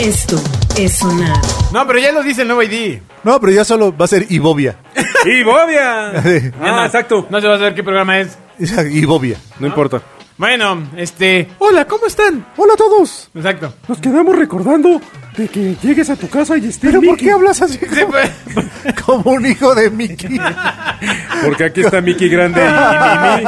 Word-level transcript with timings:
Esto 0.00 0.36
es 0.76 0.98
sonar. 0.98 1.36
No, 1.72 1.86
pero 1.86 1.98
ya 1.98 2.12
lo 2.12 2.22
dice 2.22 2.42
el 2.42 2.48
nuevo 2.48 2.62
ID. 2.62 2.98
No, 3.24 3.40
pero 3.40 3.52
ya 3.52 3.64
solo 3.64 3.96
va 3.96 4.04
a 4.04 4.08
ser 4.08 4.26
Ibovia. 4.30 4.76
¡Y 5.24 5.42
Bobia! 5.42 6.12
Ya 6.22 6.52
ah, 6.60 6.76
no- 6.76 6.84
exacto. 6.84 7.26
No 7.30 7.40
se 7.40 7.48
va 7.48 7.54
a 7.54 7.58
saber 7.58 7.74
qué 7.74 7.82
programa 7.82 8.18
es. 8.20 8.36
Ibovia. 8.92 9.38
No 9.58 9.66
importa. 9.66 10.02
Bueno, 10.36 10.82
este. 10.96 11.48
Hola, 11.58 11.86
¿cómo 11.86 12.06
están? 12.06 12.46
Hola 12.58 12.74
a 12.74 12.76
todos. 12.76 13.30
Exacto. 13.34 13.72
Nos 13.88 13.98
quedamos 13.98 14.36
recordando 14.36 15.00
de 15.36 15.48
que 15.48 15.76
llegues 15.82 16.08
a 16.10 16.16
tu 16.16 16.28
casa 16.28 16.56
y 16.56 16.66
estés 16.66 16.90
¿Pero 16.90 17.02
por 17.02 17.16
qué 17.16 17.30
hablas 17.30 17.60
así 17.62 17.78
Sí, 17.78 17.86
como, 18.00 18.12
pues, 18.12 18.30
como 19.04 19.30
un 19.32 19.46
hijo 19.46 19.74
de 19.74 19.90
Mickey? 19.90 20.38
Porque 21.44 21.64
aquí 21.64 21.80
está 21.82 22.00
Mickey 22.00 22.28
Grande 22.28 22.60
y, 22.62 22.64
y 22.64 23.36
Mimi. 23.36 23.44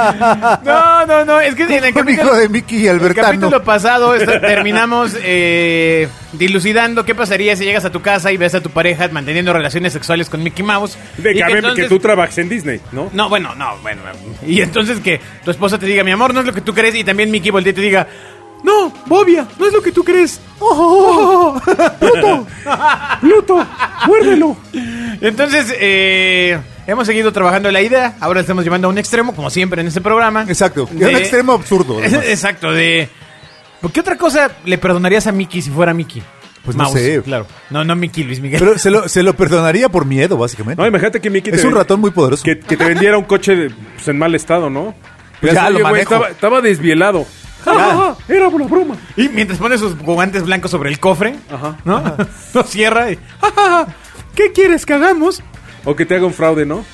no, 0.65 1.07
no, 1.07 1.25
no. 1.25 1.41
Es 1.41 1.55
que 1.55 1.63
en 1.65 1.73
el 1.73 1.85
un 1.85 1.93
capítulo, 1.93 2.27
hijo 2.29 2.37
de 2.37 2.49
Mickey 2.49 2.79
y 2.81 2.87
el 2.89 2.97
Albertano. 2.97 3.27
capítulo 3.29 3.63
pasado 3.65 4.15
terminamos 4.41 5.17
eh, 5.23 6.09
dilucidando 6.35 7.05
qué 7.05 7.15
pasaría 7.15 7.57
si 7.57 7.65
llegas 7.65 7.85
a 7.85 7.91
tu 7.91 8.03
casa 8.03 8.31
y 8.33 8.37
ves 8.37 8.55
a 8.55 8.61
tu 8.61 8.71
pareja 8.71 9.09
manteniendo 9.09 9.53
relaciones 9.53 9.93
sexuales 9.93 10.29
con 10.29 10.43
Mickey 10.43 10.65
Mouse. 10.65 10.99
De 11.17 11.33
Y 11.33 11.37
que, 11.37 11.43
a 11.45 11.47
ver, 11.49 11.57
entonces- 11.59 11.85
que 11.85 11.89
tú 11.89 11.99
trabajas 11.99 12.37
en 12.39 12.49
Disney, 12.49 12.81
¿no? 12.93 13.09
No, 13.13 13.29
bueno, 13.29 13.55
no, 13.55 13.77
bueno. 13.83 14.03
Y 14.47 14.61
entonces 14.61 15.01
que 15.01 15.21
tu 15.45 15.51
esposa 15.51 15.79
te 15.79 15.87
diga, 15.87 16.05
mi 16.05 16.11
amor, 16.11 16.35
no 16.35 16.41
es 16.41 16.47
lo 16.47 16.53
que 16.53 16.61
tú 16.61 16.75
crees. 16.75 16.95
Y 16.95 17.05
también 17.05 17.31
Mickey 17.31 17.51
voltee 17.51 17.71
y 17.73 17.75
te 17.75 17.81
diga, 17.81 18.07
no, 18.65 18.93
Bobia, 19.07 19.47
no 19.59 19.67
es 19.67 19.73
lo 19.73 19.83
que 19.83 19.93
tú 19.93 20.03
crees. 20.05 20.41
¡Oh! 20.61 21.61
¡Pluto! 22.01 22.47
¡Pluto! 23.21 23.67
¡Muérdelo! 24.07 24.57
Entonces, 25.21 25.75
eh, 25.79 26.59
hemos 26.87 27.07
seguido 27.07 27.33
trabajando 27.33 27.71
la 27.71 27.81
idea. 27.83 28.17
Ahora 28.21 28.41
estamos 28.41 28.65
llevando 28.65 28.89
a 28.89 28.91
un 28.91 28.99
extremo, 28.99 29.35
como 29.35 29.51
siempre 29.51 29.81
en 29.81 29.89
este 29.89 30.01
programa. 30.01 30.45
Exacto. 30.49 30.89
Es 30.93 30.99
De- 30.99 31.07
un 31.07 31.17
extremo 31.17 31.53
absurdo. 31.53 31.99
además. 32.03 32.25
Exacto, 32.27 32.73
de. 32.73 33.09
¿Por 33.81 33.93
qué 33.93 34.01
otra 34.01 34.17
cosa 34.17 34.51
le 34.65 34.77
perdonarías 34.79 35.27
a 35.29 35.33
Mickey 35.33 35.63
si 35.63 35.71
fuera 35.71 35.95
Mickey? 35.95 36.23
Pues 36.65 36.77
no 36.77 36.89
sé. 36.91 37.23
Claro. 37.23 37.47
No, 37.71 37.85
no 37.85 37.95
Mickey, 37.97 38.25
Luis 38.25 38.41
Miguel. 38.41 38.59
Pero 38.59 38.77
se 38.79 38.91
lo, 38.91 39.09
se 39.09 39.23
lo 39.23 39.35
perdonaría 39.35 39.89
por 39.89 40.05
miedo, 40.05 40.37
básicamente. 40.37 40.83
No, 40.83 40.87
imagínate 40.89 41.21
que 41.21 41.31
Mickey 41.31 41.53
es 41.55 41.61
te 41.61 41.67
un 41.67 41.73
ven- 41.73 41.79
ratón 41.83 42.01
muy 42.01 42.11
poderoso. 42.11 42.43
Que, 42.43 42.59
que 42.59 42.77
te 42.77 42.85
vendiera 42.85 43.17
un 43.17 43.25
coche 43.25 43.55
de- 43.57 43.71
pues, 43.71 44.09
en 44.09 44.19
mal 44.19 44.35
estado, 44.35 44.69
¿no? 44.69 44.95
Pues 45.41 45.55
ya 45.55 45.71
lo 45.71 45.77
"Oye, 45.77 45.83
güey, 45.83 45.93
manejo". 45.93 46.15
Estaba, 46.15 46.29
estaba 46.31 46.61
desvielado. 46.61 47.25
¡Ja, 47.69 47.75
ja, 47.75 47.97
ja! 47.97 48.17
Era 48.35 48.49
una 48.49 48.67
broma. 48.67 48.95
Y 49.17 49.29
mientras 49.29 49.59
pone 49.59 49.77
sus 49.79 49.97
guantes 49.99 50.45
blancos 50.45 50.71
sobre 50.71 50.91
el 50.91 50.99
cofre, 51.01 51.35
Ajá. 51.53 51.77
¿no? 51.85 52.03
Lo 52.55 52.63
cierra 52.63 53.11
y. 53.11 53.17
"Ja, 53.41 53.53
ja, 53.55 53.63
ja, 53.71 53.87
¿Qué 54.35 54.53
quieres 54.53 54.85
que 54.87 54.95
hagamos? 54.95 55.43
O 55.85 55.95
que 55.97 56.05
te 56.07 56.15
haga 56.17 56.27
un 56.27 56.35
fraude, 56.35 56.65
¿no? 56.67 56.85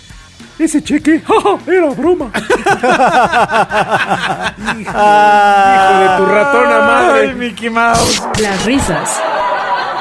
Ese 0.59 0.83
cheque, 0.83 1.21
¡ja, 1.27 1.35
ja! 1.43 1.73
Era 1.73 1.91
broma. 1.91 2.31
Hijo 4.81 4.99
de 5.99 6.17
tu 6.17 6.27
ratona 6.27 6.79
madre. 6.81 7.29
Ay, 7.31 7.35
Mickey 7.35 7.71
Mouse. 7.71 8.23
Las 8.41 8.65
risas 8.65 9.21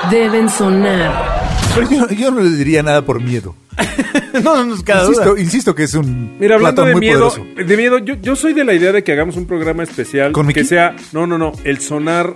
deben 0.09 0.49
sonar. 0.49 1.32
Pero 1.75 1.89
yo, 1.89 2.09
yo 2.09 2.31
no 2.31 2.41
le 2.41 2.49
diría 2.51 2.83
nada 2.83 3.03
por 3.05 3.21
miedo. 3.21 3.55
no, 4.43 4.55
no 4.57 4.65
nos 4.65 4.83
queda 4.83 5.01
Insisto, 5.03 5.31
duda. 5.31 5.41
insisto 5.41 5.75
que 5.75 5.83
es 5.83 5.93
un 5.95 6.37
Mira, 6.39 6.55
hablando 6.55 6.85
de 6.85 6.91
muy 6.93 6.99
miedo, 7.01 7.29
poderoso. 7.29 7.65
de 7.65 7.77
miedo, 7.77 7.97
yo, 7.97 8.15
yo 8.15 8.35
soy 8.35 8.53
de 8.53 8.63
la 8.63 8.73
idea 8.73 8.91
de 8.91 9.03
que 9.03 9.11
hagamos 9.11 9.35
un 9.35 9.47
programa 9.47 9.81
especial 9.83 10.31
¿Con 10.31 10.45
Mickey? 10.45 10.61
que 10.63 10.69
sea, 10.69 10.95
no, 11.11 11.25
no, 11.25 11.37
no, 11.39 11.51
el 11.63 11.79
sonar 11.79 12.35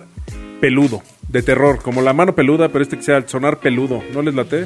peludo, 0.60 1.04
de 1.30 1.44
terror, 1.44 1.80
como 1.84 2.02
la 2.02 2.14
mano 2.14 2.34
peluda, 2.34 2.70
pero 2.70 2.82
este 2.84 2.98
que 2.98 3.04
sea 3.04 3.18
el 3.18 3.28
sonar 3.30 3.60
peludo, 3.60 4.04
¿no 4.14 4.22
les 4.24 4.34
late? 4.34 4.66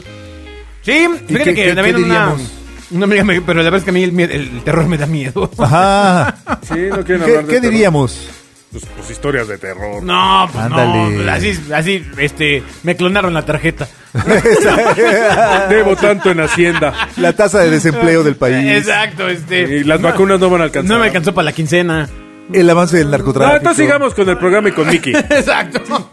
Sí, 0.81 1.07
fíjate 1.27 1.43
qué- 1.43 1.43
que 1.43 1.53
qué- 1.65 1.73
también 1.75 1.95
qué 1.97 2.01
una, 2.03 2.13
diríamos? 2.27 2.51
una 2.91 3.05
amiga 3.05 3.23
me 3.25 3.41
pero 3.41 3.57
la 3.59 3.63
verdad 3.65 3.79
es 3.79 3.83
que 3.83 3.89
a 3.89 3.93
mí 3.93 4.03
el, 4.03 4.61
terror 4.63 4.87
me 4.87 4.97
da 4.97 5.05
miedo. 5.07 5.51
Ajá. 5.57 6.37
Sí, 6.61 6.75
no 6.89 7.03
quieren 7.03 7.05
¿Qué, 7.05 7.31
hablar 7.31 7.45
de 7.45 7.47
qué 7.47 7.55
terror. 7.55 7.71
diríamos? 7.71 8.29
Pues, 8.71 8.85
pues 8.95 9.09
historias 9.11 9.47
de 9.49 9.57
terror. 9.57 10.01
No, 10.01 10.47
pues 10.51 10.63
Ándale. 10.65 11.09
no, 11.25 11.31
así, 11.31 11.59
así, 11.73 12.05
este, 12.17 12.63
me 12.83 12.95
clonaron 12.95 13.33
la 13.33 13.43
tarjeta. 13.45 13.87
Debo 15.69 15.95
tanto 15.95 16.31
en 16.31 16.39
Hacienda. 16.39 17.09
La 17.17 17.33
tasa 17.33 17.59
de 17.59 17.69
desempleo 17.69 18.23
del 18.23 18.35
país. 18.35 18.65
Exacto, 18.77 19.27
este. 19.27 19.61
Y 19.79 19.83
las 19.83 20.01
vacunas 20.01 20.39
no 20.39 20.49
van 20.49 20.61
a 20.61 20.63
alcanzar. 20.65 20.89
No 20.95 20.99
me 20.99 21.07
alcanzó 21.07 21.33
para 21.33 21.45
la 21.45 21.51
quincena. 21.53 22.09
El 22.53 22.69
avance 22.69 22.97
del 22.97 23.07
No, 23.07 23.11
narcotráfico. 23.11 23.57
entonces 23.57 23.85
sigamos 23.85 24.13
con 24.13 24.27
el 24.29 24.37
programa 24.37 24.69
y 24.69 24.71
con 24.71 24.87
Mickey. 24.87 25.13
Exacto. 25.29 26.11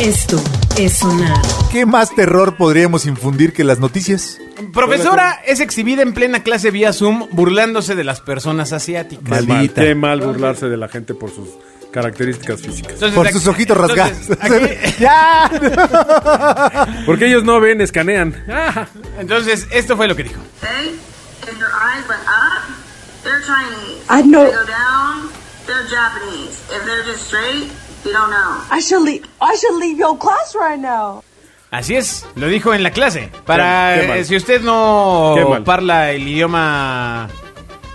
Esto 0.00 0.42
es 0.78 0.94
sonar. 0.98 1.36
¿Qué 1.70 1.86
más 1.86 2.14
terror 2.14 2.56
podríamos 2.56 3.06
infundir 3.06 3.52
que 3.52 3.64
las 3.64 3.78
noticias? 3.78 4.38
Profesora 4.72 5.40
es 5.46 5.60
exhibida 5.60 6.02
en 6.02 6.12
plena 6.14 6.42
clase 6.42 6.70
vía 6.70 6.92
Zoom 6.92 7.28
burlándose 7.32 7.94
de 7.94 8.04
las 8.04 8.20
personas 8.20 8.72
asiáticas. 8.72 9.24
Qué 9.24 9.30
mal, 9.30 9.46
Maldita. 9.46 9.82
qué 9.82 9.94
mal 9.94 10.20
burlarse 10.20 10.66
de 10.68 10.76
la 10.76 10.88
gente 10.88 11.14
por 11.14 11.30
sus 11.30 11.48
características 11.94 12.60
físicas. 12.60 12.94
Entonces, 12.94 13.14
Por 13.14 13.26
aquí- 13.28 13.38
sus 13.38 13.46
ojitos 13.46 13.76
rasgados. 13.76 14.18
¡Ya! 14.98 15.48
Porque 17.06 17.26
ellos 17.26 17.44
no 17.44 17.60
ven, 17.60 17.80
escanean. 17.80 18.34
entonces, 19.18 19.68
esto 19.70 19.96
fue 19.96 20.08
lo 20.08 20.16
que 20.16 20.24
dijo. 20.24 20.40
I 24.10 24.22
know. 24.22 24.44
If 24.44 24.50
they 24.50 24.56
go 24.56 24.66
down, 24.66 25.28
they're 25.66 25.86
Japanese. 25.88 26.60
If 26.70 26.84
they're 26.84 27.04
just 27.04 27.26
straight, 27.26 27.70
you 28.04 28.12
don't 28.12 28.30
know. 28.30 28.60
I 28.70 28.80
should 28.80 29.02
leave. 29.02 29.24
I 29.40 29.56
should 29.56 29.76
leave 29.80 29.96
your 29.98 30.18
class 30.18 30.54
right 30.54 30.78
now. 30.78 31.22
Así 31.70 31.96
es, 31.96 32.24
lo 32.36 32.46
dijo 32.48 32.72
en 32.74 32.82
la 32.82 32.90
clase. 32.90 33.30
Para 33.46 33.94
Qué- 33.96 34.00
qué 34.02 34.08
mal. 34.08 34.18
eh, 34.18 34.24
si 34.24 34.36
usted 34.36 34.60
no 34.60 35.34
parla 35.64 36.12
el 36.12 36.26
idioma 36.28 37.28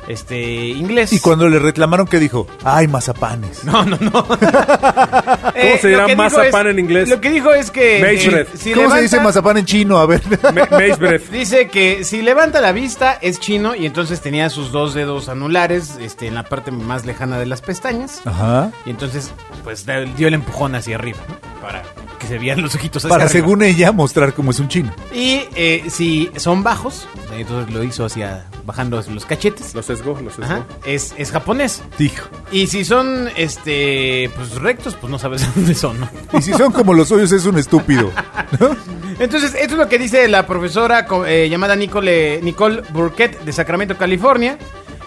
este 0.09 0.41
inglés. 0.41 1.13
Y 1.13 1.19
cuando 1.19 1.47
le 1.47 1.59
reclamaron, 1.59 2.07
¿qué 2.07 2.19
dijo? 2.19 2.47
¡Ay, 2.63 2.87
mazapanes! 2.87 3.63
No, 3.63 3.85
no, 3.85 3.95
no. 4.01 4.27
¿Cómo 4.27 5.77
se 5.79 5.87
dirá 5.87 6.07
mazapán 6.15 6.67
en 6.67 6.79
inglés? 6.79 7.09
Lo 7.09 7.21
que 7.21 7.29
dijo 7.29 7.53
es 7.53 7.69
que 7.69 8.01
eh, 8.01 8.47
si 8.55 8.73
¿Cómo 8.73 8.89
se 8.89 9.01
dice 9.01 9.19
mazapán 9.19 9.57
en 9.57 9.65
chino? 9.65 9.99
A 9.99 10.07
ver. 10.07 10.21
Dice 11.31 11.67
que 11.67 12.03
si 12.03 12.23
levanta 12.23 12.59
la 12.59 12.71
vista 12.71 13.19
es 13.21 13.39
chino 13.39 13.75
y 13.75 13.85
entonces 13.85 14.19
tenía 14.19 14.49
sus 14.49 14.71
dos 14.71 14.95
dedos 14.95 15.29
anulares 15.29 15.97
este, 16.01 16.27
en 16.27 16.33
la 16.33 16.43
parte 16.43 16.71
más 16.71 17.05
lejana 17.05 17.37
de 17.37 17.45
las 17.45 17.61
pestañas. 17.61 18.21
Ajá. 18.25 18.71
Y 18.85 18.89
entonces, 18.89 19.31
pues 19.63 19.85
dio 20.17 20.27
el 20.27 20.33
empujón 20.33 20.73
hacia 20.73 20.95
arriba, 20.95 21.19
¿no? 21.27 21.35
Para 21.61 21.83
se 22.29 22.37
vean 22.37 22.61
los 22.61 22.73
ojitos 22.75 23.03
hacia 23.03 23.09
Para, 23.09 23.25
arriba. 23.25 23.41
según 23.41 23.63
ella, 23.63 23.91
mostrar 23.91 24.33
cómo 24.33 24.51
es 24.51 24.59
un 24.59 24.69
chino. 24.69 24.93
Y 25.13 25.41
eh, 25.55 25.83
si 25.89 26.31
son 26.37 26.63
bajos, 26.63 27.07
entonces 27.35 27.73
lo 27.73 27.83
hizo 27.83 28.05
hacia 28.05 28.45
bajando 28.65 29.03
los 29.09 29.25
cachetes. 29.25 29.73
Lo 29.73 29.81
sesgó, 29.81 30.19
lo 30.21 30.29
sesgó. 30.29 30.43
Ajá, 30.45 30.65
es, 30.85 31.13
es 31.17 31.31
japonés. 31.31 31.81
Dijo. 31.97 32.27
Y 32.51 32.67
si 32.67 32.85
son 32.85 33.29
este 33.35 34.29
pues 34.35 34.55
rectos, 34.55 34.95
pues 34.95 35.11
no 35.11 35.19
sabes 35.19 35.41
de 35.41 35.47
dónde 35.55 35.75
son, 35.75 35.99
¿no? 35.99 36.09
Y 36.37 36.41
si 36.41 36.53
son 36.53 36.71
como 36.71 36.93
los 36.93 37.07
suyos, 37.09 37.31
es 37.31 37.45
un 37.45 37.57
estúpido. 37.57 38.11
¿no? 38.59 38.75
Entonces, 39.19 39.53
esto 39.55 39.73
es 39.73 39.79
lo 39.79 39.89
que 39.89 39.97
dice 39.99 40.27
la 40.27 40.47
profesora 40.47 41.05
eh, 41.27 41.47
llamada 41.49 41.75
Nicole, 41.75 42.41
Nicole 42.41 42.83
Burkett 42.93 43.43
de 43.43 43.51
Sacramento, 43.51 43.97
California. 43.97 44.57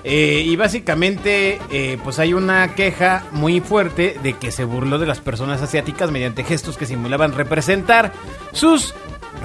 Eh, 0.04 0.42
y 0.44 0.56
básicamente, 0.56 1.60
eh, 1.70 1.96
pues 2.02 2.18
hay 2.18 2.34
una 2.34 2.74
queja 2.74 3.22
muy 3.30 3.60
fuerte 3.60 4.16
de 4.22 4.32
que 4.34 4.50
se 4.50 4.64
burló 4.64 4.98
de 4.98 5.06
las 5.06 5.20
personas 5.20 5.62
asiáticas 5.62 6.10
mediante 6.10 6.42
gestos 6.44 6.76
que 6.76 6.86
simulaban 6.86 7.32
representar 7.32 8.12
sus 8.52 8.94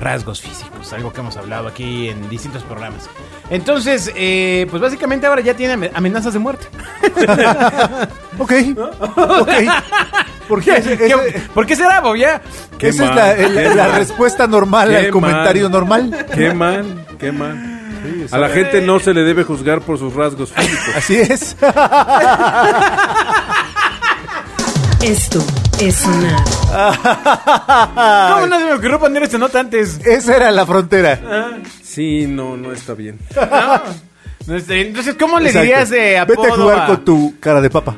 rasgos 0.01 0.41
físicos, 0.41 0.93
algo 0.93 1.11
que 1.13 1.21
hemos 1.21 1.37
hablado 1.37 1.67
aquí 1.67 2.09
en 2.09 2.27
distintos 2.29 2.63
programas. 2.63 3.09
Entonces, 3.49 4.11
eh, 4.15 4.67
pues 4.69 4.81
básicamente 4.81 5.25
ahora 5.27 5.41
ya 5.41 5.53
tiene 5.55 5.73
ame- 5.73 5.91
amenazas 5.93 6.33
de 6.33 6.39
muerte. 6.39 6.67
Ok. 8.39 8.51
Ok. 9.15 9.49
¿Por 10.47 10.63
qué? 10.63 10.77
Ese- 10.77 10.93
ese- 10.93 11.07
¿Qué- 11.07 11.41
¿Por 11.53 11.65
qué 11.65 11.75
será, 11.75 12.01
Bobia? 12.01 12.39
Qué 12.77 12.89
esa 12.89 13.33
es 13.33 13.75
la, 13.75 13.97
respuesta 13.97 14.45
normal 14.45 14.89
Qué 14.89 14.97
al 14.97 15.09
comentario 15.09 15.63
mal. 15.63 15.71
normal. 15.71 16.25
Qué 16.35 16.53
mal, 16.53 17.05
qué 17.19 17.31
mal. 17.31 17.76
A 18.31 18.37
la 18.37 18.49
gente 18.49 18.81
no 18.81 18.99
se 18.99 19.13
le 19.13 19.21
debe 19.23 19.43
juzgar 19.43 19.81
por 19.81 19.97
sus 19.97 20.13
rasgos 20.13 20.51
físicos. 20.51 20.89
Así 20.95 21.15
es. 21.17 21.55
Esto 25.03 25.43
es 25.79 25.95
sonar. 25.95 26.43
¿Cómo 28.33 28.47
no 28.47 28.59
se 28.59 28.65
me 28.65 28.73
ocurrió 28.73 28.99
poner 28.99 29.23
esta 29.23 29.37
nota 29.37 29.59
antes? 29.59 29.99
Esa 30.05 30.35
era 30.35 30.51
la 30.51 30.65
frontera. 30.65 31.59
Sí, 31.83 32.25
no, 32.27 32.57
no 32.57 32.71
está 32.71 32.93
bien. 32.93 33.19
No, 34.47 34.55
Entonces, 34.55 35.15
¿cómo 35.19 35.39
le 35.41 35.47
Exacto. 35.49 35.63
dirías 35.65 35.89
de 35.89 36.17
apodo 36.19 36.41
Vete 36.43 36.53
a 36.53 36.55
jugar 36.55 36.79
a- 36.79 36.85
con 36.87 37.03
tu 37.03 37.33
cara 37.37 37.59
de 37.59 37.69
papa. 37.69 37.97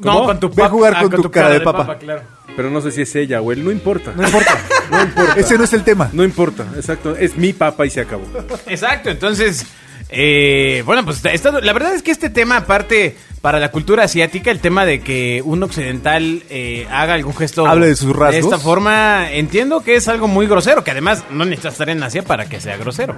No, 0.00 0.24
con 0.24 0.40
tu 0.40 0.48
Ve 0.50 0.62
a 0.62 0.68
jugar 0.68 0.94
ah, 0.96 1.02
con 1.02 1.22
tu 1.22 1.30
cara 1.30 1.50
de 1.50 1.60
papa. 1.60 1.98
claro. 1.98 2.22
Pero 2.56 2.70
no 2.70 2.80
sé 2.80 2.90
si 2.90 3.02
es 3.02 3.14
ella 3.14 3.40
o 3.40 3.52
él, 3.52 3.64
no 3.64 3.70
importa. 3.70 4.12
No 4.16 4.24
importa. 4.24 4.58
No 4.90 5.00
importa. 5.00 5.34
Ese 5.38 5.56
no 5.56 5.62
es 5.62 5.72
el 5.72 5.84
tema. 5.84 6.10
No 6.12 6.24
importa, 6.24 6.66
exacto. 6.74 7.14
Es 7.14 7.36
mi 7.36 7.52
papa 7.52 7.86
y 7.86 7.90
se 7.90 8.00
acabó. 8.00 8.24
Exacto, 8.66 9.08
entonces, 9.08 9.64
eh, 10.08 10.82
bueno, 10.84 11.04
pues 11.04 11.22
la 11.22 11.72
verdad 11.72 11.94
es 11.94 12.02
que 12.02 12.10
este 12.10 12.28
tema, 12.28 12.56
aparte, 12.56 13.16
para 13.40 13.60
la 13.60 13.70
cultura 13.70 14.02
asiática, 14.02 14.50
el 14.50 14.58
tema 14.58 14.84
de 14.84 15.00
que 15.00 15.42
un 15.44 15.62
occidental 15.62 16.42
eh, 16.50 16.88
haga 16.90 17.14
algún 17.14 17.36
gesto 17.36 17.66
Hable 17.66 17.86
de 17.86 17.94
sus 17.94 18.14
rasgos. 18.16 18.32
de 18.32 18.40
esta 18.40 18.58
forma, 18.58 19.30
entiendo 19.32 19.82
que 19.82 19.94
es 19.94 20.08
algo 20.08 20.26
muy 20.26 20.48
grosero, 20.48 20.82
que 20.82 20.90
además 20.90 21.22
no 21.30 21.44
necesitas 21.44 21.74
estar 21.74 21.88
en 21.88 22.02
Asia 22.02 22.22
para 22.22 22.48
que 22.48 22.60
sea 22.60 22.76
grosero. 22.76 23.14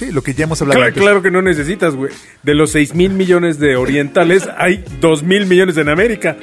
Sí, 0.00 0.10
lo 0.12 0.22
que 0.22 0.32
ya 0.34 0.44
hemos 0.44 0.60
hablado. 0.62 0.78
Claro, 0.78 0.88
antes. 0.88 1.02
claro 1.02 1.22
que 1.22 1.30
no 1.30 1.42
necesitas, 1.42 1.94
güey. 1.94 2.10
De 2.42 2.54
los 2.54 2.70
6 2.72 2.94
mil 2.94 3.10
millones 3.10 3.58
de 3.58 3.76
orientales, 3.76 4.48
hay 4.58 4.82
2 5.00 5.22
mil 5.24 5.44
millones 5.46 5.76
en 5.76 5.88
América. 5.90 6.36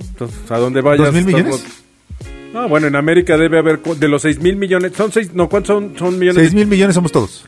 Entonces, 0.00 0.50
a 0.50 0.58
dónde 0.58 0.80
vayas. 0.80 1.06
¿Dos 1.06 1.14
mil 1.14 1.24
millones? 1.24 1.64
Ah, 2.54 2.66
bueno, 2.68 2.86
en 2.86 2.94
América 2.94 3.36
debe 3.36 3.58
haber 3.58 3.80
de 3.82 4.06
los 4.08 4.22
6 4.22 4.38
mil 4.40 4.54
millones. 4.56 4.92
Son 4.96 5.10
6, 5.10 5.34
no, 5.34 5.48
¿cuántos 5.48 5.74
son, 5.76 5.98
son 5.98 6.18
millones? 6.18 6.40
6 6.42 6.54
mil 6.54 6.66
millones 6.68 6.94
somos 6.94 7.10
todos. 7.10 7.46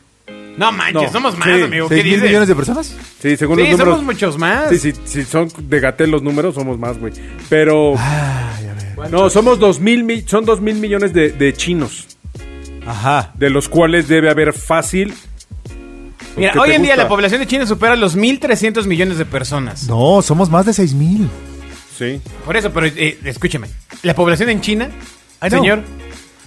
No 0.57 0.71
manches, 0.71 1.03
No, 1.03 1.11
somos 1.11 1.37
más, 1.37 1.47
sí, 1.47 1.61
amigo. 1.63 1.87
¿Qué 1.87 1.95
6 1.95 2.03
mil 2.03 2.13
dices? 2.15 2.27
millones 2.29 2.47
de 2.49 2.55
personas. 2.55 2.95
Sí, 3.21 3.37
según 3.37 3.55
Sí, 3.57 3.61
los 3.61 3.71
números. 3.71 3.93
somos 3.93 4.03
muchos 4.05 4.37
más. 4.37 4.69
Sí, 4.69 4.77
sí, 4.79 4.93
sí, 5.05 5.23
son 5.23 5.47
de 5.69 5.79
Gatel 5.79 6.11
los 6.11 6.23
números, 6.23 6.55
somos 6.55 6.77
más, 6.77 6.97
güey. 6.99 7.13
Pero. 7.47 7.93
Ay, 7.97 8.65
a 8.67 8.73
ver. 9.01 9.11
No, 9.11 9.29
somos 9.29 9.59
dos 9.59 9.79
mil, 9.79 10.03
mi- 10.03 10.21
son 10.23 10.43
dos 10.43 10.59
mil 10.59 10.75
millones 10.75 11.13
de, 11.13 11.29
de 11.31 11.53
chinos, 11.53 12.07
Ajá. 12.85 13.31
de 13.35 13.49
los 13.49 13.69
cuales 13.69 14.07
debe 14.09 14.29
haber 14.29 14.51
fácil. 14.51 15.13
Mira, 16.37 16.51
¿qué 16.53 16.59
hoy 16.59 16.71
en 16.71 16.83
día 16.83 16.91
gusta? 16.93 17.03
la 17.03 17.09
población 17.09 17.41
de 17.41 17.47
China 17.47 17.65
supera 17.65 17.95
los 17.95 18.15
1.300 18.17 18.85
millones 18.85 19.17
de 19.17 19.25
personas. 19.25 19.87
No, 19.87 20.21
somos 20.21 20.49
más 20.49 20.65
de 20.65 20.73
6 20.73 20.93
mil. 20.93 21.29
Sí. 21.97 22.21
Por 22.45 22.55
eso, 22.55 22.71
pero 22.71 22.85
eh, 22.85 23.17
escúcheme. 23.25 23.67
La 24.03 24.13
población 24.13 24.49
en 24.49 24.61
China, 24.61 24.89
señor, 25.49 25.81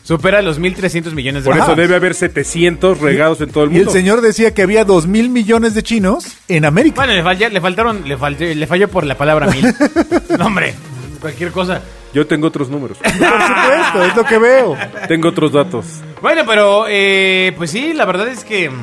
supera 0.04 0.42
los 0.42 0.60
1.300 0.60 1.12
millones 1.12 1.42
de 1.42 1.48
Por 1.48 1.56
eso 1.56 1.66
personas. 1.66 1.76
debe 1.76 1.96
haber 1.96 2.14
700 2.14 3.00
regados 3.00 3.40
en 3.40 3.50
todo 3.50 3.64
el 3.64 3.70
Y 3.72 3.74
el 3.76 3.78
mundo. 3.80 3.92
señor 3.92 4.20
decía 4.20 4.54
que 4.54 4.62
había 4.62 4.84
2 4.84 5.06
mil 5.08 5.28
millones 5.28 5.74
de 5.74 5.82
chinos 5.82 6.24
en 6.46 6.64
América. 6.64 6.94
Bueno, 6.96 7.12
le, 7.14 7.22
falla- 7.24 7.48
le 7.48 7.60
faltaron, 7.60 8.08
le, 8.08 8.16
falté- 8.16 8.54
le 8.54 8.66
falló 8.68 8.88
por 8.88 9.04
la 9.04 9.16
palabra 9.18 9.48
mil. 9.48 9.64
no, 10.38 10.46
hombre, 10.46 10.74
cualquier 11.20 11.50
cosa. 11.50 11.82
Yo 12.14 12.26
tengo 12.26 12.46
otros 12.46 12.68
números. 12.70 12.98
Por 12.98 13.10
supuesto, 13.12 14.04
es 14.04 14.16
lo 14.16 14.24
que 14.24 14.38
veo. 14.38 14.76
tengo 15.08 15.28
otros 15.28 15.52
datos. 15.52 15.84
Bueno, 16.22 16.42
pero 16.46 16.84
eh, 16.88 17.52
pues 17.56 17.70
sí, 17.72 17.92
la 17.92 18.04
verdad 18.04 18.28
es 18.28 18.44
que 18.44 18.68
mm, 18.70 18.74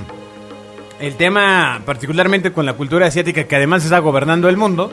el 0.99 1.15
tema, 1.15 1.81
particularmente 1.85 2.51
con 2.51 2.65
la 2.65 2.73
cultura 2.73 3.07
asiática, 3.07 3.43
que 3.45 3.55
además 3.55 3.83
está 3.83 3.99
gobernando 3.99 4.49
el 4.49 4.57
mundo, 4.57 4.91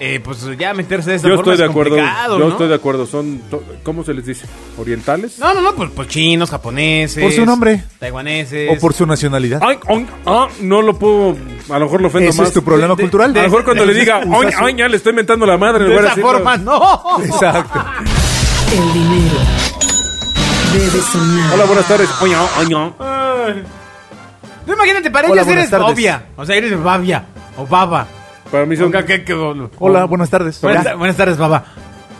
eh, 0.00 0.20
pues 0.22 0.44
ya 0.58 0.74
meterse 0.74 1.10
de 1.10 1.16
esta 1.16 1.28
Yo 1.28 1.36
forma 1.36 1.52
estoy 1.52 1.58
de 1.58 1.64
es 1.64 1.70
acuerdo. 1.70 1.96
complicado, 1.96 2.38
Yo 2.38 2.44
¿no? 2.46 2.50
estoy 2.50 2.68
de 2.68 2.74
acuerdo. 2.74 3.06
Son, 3.06 3.40
¿cómo 3.84 4.02
se 4.04 4.14
les 4.14 4.26
dice? 4.26 4.46
¿Orientales? 4.78 5.38
No, 5.38 5.54
no, 5.54 5.60
no, 5.60 5.74
pues, 5.74 5.90
pues 5.94 6.08
chinos, 6.08 6.50
japoneses. 6.50 7.22
Por 7.22 7.32
su 7.32 7.44
nombre. 7.46 7.84
Taiwaneses. 8.00 8.76
O 8.76 8.80
por 8.80 8.94
su 8.94 9.06
nacionalidad. 9.06 9.60
Ay, 9.62 9.78
ay, 9.88 10.06
ah, 10.26 10.48
no 10.60 10.82
lo 10.82 10.98
puedo. 10.98 11.36
A 11.70 11.78
lo 11.78 11.84
mejor 11.84 12.00
lo 12.00 12.08
ofendo 12.08 12.30
Ese 12.30 12.38
más. 12.40 12.48
es 12.48 12.54
tu 12.54 12.64
problema 12.64 12.94
de- 12.96 13.02
cultural. 13.02 13.30
A 13.30 13.34
lo 13.34 13.42
mejor 13.42 13.64
cuando 13.64 13.84
le 13.86 13.94
diga, 13.94 14.22
su- 14.24 14.64
ay, 14.64 14.74
ya 14.76 14.88
le 14.88 14.96
estoy 14.96 15.12
mentando 15.12 15.46
la 15.46 15.56
madre. 15.56 15.84
en 15.84 15.90
De 15.90 15.96
lugar 15.96 16.04
esa 16.06 16.14
decirlo- 16.16 16.32
forma, 16.32 16.56
no. 16.56 17.24
Exacto. 17.24 17.84
El 18.72 18.92
dinero 18.92 19.36
debe 20.72 21.02
sonar. 21.02 21.54
Hola, 21.54 21.64
buenas 21.64 21.86
tardes. 21.86 22.08
Oye, 22.22 22.34
oye. 22.60 22.92
Ay. 22.98 23.62
Tú 24.66 24.72
imagínate, 24.72 25.10
para 25.10 25.28
Hola, 25.28 25.42
buenas 25.42 25.58
eres 25.60 25.70
tardes. 25.70 25.86
Bobia. 25.88 26.22
O 26.36 26.44
sea, 26.46 26.56
eres 26.56 26.82
Babia. 26.82 27.24
O 27.56 27.66
Baba. 27.66 28.06
Para 28.50 28.66
mí, 28.66 28.76
son, 28.76 28.86
Oiga, 28.86 29.04
¿qué- 29.04 29.24
qué- 29.24 29.34
o- 29.34 29.70
Hola, 29.78 30.04
buenas 30.04 30.28
tardes. 30.30 30.60
Buenas, 30.60 30.84
Ya, 30.84 30.90
ta- 30.90 30.96
buenas 30.96 31.16
tardes, 31.16 31.38
Baba. 31.38 31.64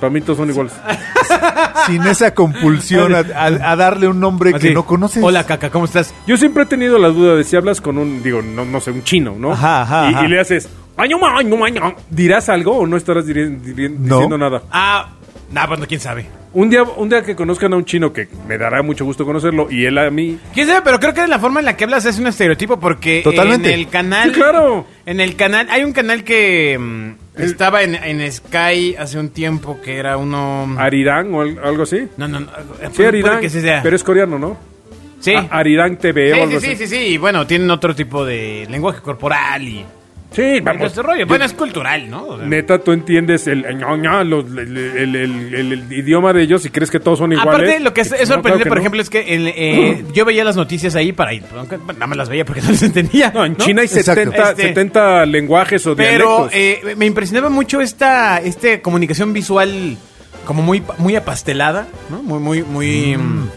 para 0.01 0.11
mí 0.11 0.21
todos 0.23 0.39
son 0.39 0.49
iguales. 0.51 0.73
sin 1.87 2.03
esa 2.07 2.35
compulsión 2.35 3.15
a, 3.15 3.19
a- 3.19 3.73
a 3.73 3.77
darle 3.77 4.09
un 4.09 4.19
nombre 4.19 4.51
Así. 4.55 4.69
que 4.69 4.75
no 4.75 4.85
conoces. 4.87 5.23
Hola, 5.23 5.45
Caca, 5.45 5.71
¿cómo 5.71 5.85
estás? 5.85 6.13
Yo 6.27 6.37
siempre 6.37 6.65
he 6.65 6.67
tenido 6.67 6.99
la 6.99 7.09
duda 7.09 7.35
de 7.37 7.45
si 7.45 7.55
hablas 7.57 7.81
con 7.81 7.99
un, 7.99 8.23
digo, 8.23 8.43
no, 8.43 8.65
no 8.65 8.81
sé, 8.81 8.91
un 8.91 9.03
chino, 9.05 9.35
¿no? 9.39 9.53
Ajá, 9.53 9.83
ajá, 9.83 10.11
y, 10.11 10.15
ajá. 10.15 10.25
y 10.25 10.29
le 10.29 10.41
haces, 10.41 10.69
"Ay, 10.97 11.09
no, 11.11 11.19
ay, 11.25 11.45
no, 11.45 11.65
ay, 11.65 11.73
no". 11.73 11.95
¿dirás 12.11 12.49
algo 12.49 12.77
o 12.79 12.87
no 12.87 12.97
estarás 12.97 13.27
diri- 13.27 13.61
diri- 13.61 13.91
No. 13.91 14.17
diciendo 14.17 14.39
nada? 14.39 14.63
Ah, 14.71 15.09
nah, 15.53 15.67
pues 15.67 15.81
no, 15.81 15.87
quién 15.87 16.01
sabe. 16.01 16.27
Un 16.55 16.69
día, 16.69 16.83
un 16.83 17.09
día 17.09 17.23
que 17.23 17.35
conozcan 17.35 17.73
a 17.73 17.77
un 17.77 17.85
chino, 17.87 18.13
que 18.13 18.29
me 18.47 18.59
dará 18.59 18.83
mucho 18.83 19.07
gusto 19.07 19.25
conocerlo, 19.25 19.69
y 19.71 19.87
él 19.87 19.97
a 19.97 20.11
mí... 20.11 20.39
¿Quién 20.53 20.67
sabe? 20.67 20.83
Pero 20.85 21.01
creo 21.01 21.15
que 21.15 21.27
la 21.27 21.39
forma 21.39 21.61
en 21.61 21.67
la 21.67 21.77
que 21.79 21.85
hablas 21.85 22.05
es 22.05 22.19
un 22.19 22.27
estereotipo 22.27 22.79
porque 22.79 23.23
Totalmente. 23.25 23.73
en 23.73 23.81
el 23.81 23.89
canal... 23.89 24.29
Sí, 24.29 24.35
claro. 24.39 24.87
En 25.07 25.21
el 25.21 25.35
canal... 25.35 25.67
Hay 25.71 25.83
un 25.83 25.93
canal 25.93 26.25
que 26.25 26.77
mm, 26.79 27.41
estaba 27.41 27.83
en, 27.83 27.95
en 27.95 28.31
Sky 28.31 28.97
hace 28.99 29.19
un 29.19 29.31
tiempo 29.31 29.81
que 29.83 29.97
era 29.97 30.19
uno... 30.19 30.75
Arirán 30.79 31.33
o 31.35 31.41
al- 31.41 31.59
algo 31.65 31.85
así. 31.85 32.07
No, 32.19 32.29
no, 32.29 32.41
no. 32.41 32.49
Sí, 32.93 33.03
Arirán, 33.03 33.41
que 33.41 33.49
sí 33.49 33.63
sea. 33.63 33.81
pero 33.83 33.97
es 33.97 34.05
coreano, 34.05 34.39
¿no? 34.39 34.59
Sí. 35.21 35.35
A- 35.35 35.49
Arirán 35.53 35.97
TV 35.97 36.33
o 36.33 36.35
Sí, 36.35 36.41
algo 36.43 36.61
sí, 36.61 36.67
sí, 36.67 36.73
así. 36.75 36.87
sí, 36.87 36.97
sí. 36.97 37.03
Y 37.15 37.17
bueno, 37.17 37.47
tienen 37.47 37.71
otro 37.71 37.95
tipo 37.95 38.27
de 38.27 38.67
lenguaje 38.69 39.01
corporal 39.01 39.63
y... 39.67 39.85
Sí, 40.33 40.61
vamos. 40.61 40.87
este 40.87 41.03
rollo. 41.03 41.21
Yo- 41.21 41.27
Bueno, 41.27 41.45
es 41.45 41.53
cultural, 41.53 42.09
¿no? 42.11 42.25
O 42.27 42.39
sea, 42.39 42.47
Neta, 42.47 42.79
tú 42.79 42.93
entiendes 42.93 43.47
el, 43.47 43.65
el, 43.65 43.79
los- 44.31 44.47
el- 44.47 44.59
el- 44.77 45.17
el- 45.17 45.55
el- 45.55 45.73
el 45.73 45.93
idioma 45.93 46.33
de 46.33 46.43
ellos 46.43 46.65
y 46.67 46.71
crees 46.71 46.91
que 46.91 47.01
todos 47.01 47.19
son 47.19 47.33
iguales. 47.33 47.55
Aparte, 47.55 47.81
lo 47.81 47.93
que 47.95 48.01
es, 48.03 48.13
es 48.13 48.29
no, 48.29 48.35
sorprendente, 48.37 48.43
claro 48.43 48.59
que 48.65 48.69
por 48.69 48.77
no. 48.79 48.81
ejemplo, 48.83 49.03
es 49.03 49.11
que 49.11 49.25
eh, 49.29 50.05
yo 50.15 50.25
veía 50.25 50.45
las 50.45 50.57
noticias 50.57 50.95
ahí 50.95 51.13
para 51.13 51.35
ir. 51.35 51.45
Nada 51.53 52.07
más 52.07 52.17
las 52.17 52.29
veía 52.29 52.45
porque 52.45 52.63
no 52.63 52.71
las 52.71 52.83
entendía. 52.83 53.31
No, 53.35 53.45
en 53.45 53.53
¿no? 53.53 53.59
China 53.59 53.83
hay 53.83 53.87
Exacto. 53.89 54.15
70, 54.23 54.51
Este- 54.51 54.63
70 54.69 55.27
lenguajes 55.27 55.87
o 55.87 55.95
Pero 55.97 56.49
dialectos. 56.49 56.51
eh, 56.91 56.95
me 56.97 57.07
impresionaba 57.07 57.51
mucho 57.51 57.81
esta 57.81 58.39
este 58.41 58.81
comunicación 58.81 59.33
visual 59.33 59.97
como 60.47 60.63
muy 60.63 60.83
muy 60.99 61.15
apastelada, 61.15 61.87
¿no? 62.11 62.23
Muy 62.23 62.39
muy 62.41 62.63
muy 62.63 63.17
mm, 63.17 63.49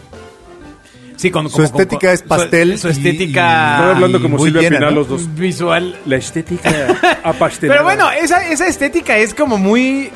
Sí, 1.16 1.30
con 1.30 1.48
Su 1.50 1.62
estética 1.62 2.12
es 2.12 2.20
su- 2.20 2.26
pastel 2.26 2.78
Su, 2.78 2.88
y- 2.88 2.90
estética 2.92 3.76
Estoy 3.78 3.94
hablando 3.94 4.20
como 4.22 4.38
Silvia 4.38 4.62
llena, 4.62 4.76
Pinal 4.78 4.94
¿no? 4.94 5.00
los 5.00 5.08
dos. 5.08 5.34
visual. 5.34 5.96
La 6.06 6.16
estética 6.16 6.70
apastelada. 7.24 7.78
Pero 7.80 7.84
bueno, 7.84 8.10
esa 8.10 8.48
esa 8.50 8.66
estética 8.66 9.16
es 9.16 9.32
como 9.34 9.56
muy 9.58 10.10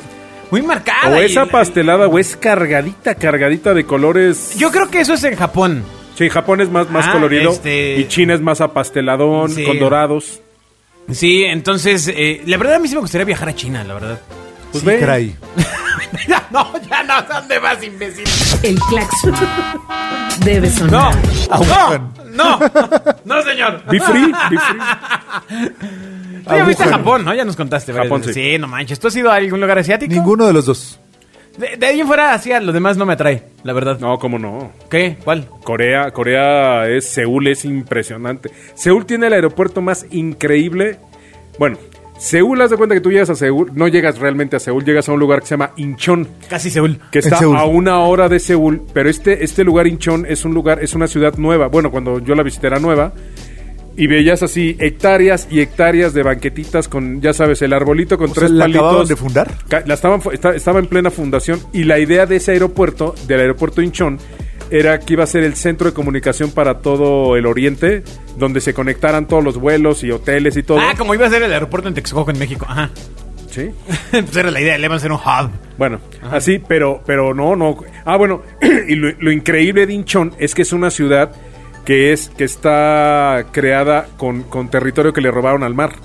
muy 0.51 0.61
marcada. 0.61 1.15
O 1.17 1.19
es 1.19 1.33
la- 1.35 1.43
apastelada 1.43 2.07
o 2.07 2.19
es 2.19 2.35
cargadita, 2.35 3.15
cargadita 3.15 3.73
de 3.73 3.85
colores. 3.85 4.53
Yo 4.57 4.69
creo 4.71 4.89
que 4.89 4.99
eso 5.01 5.13
es 5.15 5.23
en 5.23 5.35
Japón. 5.35 5.83
Sí, 6.15 6.29
Japón 6.29 6.61
es 6.61 6.69
más, 6.69 6.89
más 6.91 7.07
Ah, 7.07 7.13
colorido 7.13 7.51
este- 7.51 7.97
y 7.97 8.07
China 8.07 8.33
es 8.35 8.41
más 8.41 8.61
apasteladón, 8.61 9.49
Sí. 9.49 9.63
con 9.63 9.79
dorados. 9.79 10.39
Sí, 11.11 11.43
entonces, 11.45 12.07
eh, 12.13 12.43
la 12.45 12.57
verdad 12.57 12.75
a 12.75 12.79
mí 12.79 12.87
sí 12.87 12.93
me 12.95 13.01
gustaría 13.01 13.25
viajar 13.25 13.49
a 13.49 13.55
China, 13.55 13.83
la 13.83 13.93
verdad. 13.95 14.19
Pues 14.71 14.83
Sí, 14.83 14.87
ve. 14.89 14.99
ya 16.27 16.47
no, 16.51 16.73
ya 16.89 17.03
no, 17.03 17.21
¿dónde 17.23 17.59
vas, 17.59 17.83
imbécil? 17.83 18.25
El 18.63 18.79
claxon 18.79 19.33
debe 20.43 20.67
No, 20.69 20.75
sonar. 20.77 21.17
Agujan. 21.49 22.13
no, 22.31 22.59
no, 22.59 22.89
no, 23.25 23.41
señor. 23.43 23.83
Be 23.89 23.99
free, 23.99 24.31
be 24.49 24.57
free. 24.57 25.71
Tú 26.47 26.55
ya 26.55 26.63
fuiste 26.65 26.83
a. 26.83 26.87
Japón, 26.87 27.23
¿no? 27.25 27.33
Ya 27.33 27.45
nos 27.45 27.55
contaste. 27.55 27.91
varias 27.91 28.07
Japón, 28.07 28.21
veces. 28.21 28.35
sí. 28.35 28.51
sí. 28.53 28.57
no 28.57 28.67
manches. 28.67 28.99
¿Tú 28.99 29.07
has 29.07 29.15
ido 29.15 29.31
a 29.31 29.35
algún 29.35 29.61
lugar 29.61 29.77
asiático? 29.79 30.11
Ninguno 30.13 30.47
de 30.47 30.53
los 30.53 30.65
dos. 30.65 30.99
De, 31.57 31.75
de 31.77 31.85
ahí 31.85 31.99
en 31.99 32.07
fuera, 32.07 32.33
así, 32.33 32.51
a 32.53 32.59
lo 32.61 32.71
demás 32.71 32.95
no 32.97 33.05
me 33.05 33.13
atrae, 33.13 33.43
la 33.63 33.73
verdad. 33.73 33.99
No, 33.99 34.17
cómo 34.17 34.39
no. 34.39 34.71
¿Qué? 34.89 35.17
¿Cuál? 35.23 35.47
Corea, 35.63 36.09
Corea 36.11 36.87
es 36.87 37.05
Seúl, 37.09 37.47
es 37.47 37.65
impresionante. 37.65 38.49
Seúl 38.73 39.05
tiene 39.05 39.27
el 39.27 39.33
aeropuerto 39.33 39.81
más 39.81 40.05
increíble. 40.11 40.97
Bueno, 41.59 41.77
Seúl, 42.21 42.61
haz 42.61 42.69
de 42.69 42.77
cuenta 42.77 42.93
que 42.93 43.01
tú 43.01 43.09
llegas 43.09 43.31
a 43.31 43.35
Seúl, 43.35 43.71
no 43.73 43.87
llegas 43.87 44.19
realmente 44.19 44.55
a 44.55 44.59
Seúl, 44.59 44.85
llegas 44.85 45.09
a 45.09 45.13
un 45.13 45.19
lugar 45.19 45.39
que 45.39 45.47
se 45.47 45.53
llama 45.55 45.71
Incheon, 45.77 46.27
Casi 46.47 46.69
Seúl. 46.69 46.99
que 47.11 47.17
está 47.17 47.37
Seúl. 47.37 47.57
a 47.57 47.65
una 47.65 47.97
hora 48.01 48.29
de 48.29 48.39
Seúl, 48.39 48.83
pero 48.93 49.09
este, 49.09 49.43
este 49.43 49.63
lugar 49.63 49.87
Incheon 49.87 50.27
es 50.29 50.45
un 50.45 50.53
lugar, 50.53 50.83
es 50.83 50.93
una 50.93 51.07
ciudad 51.07 51.33
nueva. 51.37 51.65
Bueno, 51.67 51.89
cuando 51.89 52.19
yo 52.19 52.35
la 52.35 52.43
visité 52.43 52.67
era 52.67 52.79
nueva. 52.79 53.11
Y 53.97 54.07
veías 54.07 54.41
así 54.41 54.77
hectáreas 54.79 55.47
y 55.51 55.59
hectáreas 55.61 56.13
de 56.13 56.23
banquetitas 56.23 56.87
con, 56.87 57.19
ya 57.21 57.33
sabes, 57.33 57.61
el 57.63 57.73
arbolito 57.73 58.17
con 58.17 58.29
O 58.29 58.33
tres 58.33 58.49
sea, 58.49 58.55
¿la 58.57 58.63
palitos. 58.65 58.81
acababan 58.83 59.07
de 59.07 59.15
fundar? 59.17 59.51
La 59.85 59.93
estaban, 59.95 60.21
estaba 60.55 60.79
en 60.79 60.85
plena 60.85 61.09
fundación 61.11 61.59
y 61.73 61.83
la 61.83 61.99
idea 61.99 62.25
de 62.25 62.37
ese 62.37 62.51
aeropuerto, 62.53 63.15
del 63.27 63.41
aeropuerto 63.41 63.81
Incheon, 63.81 64.17
era 64.71 64.99
que 64.99 65.13
iba 65.13 65.23
a 65.23 65.27
ser 65.27 65.43
el 65.43 65.55
centro 65.55 65.87
de 65.87 65.93
comunicación 65.93 66.51
para 66.51 66.79
todo 66.79 67.35
el 67.35 67.45
oriente, 67.45 68.03
donde 68.37 68.61
se 68.61 68.73
conectaran 68.73 69.27
todos 69.27 69.43
los 69.43 69.57
vuelos 69.57 70.03
y 70.03 70.11
hoteles 70.11 70.55
y 70.57 70.63
todo. 70.63 70.79
Ah, 70.79 70.93
como 70.97 71.13
iba 71.13 71.27
a 71.27 71.29
ser 71.29 71.43
el 71.43 71.51
aeropuerto 71.51 71.89
en 71.89 71.93
Texcoco, 71.93 72.31
en 72.31 72.39
México. 72.39 72.65
Ajá. 72.67 72.89
Sí. 73.49 73.69
pues 74.11 74.35
era 74.35 74.49
la 74.49 74.61
idea, 74.61 74.77
le 74.77 74.85
iban 74.85 74.95
a 74.95 74.97
hacer 74.97 75.11
un 75.11 75.17
hub. 75.17 75.51
Bueno, 75.77 75.99
así, 76.31 76.59
pero, 76.65 77.03
pero 77.05 77.33
no, 77.33 77.55
no. 77.55 77.77
Ah, 78.05 78.15
bueno, 78.15 78.43
y 78.87 78.95
lo, 78.95 79.11
lo 79.19 79.31
increíble 79.31 79.85
de 79.85 79.93
Incheon 79.93 80.33
es 80.39 80.55
que 80.55 80.61
es 80.61 80.71
una 80.71 80.89
ciudad 80.89 81.31
que 81.85 82.13
es, 82.13 82.29
que 82.29 82.43
está 82.43 83.47
creada 83.51 84.07
con, 84.17 84.43
con 84.43 84.69
territorio 84.69 85.13
que 85.13 85.21
le 85.21 85.31
robaron 85.31 85.63
al 85.63 85.73
mar. 85.73 85.95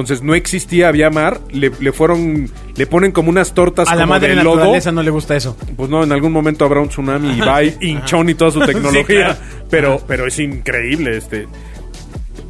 Entonces 0.00 0.22
no 0.22 0.34
existía, 0.36 0.88
había 0.88 1.10
mar, 1.10 1.40
le, 1.50 1.72
le 1.80 1.92
fueron, 1.92 2.48
le 2.76 2.86
ponen 2.86 3.10
como 3.10 3.30
unas 3.30 3.52
tortas 3.52 3.88
A 3.88 3.96
la 3.96 4.06
madre 4.06 4.28
de 4.36 4.36
lodo. 4.44 4.56
naturaleza 4.56 4.92
no 4.92 5.02
le 5.02 5.10
gusta 5.10 5.34
eso. 5.34 5.56
Pues 5.76 5.90
no, 5.90 6.04
en 6.04 6.12
algún 6.12 6.30
momento 6.32 6.64
habrá 6.64 6.80
un 6.80 6.88
tsunami 6.88 7.36
y 7.36 7.40
va 7.40 7.64
y 7.64 7.76
hinchón 7.80 8.28
y 8.28 8.34
toda 8.34 8.52
su 8.52 8.60
tecnología. 8.66 9.04
Sí, 9.04 9.04
claro. 9.14 9.36
Pero, 9.68 10.00
pero 10.06 10.26
es 10.28 10.38
increíble 10.38 11.16
este. 11.16 11.48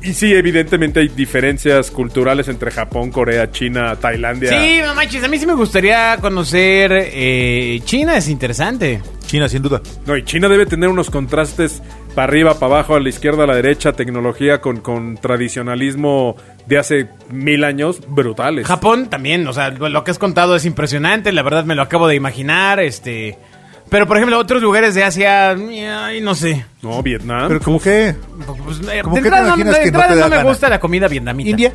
Y 0.02 0.12
sí, 0.12 0.33
evidentemente 0.33 1.00
hay 1.00 1.09
diferencias 1.09 1.90
culturales 1.90 2.47
entre 2.49 2.71
Japón, 2.71 3.11
Corea, 3.11 3.50
China, 3.50 3.97
Tailandia. 3.97 4.50
Sí, 4.50 4.81
no 4.85 4.95
manches, 4.95 5.25
a 5.25 5.28
mí 5.28 5.38
sí 5.38 5.47
me 5.47 5.55
gustaría 5.55 6.19
conocer 6.21 6.93
eh, 6.95 7.81
China, 7.85 8.17
es 8.17 8.28
interesante. 8.28 9.00
China, 9.26 9.49
sin 9.49 9.62
duda. 9.62 9.81
No, 10.07 10.17
y 10.17 10.23
China 10.25 10.49
debe 10.49 10.67
tener 10.67 10.88
unos 10.88 11.11
contrastes 11.11 11.83
para 12.14 12.25
arriba, 12.31 12.55
para 12.59 12.75
abajo, 12.75 12.95
a 12.95 13.00
la 13.00 13.09
izquierda, 13.09 13.45
a 13.45 13.47
la 13.47 13.57
derecha, 13.57 13.93
tecnología 13.93 14.61
con, 14.61 14.81
con 14.81 15.17
tradicionalismo 15.17 16.37
de 16.69 16.79
hace 16.79 17.09
mil 17.31 17.65
años 17.65 18.01
brutales. 18.09 18.67
Japón 18.67 19.09
también, 19.09 19.47
o 19.49 19.53
sea, 19.53 19.71
lo 19.71 20.05
que 20.05 20.11
has 20.11 20.19
contado 20.19 20.55
es 20.55 20.65
impresionante, 20.65 21.33
la 21.33 21.43
verdad 21.43 21.65
me 21.65 21.75
lo 21.75 21.83
acabo 21.83 22.07
de 22.09 22.15
imaginar, 22.15 22.79
este... 22.81 23.39
Pero, 23.91 24.07
por 24.07 24.19
ejemplo, 24.19 24.39
otros 24.39 24.61
lugares 24.61 24.95
de 24.95 25.03
Asia, 25.03 25.53
ay, 25.53 26.21
no 26.21 26.35
sé. 26.35 26.63
No, 26.83 27.03
Vietnam. 27.03 27.49
Pero 27.49 27.61
como 27.61 27.81
que... 27.81 28.15
Pues, 28.65 28.81
eh, 28.93 29.01
¿Cómo 29.03 29.15
de 29.17 29.23
entrada, 29.23 29.57
no, 29.57 29.57
de 29.57 29.65
que 29.81 29.83
entrada 29.89 30.15
me 30.15 30.37
gana? 30.37 30.43
gusta 30.43 30.69
la 30.69 30.79
comida 30.79 31.09
vietnamita. 31.09 31.49
India. 31.49 31.73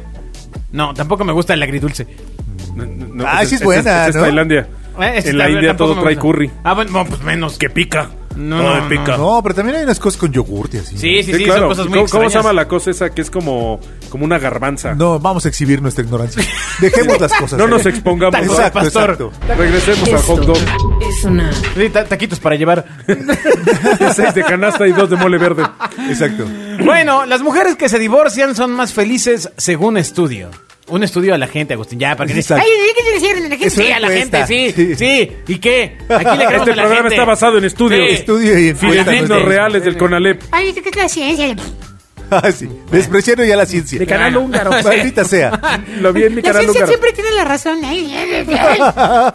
No, 0.71 0.93
tampoco 0.93 1.23
me 1.23 1.33
gusta 1.33 1.55
el 1.55 1.63
agridulce. 1.63 2.05
No, 2.75 2.85
no, 2.85 3.23
Ah, 3.27 3.43
sí 3.45 3.55
es 3.55 3.63
buena, 3.63 4.01
ese 4.01 4.09
es 4.11 4.15
¿no? 4.17 4.21
Tailandia. 4.21 4.67
Eh, 5.01 5.13
este 5.15 5.29
en 5.31 5.37
la 5.39 5.49
India 5.49 5.75
todo 5.75 5.99
trae 5.99 6.15
curry. 6.15 6.51
Ah, 6.63 6.73
bueno, 6.73 6.91
no, 6.91 7.05
pues 7.05 7.19
menos. 7.23 7.57
Que 7.57 7.71
pica. 7.71 8.11
No, 8.35 8.79
no, 8.81 8.89
pica. 8.89 9.17
No, 9.17 9.41
pero 9.43 9.55
también 9.55 9.77
hay 9.77 9.83
unas 9.83 9.99
cosas 9.99 10.19
con 10.19 10.31
yogurt 10.31 10.73
y 10.73 10.77
así. 10.77 10.97
Sí, 10.97 11.23
sí, 11.23 11.31
sí, 11.31 11.33
Sí, 11.39 11.43
claro. 11.45 11.61
son 11.61 11.69
cosas 11.69 11.85
muy 11.87 11.99
¿Cómo, 11.99 12.09
cómo 12.09 12.29
se 12.29 12.35
llama 12.37 12.53
la 12.53 12.67
cosa 12.67 12.91
esa 12.91 13.09
que 13.09 13.21
es 13.21 13.29
como, 13.29 13.79
como 14.09 14.25
una 14.25 14.39
garbanza? 14.39 14.93
No, 14.95 15.19
vamos 15.19 15.45
a 15.45 15.49
exhibir 15.49 15.81
nuestra 15.81 16.03
ignorancia. 16.03 16.43
Dejemos 16.79 17.19
las 17.19 17.33
cosas. 17.33 17.57
No 17.59 17.65
ahí. 17.65 17.69
nos 17.71 17.85
expongamos. 17.85 18.39
Exacto, 18.41 18.79
pastor. 18.79 19.09
exacto. 19.11 19.31
Regresemos 19.57 20.09
al 20.09 20.21
hot 20.21 20.39
Esto 20.39 20.53
dog. 20.53 21.41
es. 21.49 21.57
Sí, 21.75 21.89
ta- 21.89 22.05
taquitos 22.05 22.39
para 22.39 22.55
llevar. 22.55 22.85
Seis 24.15 24.33
de 24.33 24.43
canasta 24.43 24.87
y 24.87 24.91
dos 24.91 25.09
de 25.09 25.15
mole 25.15 25.37
verde. 25.37 25.63
Exacto. 26.09 26.45
bueno, 26.83 27.25
las 27.25 27.41
mujeres 27.41 27.75
que 27.75 27.89
se 27.89 27.99
divorcian 27.99 28.55
son 28.55 28.71
más 28.71 28.93
felices 28.93 29.49
según 29.57 29.97
estudio. 29.97 30.49
Un 30.89 31.01
estudio 31.01 31.33
a 31.33 31.37
la 31.37 31.47
gente, 31.47 31.73
Agustín, 31.75 31.97
ya, 31.97 32.15
para 32.15 32.31
que 32.31 32.37
Exacto. 32.37 32.63
ay, 32.65 32.71
¿qué 32.93 33.29
a 33.29 33.33
la 33.39 33.49
gente? 33.57 33.69
Sí, 33.69 33.91
a 33.91 33.99
la 34.01 34.09
gente, 34.09 34.45
sí, 34.47 34.73
Sí. 34.75 34.95
sí, 34.95 35.31
¿Y 35.47 35.57
qué? 35.59 35.97
Aquí 36.09 36.37
le 36.37 36.43
Este 36.43 36.45
a 36.45 36.57
la 36.57 36.63
programa 36.65 36.95
gente. 36.95 37.15
está 37.15 37.25
basado 37.25 37.57
en 37.57 37.63
estudios. 37.65 38.09
Sí. 38.09 38.15
Estudio 38.15 38.59
y 38.59 38.67
encuesta. 38.69 39.03
Fidedignos 39.03 39.29
no 39.29 39.37
es- 39.37 39.45
reales 39.45 39.83
del 39.85 39.97
CONALEP. 39.97 40.41
Ay, 40.51 40.73
¿qué 40.73 40.89
es 40.89 40.95
la 40.95 41.07
ciencia? 41.07 41.55
Ah, 42.29 42.51
sí. 42.51 42.67
Despreciando 42.91 43.43
ya 43.45 43.55
la 43.55 43.65
ciencia. 43.65 43.97
De 43.99 44.05
canal 44.07 44.35
húngaro. 44.35 44.71
Maldita 44.83 45.23
sea. 45.23 45.59
Lo 46.01 46.11
vi 46.11 46.23
en 46.23 46.35
mi 46.35 46.41
La 46.41 46.49
canal 46.49 46.63
ciencia 46.63 46.81
húngaro. 46.85 46.87
siempre 46.87 47.13
tiene 47.13 47.31
la 47.31 47.43
razón. 47.45 47.79
Ay, 47.85 48.13
ay, 48.15 48.45
ay, 48.49 48.79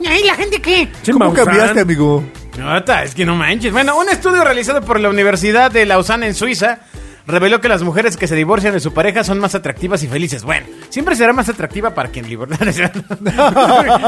ay, 0.07 0.25
¿la 0.27 0.35
gente 0.35 0.61
qué? 0.61 0.89
Che, 1.03 1.13
¿Cómo 1.13 1.27
Maussan. 1.27 1.45
cambiaste, 1.47 1.81
amigo? 1.81 2.25
Nota, 2.59 3.05
es 3.05 3.15
que 3.15 3.25
no 3.25 3.37
manches. 3.37 3.73
Bueno, 3.73 3.97
un 3.97 4.09
estudio 4.09 4.43
realizado 4.45 4.83
por 4.83 4.99
la 5.01 5.09
Universidad 5.09 5.71
de 5.71 5.87
Lausanne 5.87 6.27
en 6.27 6.35
Suiza 6.35 6.81
reveló 7.29 7.61
que 7.61 7.69
las 7.69 7.83
mujeres 7.83 8.17
que 8.17 8.27
se 8.27 8.35
divorcian 8.35 8.73
de 8.73 8.81
su 8.81 8.93
pareja 8.93 9.23
son 9.23 9.39
más 9.39 9.55
atractivas 9.55 10.03
y 10.03 10.09
felices. 10.09 10.43
Bueno, 10.43 10.67
siempre 10.89 11.15
será 11.15 11.33
más 11.33 11.49
atractiva 11.49 11.95
para 11.95 12.09
quien 12.09 12.27
divorcia. 12.27 12.59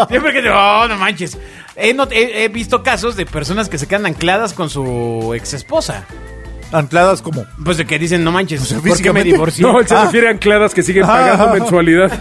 siempre 0.09 0.33
que 0.33 0.51
oh, 0.51 0.89
no 0.89 0.97
manches. 0.97 1.39
He, 1.77 1.95
not- 1.95 2.13
he- 2.13 2.45
he 2.45 2.49
visto 2.49 2.83
casos 2.83 3.17
de 3.17 3.27
personas 3.27 3.69
que 3.69 3.79
se 3.79 3.87
quedan 3.87 4.07
ancladas 4.07 4.53
con 4.55 4.69
su 4.71 5.33
ex 5.37 5.53
esposa. 5.55 6.05
Ancladas 6.73 7.21
como. 7.21 7.45
Pues 7.65 7.77
de 7.79 7.85
que 7.85 7.99
dicen, 7.99 8.23
no 8.23 8.31
manches, 8.33 8.61
sea, 8.63 8.77
¿por 8.77 8.83
qué 8.85 8.89
me 8.91 8.95
físicamente. 8.95 9.33
divorcié? 9.33 9.63
No, 9.65 9.81
él 9.81 9.89
se 9.89 10.01
refiere 10.01 10.29
a 10.29 10.31
ancladas 10.31 10.73
que 10.73 10.83
siguen 10.83 11.05
pagando 11.07 11.49
Ah. 11.49 11.53
mensualidad. 11.53 12.13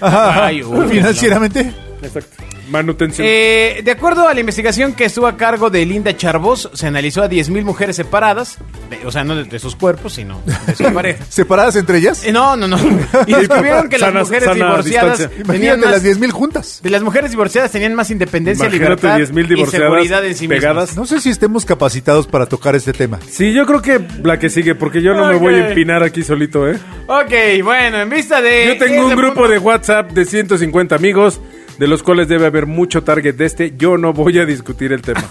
Ay, 0.02 0.62
uy, 0.62 0.86
Financieramente. 0.88 1.72
Exacto. 2.04 2.42
Manutención. 2.70 3.26
Eh, 3.28 3.82
de 3.84 3.90
acuerdo 3.90 4.26
a 4.26 4.32
la 4.32 4.40
investigación 4.40 4.94
que 4.94 5.04
estuvo 5.04 5.26
a 5.26 5.36
cargo 5.36 5.68
de 5.68 5.84
Linda 5.84 6.16
Charbos, 6.16 6.70
se 6.72 6.86
analizó 6.86 7.22
a 7.22 7.28
10.000 7.28 7.62
mujeres 7.62 7.96
separadas, 7.96 8.56
de- 8.88 9.06
o 9.06 9.10
sea, 9.12 9.22
no 9.22 9.36
de, 9.36 9.44
de 9.44 9.58
sus 9.58 9.76
cuerpos, 9.76 10.14
sino 10.14 10.40
de 10.66 10.74
su 10.74 10.84
pareja. 10.94 11.24
¿Separadas 11.28 11.76
entre 11.76 11.98
ellas? 11.98 12.24
Eh, 12.24 12.32
no, 12.32 12.56
no, 12.56 12.66
no. 12.66 12.78
Y 13.26 13.34
descubrieron 13.34 13.88
que 13.90 13.98
las 13.98 14.08
Sana- 14.08 14.20
mujeres 14.20 14.44
sana 14.44 14.54
divorciadas 14.66 15.18
distancia. 15.18 15.28
tenían 15.28 15.44
Imagínate 15.78 15.80
más, 15.86 15.90
las 16.04 16.18
10.000 16.20 16.30
juntas. 16.30 16.80
de 16.82 16.90
las 16.90 17.02
mujeres 17.02 17.30
divorciadas 17.30 17.70
tenían 17.70 17.94
más 17.94 18.10
independencia, 18.10 18.64
Imagínate 18.66 18.84
libertad 19.02 19.16
10,000 19.16 19.58
y 19.58 19.66
seguridad 19.66 20.24
en 20.24 20.34
sí 20.34 20.48
mismas. 20.48 20.58
pegadas. 20.60 20.96
No 20.96 21.04
sé 21.06 21.20
si 21.20 21.28
estemos 21.30 21.66
capacitados 21.66 22.26
para 22.26 22.46
tocar 22.46 22.74
este 22.74 22.92
tema. 22.94 23.18
Sí, 23.28 23.52
yo 23.52 23.66
creo 23.66 23.82
que 23.82 24.00
la 24.22 24.38
que 24.38 24.48
sigue, 24.48 24.74
porque 24.74 25.02
yo 25.02 25.12
no 25.14 25.26
me 25.28 25.34
Ok. 25.34 25.40
voy 25.42 25.54
a 25.56 25.68
empinar 25.68 26.02
aquí 26.02 26.22
solito, 26.22 26.66
¿eh? 26.68 26.78
Ok, 27.06 27.62
bueno, 27.62 28.00
en 28.00 28.08
vista 28.08 28.40
de... 28.40 28.68
Yo 28.68 28.78
tengo 28.78 29.02
un 29.02 29.12
ese 29.12 29.16
grupo 29.16 29.34
punto- 29.40 29.48
de 29.50 29.58
WhatsApp 29.58 30.12
de 30.12 30.24
150 30.24 30.94
amigos, 30.94 31.40
de 31.78 31.88
los 31.88 32.02
cuales 32.02 32.28
debe 32.28 32.46
haber 32.46 32.66
mucho 32.66 33.02
target 33.02 33.34
de 33.34 33.46
este. 33.46 33.74
Yo 33.76 33.98
no 33.98 34.12
voy 34.12 34.38
a 34.38 34.46
discutir 34.46 34.92
el 34.92 35.02
tema. 35.02 35.24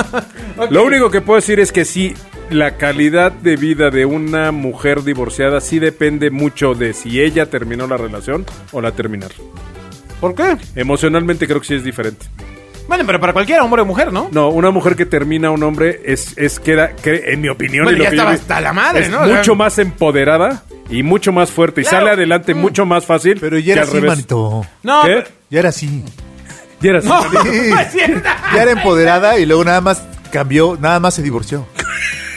Lo 0.70 0.84
único 0.84 1.10
que 1.10 1.20
puedo 1.20 1.36
decir 1.36 1.60
es 1.60 1.72
que 1.72 1.84
sí, 1.84 2.14
la 2.50 2.76
calidad 2.76 3.32
de 3.32 3.56
vida 3.56 3.90
de 3.90 4.06
una 4.06 4.52
mujer 4.52 5.02
divorciada 5.02 5.60
sí 5.60 5.78
depende 5.78 6.30
mucho 6.30 6.74
de 6.74 6.92
si 6.92 7.20
ella 7.20 7.50
terminó 7.50 7.86
la 7.86 7.96
relación 7.96 8.46
o 8.72 8.80
la 8.80 8.92
terminaron. 8.92 9.36
¿Por 10.20 10.34
qué? 10.34 10.56
Emocionalmente 10.74 11.46
creo 11.46 11.60
que 11.60 11.66
sí 11.66 11.74
es 11.74 11.84
diferente. 11.84 12.26
Bueno, 12.88 13.04
pero 13.06 13.18
para 13.20 13.32
cualquiera, 13.32 13.64
hombre 13.64 13.82
o 13.82 13.84
mujer, 13.84 14.12
¿no? 14.12 14.28
No, 14.30 14.48
una 14.48 14.70
mujer 14.70 14.94
que 14.96 15.06
termina 15.06 15.48
a 15.48 15.50
un 15.50 15.62
hombre 15.62 16.00
es, 16.04 16.36
es 16.38 16.60
queda, 16.60 16.94
que, 16.94 17.24
en 17.32 17.40
mi 17.40 17.48
opinión, 17.48 17.84
Bueno, 17.84 17.96
y 17.96 17.98
lo 17.98 18.04
ya 18.04 18.10
que 18.10 18.16
yo 18.16 18.22
estaba 18.22 18.34
vi, 18.36 18.40
hasta 18.40 18.60
la 18.60 18.72
madre, 18.72 19.00
es 19.04 19.10
¿no? 19.10 19.22
O 19.22 19.26
sea- 19.26 19.36
mucho 19.36 19.54
más 19.56 19.78
empoderada 19.78 20.62
y 20.88 21.02
mucho 21.02 21.32
más 21.32 21.50
fuerte 21.50 21.80
y 21.80 21.84
sale 21.84 22.10
adelante 22.10 22.54
mucho 22.54 22.86
más 22.86 23.04
fácil. 23.04 23.38
Pero 23.40 23.58
ya 23.58 23.64
que 23.64 23.72
era 23.72 23.82
al 23.82 23.88
así, 23.88 23.96
revés. 23.96 24.10
manito. 24.10 24.66
No, 24.82 25.02
¿Qué? 25.02 25.24
Ya 25.50 25.58
era 25.58 25.68
así. 25.70 26.04
Ya 26.80 26.90
era 26.90 26.98
así. 27.00 27.08
no, 27.08 27.22
Sí. 27.22 27.28
no 27.70 27.80
es. 27.80 27.92
Ya 27.94 28.62
era 28.62 28.70
empoderada 28.70 29.38
y 29.38 29.46
luego 29.46 29.64
nada 29.64 29.80
más 29.80 30.02
cambió, 30.30 30.78
nada 30.80 31.00
más 31.00 31.14
se 31.14 31.22
divorció. 31.22 31.66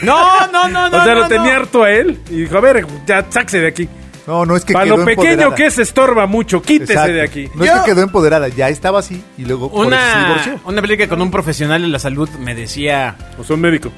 No, 0.02 0.46
no, 0.48 0.66
no, 0.68 0.88
no. 0.88 0.96
o 0.98 1.04
sea, 1.04 1.14
no, 1.14 1.20
lo 1.20 1.28
tenía 1.28 1.52
no. 1.54 1.60
harto 1.60 1.82
a 1.84 1.90
él 1.92 2.18
y 2.30 2.40
dijo, 2.42 2.56
a 2.56 2.60
ver, 2.60 2.86
ya 3.06 3.24
sáquese 3.28 3.60
de 3.60 3.68
aquí. 3.68 3.88
No, 4.30 4.46
no 4.46 4.56
es 4.56 4.64
que 4.64 4.72
Para 4.72 4.84
quedó 4.84 4.96
lo 4.98 5.04
pequeño 5.04 5.30
empoderada. 5.30 5.54
que 5.56 5.66
es, 5.66 5.78
estorba 5.78 6.26
mucho. 6.26 6.62
Quítese 6.62 6.92
Exacto. 6.92 7.12
de 7.14 7.22
aquí. 7.22 7.48
No 7.54 7.64
Yo- 7.64 7.72
es 7.74 7.80
que 7.80 7.90
quedó 7.90 8.02
empoderada, 8.02 8.46
ya 8.48 8.68
estaba 8.68 9.00
así 9.00 9.20
y 9.36 9.44
luego 9.44 9.70
por 9.72 9.80
eso 9.80 9.90
se 9.90 9.96
Una, 10.12 10.24
divorció. 10.26 10.60
una 10.66 10.80
película 10.82 11.08
con 11.08 11.20
un 11.22 11.30
profesional 11.32 11.82
de 11.82 11.88
la 11.88 11.98
salud 11.98 12.28
me 12.38 12.54
decía... 12.54 13.16
O 13.38 13.42
sea, 13.42 13.56
un 13.56 13.62
médico. 13.62 13.90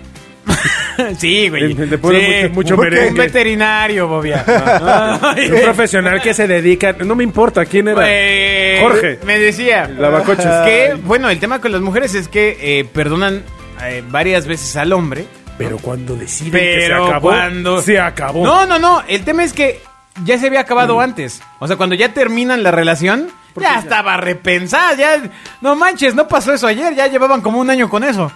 sí, 1.18 1.48
güey. 1.48 1.74
Le- 1.74 1.86
le 1.86 1.98
pone 1.98 2.18
Sí. 2.42 2.48
mucho- 2.48 2.54
mucho 2.54 2.76
merengue. 2.78 3.08
Un 3.10 3.14
veterinario, 3.16 4.08
Bobia. 4.08 4.42
Ay, 5.36 5.50
Un 5.50 5.60
profesional 5.60 6.20
que 6.22 6.34
se 6.34 6.46
dedica. 6.46 6.92
No 7.04 7.14
me 7.14 7.24
importa 7.24 7.64
quién 7.66 7.88
era. 7.88 8.00
Jorge. 8.80 9.18
Me 9.24 9.38
decía. 9.38 9.86
Lavacoches. 9.88 10.46
Que, 10.64 10.96
bueno, 11.04 11.28
el 11.30 11.38
tema 11.38 11.60
con 11.60 11.72
las 11.72 11.80
mujeres 11.82 12.14
es 12.14 12.28
que 12.28 12.56
eh, 12.60 12.84
perdonan 12.84 13.42
eh, 13.84 14.02
varias 14.08 14.46
veces 14.46 14.74
al 14.76 14.92
hombre. 14.92 15.26
Pero 15.58 15.76
cuando 15.78 16.16
deciden 16.16 16.50
Pero 16.52 16.80
que 16.80 16.86
se 16.86 16.92
acabó, 17.10 17.28
cuando. 17.28 17.82
se 17.82 18.00
acabó. 18.00 18.44
No, 18.44 18.66
no, 18.66 18.78
no. 18.78 19.02
El 19.06 19.22
tema 19.22 19.44
es 19.44 19.52
que 19.52 19.80
ya 20.25 20.38
se 20.38 20.47
había 20.47 20.61
acabado 20.61 21.00
antes. 21.00 21.42
O 21.59 21.66
sea, 21.66 21.76
cuando 21.76 21.95
ya 21.95 22.12
terminan 22.14 22.62
la 22.62 22.71
relación, 22.71 23.28
ya 23.61 23.78
estaba 23.78 24.16
repensada. 24.16 24.95
Ya. 24.95 25.23
No 25.61 25.75
manches, 25.76 26.14
no 26.14 26.28
pasó 26.28 26.52
eso 26.52 26.66
ayer. 26.66 26.95
Ya 26.95 27.07
llevaban 27.09 27.40
como 27.40 27.59
un 27.61 27.71
año 27.71 27.88
con 27.88 28.04
eso. 28.04 28.31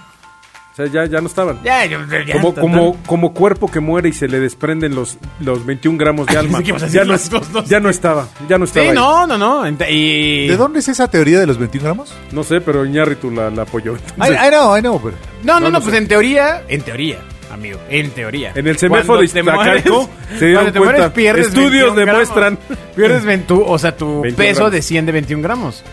O 0.73 0.77
sea, 0.77 0.87
ya, 0.93 1.07
ya 1.07 1.23
no 1.23 1.27
estaban. 1.27 1.59
Ya, 1.63 1.87
yo- 1.87 2.01
ya, 2.27 2.35
como, 2.35 2.55
como, 2.55 2.97
como 3.07 3.33
cuerpo 3.33 3.71
que 3.71 3.81
muere 3.81 4.11
y 4.11 4.13
se 4.13 4.29
le 4.29 4.39
desprenden 4.41 4.95
los, 4.95 5.17
los 5.41 5.65
21 5.65 5.97
gramos 5.97 6.27
de 6.27 6.37
alma. 6.37 6.59
Pensé 6.59 6.65
que 6.65 6.69
ibas 6.69 6.83
a 6.83 6.85
decir 6.85 7.01
ya, 7.01 7.07
no, 7.07 7.13
las 7.13 7.31
dos, 7.31 7.51
dos. 7.51 7.65
ya 7.67 7.81
no 7.81 7.89
estaba. 7.89 8.29
Ya 8.47 8.59
no 8.59 8.67
estaba. 8.67 8.85
Sí, 8.85 8.91
ahí. 8.91 8.95
no, 8.95 9.27
no, 9.27 9.39
no. 9.39 9.67
Ent- 9.67 9.87
Y... 9.89 10.49
¿De 10.49 10.57
dónde 10.59 10.81
es 10.81 10.89
esa 10.89 11.09
teoría 11.09 11.41
de 11.41 11.47
los 11.47 11.57
21 11.57 11.83
gramos? 11.83 12.13
No 12.31 12.45
sé, 12.45 12.61
pero 12.61 12.85
Iñárritu 12.85 13.31
la, 13.31 13.49
la 13.49 13.63
apoyó. 13.63 13.95
I, 13.95 13.99
Entonces, 14.21 14.39
I 14.45 14.49
know, 14.51 14.77
I 14.77 14.81
know, 14.83 15.01
pero... 15.03 15.17
No, 15.45 15.55
no, 15.55 15.61
No, 15.61 15.61
no, 15.61 15.71
no 15.71 15.81
pues 15.81 15.93
sé. 15.93 15.97
en 15.99 16.09
teoría, 16.09 16.63
en 16.69 16.83
teoría, 16.83 17.21
amigo, 17.57 17.79
en 17.91 18.11
teoría. 18.11 18.53
En 18.55 18.67
el 18.67 18.77
te 18.77 18.87
Iztacalco 18.87 20.09
se 20.39 20.47
dieron 20.47 20.63
cuando 20.65 20.73
te 20.73 20.79
cuenta. 20.79 20.97
mueres, 20.97 21.11
pierdes 21.13 21.47
Estudios 21.49 21.95
21 21.95 21.95
gramos. 21.95 22.07
demuestran. 22.29 22.59
Pierdes 22.97 23.25
20, 23.25 23.55
o 23.55 23.79
sea, 23.79 23.97
tu 23.97 24.21
21 24.23 24.37
peso 24.37 24.55
gramos. 24.55 24.73
desciende 24.73 25.13
21 25.13 25.43
gramos. 25.43 25.85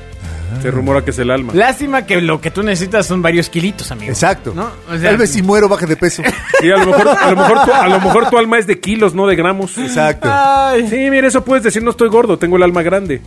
Se 0.62 0.70
rumora 0.70 1.04
que 1.04 1.10
es 1.10 1.18
el 1.18 1.32
alma. 1.32 1.52
Lástima 1.56 2.06
que 2.06 2.22
lo 2.22 2.40
que 2.40 2.52
tú 2.52 2.62
necesitas 2.62 3.08
son 3.08 3.24
varios 3.24 3.50
kilitos, 3.50 3.92
amigo. 3.92 4.12
Exacto. 4.12 4.54
¿No? 4.56 4.70
O 4.88 4.92
sea, 4.98 5.10
Tal 5.10 5.18
vez 5.18 5.32
si 5.32 5.42
muero 5.42 5.68
baje 5.68 5.88
de 5.88 5.98
peso. 5.98 6.22
Sí, 6.62 6.70
a 6.72 6.78
lo 6.78 6.86
mejor, 6.86 7.08
a 7.10 7.32
lo 7.32 7.36
mejor, 7.36 7.66
tu, 7.66 7.74
a 7.74 7.88
lo 7.90 8.00
mejor 8.00 8.30
tu 8.30 8.38
alma 8.38 8.58
es 8.60 8.68
de 8.68 8.80
kilos, 8.80 9.14
no 9.16 9.26
de 9.28 9.36
gramos. 9.36 9.78
Exacto. 9.80 10.30
Ay, 10.32 10.88
Sí, 10.88 11.10
mira, 11.10 11.28
eso 11.28 11.44
puedes 11.44 11.64
decir, 11.64 11.84
no 11.84 11.90
estoy 11.92 12.08
gordo, 12.08 12.38
tengo 12.38 12.56
el 12.56 12.64
alma 12.64 12.84
grande. 12.84 13.20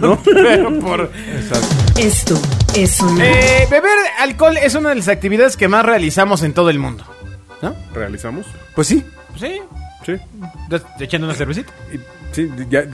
¿No? 0.00 0.18
pero 0.24 0.78
por... 0.80 1.10
Esto 1.98 2.40
es 2.74 2.92
sonar. 2.92 3.26
Eh, 3.26 3.66
beber 3.70 3.90
alcohol 4.20 4.56
es 4.56 4.74
una 4.74 4.90
de 4.90 4.94
las 4.94 5.08
actividades 5.08 5.56
que 5.58 5.68
más 5.68 5.84
realizamos 5.84 6.42
en 6.44 6.54
todo 6.54 6.70
el 6.70 6.78
mundo. 6.78 7.04
¿No? 7.62 7.74
¿Realizamos? 7.92 8.46
Pues 8.74 8.86
sí. 8.86 9.04
Sí. 9.36 9.60
Sí. 10.04 10.16
¿Estás 10.70 10.84
echando 11.00 11.26
una 11.26 11.36
cervecita? 11.36 11.72
Y, 11.92 11.98
sí, 12.32 12.50
ya, 12.70 12.84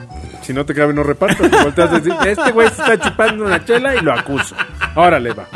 si 0.43 0.53
no 0.53 0.65
te 0.65 0.75
cabe, 0.75 0.93
no 0.93 1.03
reparto. 1.03 1.49
Te 1.49 1.63
volteas 1.63 1.93
a 1.93 2.01
decir, 2.01 2.15
este 2.27 2.51
güey 2.51 2.69
se 2.69 2.83
está 2.83 2.99
chupando 2.99 3.45
una 3.45 3.65
chela 3.65 3.95
y 3.95 4.01
lo 4.01 4.13
acuso. 4.13 4.57
Órale, 4.95 5.33
va. 5.33 5.47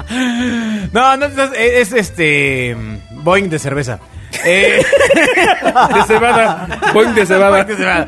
No, 0.93 1.17
no, 1.17 1.29
no, 1.29 1.45
es, 1.45 1.53
es, 1.55 1.93
este... 1.93 2.77
Boeing 3.11 3.49
de 3.49 3.59
cerveza. 3.59 3.99
Eh... 4.45 4.85
De 5.95 6.03
cebada. 6.07 6.69
Boing 6.93 7.15
de 7.15 7.27
cebada. 7.27 7.51
Boing 7.51 7.67
de 7.67 7.77
cebada. 7.77 8.07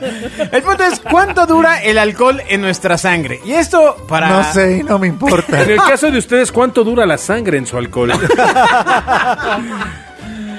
El 0.53 0.63
punto 0.63 0.85
es 0.85 1.01
cuánto 1.01 1.47
dura 1.47 1.83
el 1.83 1.99
alcohol 1.99 2.43
en 2.49 2.61
nuestra 2.61 2.99
sangre. 2.99 3.41
Y 3.45 3.53
esto 3.53 4.05
para... 4.09 4.29
No 4.29 4.45
sé, 4.53 4.83
no 4.85 4.99
me 4.99 5.07
importa. 5.07 5.63
En 5.63 5.71
el 5.71 5.79
caso 5.79 6.11
de 6.11 6.19
ustedes, 6.19 6.53
¿cuánto 6.53 6.85
dura 6.85 7.07
la 7.07 7.19
sangre 7.19 7.59
en 7.59 7.67
su 7.67 7.77
alcohol? 7.77 8.13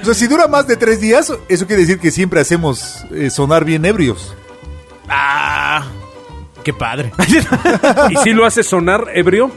O 0.01 0.05
sea, 0.05 0.13
si 0.13 0.27
dura 0.27 0.47
más 0.47 0.67
de 0.67 0.77
tres 0.77 0.99
días, 0.99 1.31
eso 1.47 1.67
quiere 1.67 1.81
decir 1.83 1.99
que 1.99 2.11
siempre 2.11 2.39
hacemos 2.41 3.05
eh, 3.13 3.29
sonar 3.29 3.65
bien 3.65 3.85
ebrios. 3.85 4.35
Ah, 5.07 5.85
qué 6.63 6.73
padre. 6.73 7.11
¿Y 8.09 8.15
si 8.17 8.31
lo 8.31 8.45
hace 8.45 8.63
sonar 8.63 9.05
ebrio? 9.13 9.51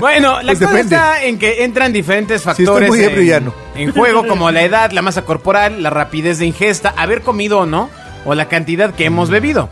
bueno, 0.00 0.40
la 0.42 0.52
Pues 0.52 0.58
cosa 0.60 0.70
depende. 0.72 0.94
está 0.96 1.22
en 1.24 1.38
que 1.38 1.64
entran 1.64 1.92
diferentes 1.92 2.42
factores 2.42 2.88
muy 2.88 3.00
ebrio, 3.00 3.20
en, 3.20 3.26
ya 3.26 3.40
no. 3.40 3.54
en 3.74 3.92
juego, 3.92 4.26
como 4.26 4.50
la 4.50 4.62
edad, 4.62 4.90
la 4.92 5.02
masa 5.02 5.22
corporal, 5.24 5.82
la 5.82 5.90
rapidez 5.90 6.38
de 6.38 6.46
ingesta, 6.46 6.94
haber 6.96 7.22
comido 7.22 7.58
o 7.60 7.66
no, 7.66 7.90
o 8.24 8.34
la 8.34 8.48
cantidad 8.48 8.94
que 8.94 9.04
hemos 9.06 9.28
bebido. 9.30 9.68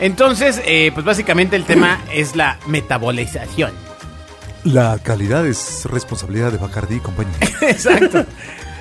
Entonces, 0.00 0.60
eh, 0.64 0.90
pues 0.94 1.04
básicamente 1.04 1.56
el 1.56 1.64
tema 1.64 2.00
es 2.12 2.34
la 2.36 2.58
metabolización. 2.66 3.72
La 4.64 4.98
calidad 5.02 5.46
es 5.46 5.86
responsabilidad 5.90 6.52
de 6.52 6.58
Bacardi 6.58 6.96
y 6.96 7.00
compañía. 7.00 7.32
Exacto. 7.62 8.24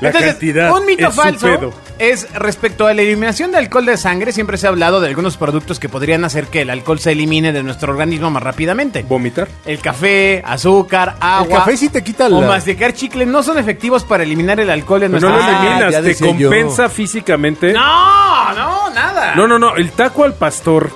La 0.01 0.07
Entonces, 0.09 0.31
cantidad 0.31 0.71
un 0.77 0.85
mito 0.85 1.07
es 1.09 1.13
falso. 1.15 1.45
pedo. 1.47 1.73
es 1.99 2.31
respecto 2.33 2.87
a 2.87 2.93
la 2.93 3.01
eliminación 3.01 3.51
de 3.51 3.57
alcohol 3.57 3.85
de 3.85 3.97
sangre. 3.97 4.31
Siempre 4.31 4.57
se 4.57 4.65
ha 4.65 4.69
hablado 4.69 5.01
de 5.01 5.07
algunos 5.09 5.35
productos 5.35 5.77
que 5.79 5.89
podrían 5.89 6.23
hacer 6.23 6.47
que 6.47 6.61
el 6.61 6.69
alcohol 6.69 6.99
se 6.99 7.11
elimine 7.11 7.51
de 7.51 7.61
nuestro 7.63 7.91
organismo 7.91 8.29
más 8.31 8.41
rápidamente. 8.41 9.03
Vomitar. 9.03 9.49
El 9.65 9.79
café, 9.79 10.41
azúcar, 10.45 11.17
agua. 11.19 11.59
café 11.59 11.75
sí 11.75 11.89
te 11.89 12.01
quita 12.03 12.27
O 12.27 12.39
la- 12.41 12.47
masticar 12.47 12.93
chicle 12.93 13.25
no 13.25 13.43
son 13.43 13.57
efectivos 13.57 14.03
para 14.05 14.23
eliminar 14.23 14.59
el 14.61 14.69
alcohol 14.69 15.01
de 15.01 15.09
Pero 15.09 15.19
no 15.21 15.29
nuestro 15.35 15.51
lo 15.51 15.57
Ah, 15.59 15.77
eliminas, 15.89 16.03
te 16.03 16.13
yo. 16.37 16.49
compensa 16.49 16.87
físicamente. 16.87 17.73
No, 17.73 18.53
no, 18.53 18.89
nada. 18.91 19.35
No, 19.35 19.47
no, 19.47 19.59
no, 19.59 19.75
el 19.75 19.91
taco 19.91 20.23
al 20.23 20.33
pastor, 20.35 20.91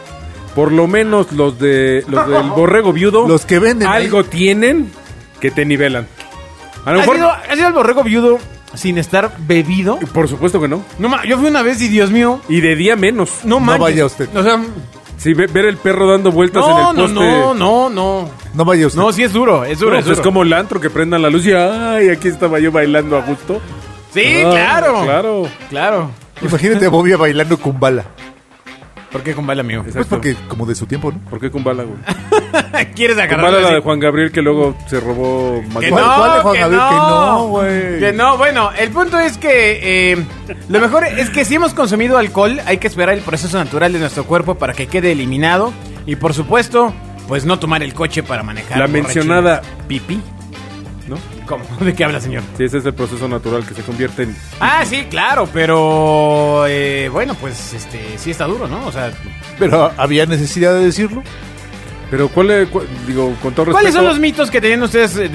por 0.56 0.72
lo 0.72 0.88
menos 0.88 1.32
los 1.34 1.60
de 1.60 2.06
los 2.08 2.28
del 2.30 2.44
borrego 2.56 2.94
viudo, 2.94 3.28
Los 3.28 3.46
que 3.46 3.60
venden 3.60 3.90
ahí. 3.90 4.06
algo 4.06 4.24
tienen 4.24 4.92
que 5.42 5.52
te 5.52 5.66
nivelan. 5.66 6.08
A 6.86 6.92
lo 6.94 7.00
¿Has 7.02 7.06
mejor, 7.08 7.18
ido, 7.18 7.30
has 7.32 7.58
ido 7.58 7.68
al 7.68 7.74
borrego 7.74 8.04
viudo 8.04 8.40
sin 8.76 8.98
estar 8.98 9.36
bebido? 9.40 9.98
por 10.14 10.28
supuesto 10.28 10.60
que 10.62 10.68
no. 10.68 10.84
No, 11.00 11.10
ma- 11.10 11.26
yo 11.26 11.38
fui 11.38 11.48
una 11.48 11.62
vez 11.62 11.82
y 11.82 11.88
Dios 11.88 12.12
mío, 12.12 12.42
Y 12.50 12.62
de 12.62 12.76
día 12.76 12.96
menos. 12.96 13.30
no 13.44 13.60
manches. 13.60 13.82
vaya 13.82 14.06
usted. 14.06 14.30
O 14.36 14.44
sea, 14.44 14.60
Si 15.18 15.34
ve- 15.34 15.48
ver 15.48 15.66
el 15.66 15.78
perro 15.78 16.10
dando 16.12 16.32
vueltas 16.32 16.64
en 16.66 16.70
no, 16.72 16.90
el 16.92 16.96
no, 16.98 17.04
poste. 17.04 17.14
no, 17.20 17.54
no, 17.54 17.90
no. 17.90 18.30
No 18.54 18.66
vaya 18.66 18.88
usted. 18.88 19.00
No, 19.00 19.12
sí 19.14 19.24
es 19.24 19.32
duro, 19.32 19.64
es 19.64 19.80
duro, 19.80 19.92
No, 19.94 20.00
es 20.00 20.06
pues 20.06 20.18
duro. 20.18 20.22
es 20.22 20.26
como 20.28 20.44
el 20.44 20.52
antro 20.52 20.82
que 20.82 20.90
prendan 20.90 21.22
la 21.22 21.30
luz 21.30 21.46
y 21.46 21.54
ay, 21.54 22.10
aquí 22.10 22.28
estaba 22.28 22.60
yo 22.60 22.72
bailando 22.72 23.16
a 23.16 23.22
gusto. 23.22 23.62
Sí, 24.14 24.42
Ah, 24.46 24.50
claro. 24.52 25.02
Claro. 25.04 25.48
Claro. 25.70 26.10
Imagínate 26.42 26.88
a 26.88 26.90
Bobia 26.90 27.16
bailando 27.16 27.58
con 27.58 27.80
bala. 27.80 28.04
¿Por 29.14 29.22
qué 29.24 29.34
con 29.36 29.46
bala 29.48 29.62
amigo? 29.62 29.84
Pues 29.84 29.96
Exacto. 29.96 30.16
porque 30.18 30.36
como 30.50 30.66
de 30.66 30.74
su 30.76 30.88
tiempo, 30.88 31.12
¿no? 31.12 31.20
¿Por 31.30 31.40
qué 31.40 31.50
Kumbala, 31.52 31.84
güey? 31.84 31.98
¿Quieres 32.96 33.16
agarrar 33.18 33.46
Kumbala 33.46 33.62
la 33.70 33.76
de 33.76 33.80
Juan 33.82 34.00
Gabriel 34.00 34.32
que 34.32 34.42
luego 34.42 34.76
se 34.88 35.00
robó 35.00 35.62
Que 35.80 35.90
¿Cuál- 35.90 36.04
no, 36.04 36.16
cuál 36.18 36.34
de 36.34 36.40
Juan 36.42 36.54
que 36.56 36.60
Gabriel? 36.62 36.82
no, 36.82 36.90
Que 36.90 36.96
no, 36.96 37.48
güey. 37.48 38.00
Que 38.00 38.14
no, 38.14 38.38
bueno, 38.38 38.72
el 38.78 38.90
punto 38.90 39.20
es 39.20 39.38
que 39.38 40.12
eh, 40.12 40.26
lo 40.68 40.80
mejor 40.82 41.06
es 41.06 41.30
que 41.30 41.46
si 41.46 41.56
hemos 41.56 41.74
consumido 41.76 42.18
alcohol, 42.18 42.60
hay 42.66 42.80
que 42.80 42.88
esperar 42.88 43.14
el 43.16 43.22
proceso 43.22 43.58
natural 43.58 43.94
de 43.94 44.00
nuestro 44.00 44.26
cuerpo 44.26 44.56
para 44.56 44.74
que 44.74 44.88
quede 44.88 45.12
eliminado. 45.12 45.72
Y 46.08 46.16
por 46.16 46.34
supuesto, 46.34 46.92
pues 47.28 47.46
no 47.46 47.60
tomar 47.60 47.84
el 47.84 47.94
coche 47.94 48.24
para 48.24 48.42
manejar. 48.44 48.80
La 48.80 48.88
mencionada 48.88 49.62
pipí, 49.88 50.20
¿no? 51.08 51.18
¿Cómo? 51.46 51.64
¿De 51.82 51.94
qué 51.94 52.04
habla, 52.06 52.20
señor? 52.22 52.44
Sí, 52.58 52.64
ese 52.66 52.78
es 52.80 52.86
el 52.86 52.94
proceso 52.94 53.28
natural 53.28 53.66
que 53.66 53.74
se 53.74 53.82
convierte 53.82 54.24
en... 54.24 54.36
Ah, 54.60 54.84
sí, 54.86 55.06
claro, 55.10 55.48
pero 55.54 56.66
eh, 56.68 57.10
bueno, 57.12 57.36
pues 57.36 57.74
este 57.74 58.00
sí 58.18 58.32
está 58.32 58.46
duro, 58.46 58.68
¿no? 58.68 58.86
O 58.88 58.92
sea, 58.92 59.12
Pero 59.60 59.92
había 59.98 60.26
necesidad 60.26 60.74
de 60.74 60.86
decirlo. 60.86 61.22
Pero 62.10 62.30
¿cuál, 62.30 62.52
es- 62.52 62.68
digo, 63.08 63.34
con 63.42 63.54
todo 63.54 63.66
respeto... 63.66 63.72
¿cuáles 63.72 63.94
son 63.94 64.06
los 64.06 64.20
mitos 64.20 64.52
que 64.52 64.62
tenían 64.62 64.84
ustedes 64.84 65.16
de, 65.16 65.28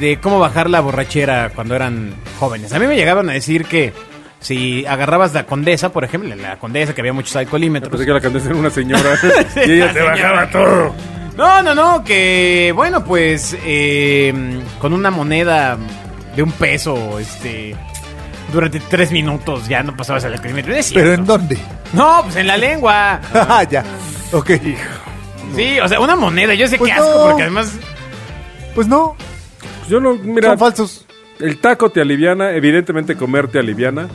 de 0.00 0.18
cómo 0.22 0.38
bajar 0.38 0.70
la 0.70 0.80
borrachera 0.80 1.50
cuando 1.54 1.74
eran 1.76 2.14
jóvenes? 2.40 2.72
A 2.72 2.78
mí 2.78 2.86
me 2.86 2.96
llegaban 2.96 3.28
a 3.28 3.34
decir 3.34 3.66
que 3.66 3.92
si 4.40 4.86
agarrabas 4.86 5.34
la 5.34 5.44
condesa, 5.44 5.92
por 5.92 6.02
ejemplo, 6.04 6.34
la 6.34 6.56
condesa 6.58 6.94
que 6.94 7.00
había 7.02 7.12
muchos 7.12 7.36
alcoholímetros. 7.36 7.90
Pensé 7.90 8.06
que 8.06 8.12
la 8.12 8.20
candesa 8.20 8.48
era 8.50 8.56
una 8.58 8.70
señora 8.70 9.18
y 9.66 9.70
ella 9.72 9.86
la 9.86 9.92
te 9.92 9.98
señora. 10.00 10.12
bajaba 10.14 10.50
todo. 10.50 10.94
No, 11.36 11.62
no, 11.62 11.74
no, 11.74 12.04
que 12.04 12.72
bueno, 12.76 13.04
pues 13.04 13.56
eh, 13.64 14.32
con 14.80 14.92
una 14.92 15.10
moneda 15.10 15.76
de 16.36 16.42
un 16.42 16.52
peso, 16.52 17.18
este, 17.18 17.74
durante 18.52 18.78
tres 18.80 19.10
minutos 19.10 19.66
ya 19.68 19.82
no 19.82 19.96
pasabas. 19.96 20.24
No 20.24 20.74
es 20.74 20.92
¿Pero 20.92 21.12
en 21.14 21.24
dónde? 21.26 21.58
No, 21.92 22.20
pues 22.22 22.36
en 22.36 22.46
la 22.46 22.56
lengua. 22.56 23.20
Ah, 23.34 23.64
ya. 23.68 23.84
Ok. 24.32 24.50
Sí, 25.56 25.78
o 25.80 25.88
sea, 25.88 26.00
una 26.00 26.16
moneda. 26.16 26.54
Yo 26.54 26.66
sé 26.68 26.78
Pues 26.78 26.92
qué 26.92 26.98
asco, 27.00 27.14
no. 27.18 27.26
porque 27.28 27.42
además. 27.42 27.72
Pues 28.74 28.86
no, 28.88 29.16
Yo 29.88 30.00
no, 30.00 30.14
mira, 30.14 30.50
son 30.50 30.58
falsos. 30.58 31.06
el 31.40 31.58
taco 31.58 31.90
te 31.90 32.00
aliviana, 32.00 32.50
evidentemente 32.52 33.16
comer 33.16 33.46
te 33.48 33.58
aliviana, 33.60 34.08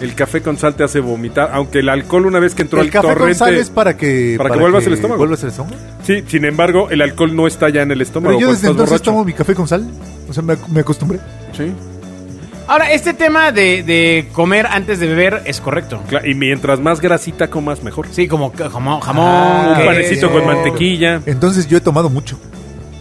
el 0.00 0.14
café 0.14 0.42
con 0.42 0.58
sal 0.58 0.74
te 0.74 0.84
hace 0.84 1.00
vomitar, 1.00 1.50
aunque 1.52 1.78
el 1.80 1.88
alcohol 1.88 2.26
una 2.26 2.40
vez 2.40 2.54
que 2.54 2.62
entró 2.62 2.80
El 2.80 2.86
al 2.86 2.92
café 2.92 3.06
con 3.08 3.16
torrente... 3.16 3.38
sal 3.38 3.54
es 3.54 3.70
para 3.70 3.96
que... 3.96 4.34
para 4.36 4.50
que 4.50 4.58
vuelvas 4.58 4.86
el 4.86 4.94
estómago. 4.94 5.18
¿Vuelvas 5.18 5.42
el 5.42 5.50
estómago? 5.50 5.76
Sí, 6.02 6.24
sin 6.26 6.44
embargo, 6.44 6.90
el 6.90 7.00
alcohol 7.02 7.34
no 7.34 7.46
está 7.46 7.68
ya 7.68 7.82
en 7.82 7.90
el 7.92 8.00
estómago. 8.00 8.36
Pero 8.36 8.48
yo 8.48 8.52
desde 8.54 8.68
entonces 8.68 8.90
borracho. 8.90 9.10
tomo 9.10 9.24
mi 9.24 9.32
café 9.32 9.54
con 9.54 9.68
sal. 9.68 9.88
O 10.28 10.32
sea, 10.32 10.42
me, 10.42 10.56
me 10.72 10.80
acostumbré. 10.80 11.20
Sí. 11.56 11.72
Ahora, 12.66 12.92
este 12.92 13.12
tema 13.12 13.52
de, 13.52 13.82
de 13.82 14.28
comer 14.32 14.66
antes 14.66 14.98
de 14.98 15.06
beber 15.06 15.42
es 15.44 15.60
correcto. 15.60 16.02
Y 16.24 16.34
mientras 16.34 16.80
más 16.80 17.00
grasita 17.00 17.48
comas, 17.48 17.82
mejor. 17.82 18.06
Sí, 18.10 18.26
como 18.26 18.52
jamón, 18.56 19.00
jamón 19.00 19.26
Ah, 19.28 19.76
Un 19.78 19.86
panecito 19.86 20.30
con 20.32 20.46
mantequilla. 20.46 21.20
Entonces 21.26 21.68
yo 21.68 21.76
he 21.76 21.80
tomado 21.82 22.08
mucho. 22.08 22.38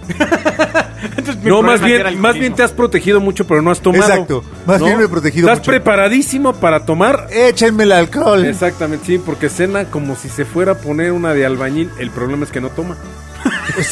Entonces, 1.03 1.37
No, 1.43 1.61
más 1.61 1.81
bien, 1.81 2.19
más 2.19 2.35
bien 2.35 2.53
te 2.55 2.63
has 2.63 2.71
protegido 2.71 3.19
mucho, 3.19 3.45
pero 3.45 3.61
no 3.61 3.71
has 3.71 3.79
tomado. 3.81 4.03
Exacto. 4.11 4.43
Más 4.65 4.81
bien 4.81 4.97
me 4.97 5.03
he 5.05 5.07
protegido 5.09 5.47
Estás 5.47 5.59
mucho. 5.59 5.71
preparadísimo 5.71 6.53
para 6.53 6.85
tomar. 6.85 7.27
Échenme 7.31 7.83
el 7.83 7.91
alcohol. 7.91 8.45
Exactamente, 8.45 9.05
sí, 9.05 9.17
porque 9.17 9.49
cena 9.49 9.85
como 9.85 10.15
si 10.15 10.29
se 10.29 10.45
fuera 10.45 10.73
a 10.73 10.77
poner 10.77 11.11
una 11.11 11.33
de 11.33 11.45
albañil. 11.45 11.89
El 11.99 12.09
problema 12.11 12.45
es 12.45 12.51
que 12.51 12.61
no 12.61 12.69
toma. 12.69 12.95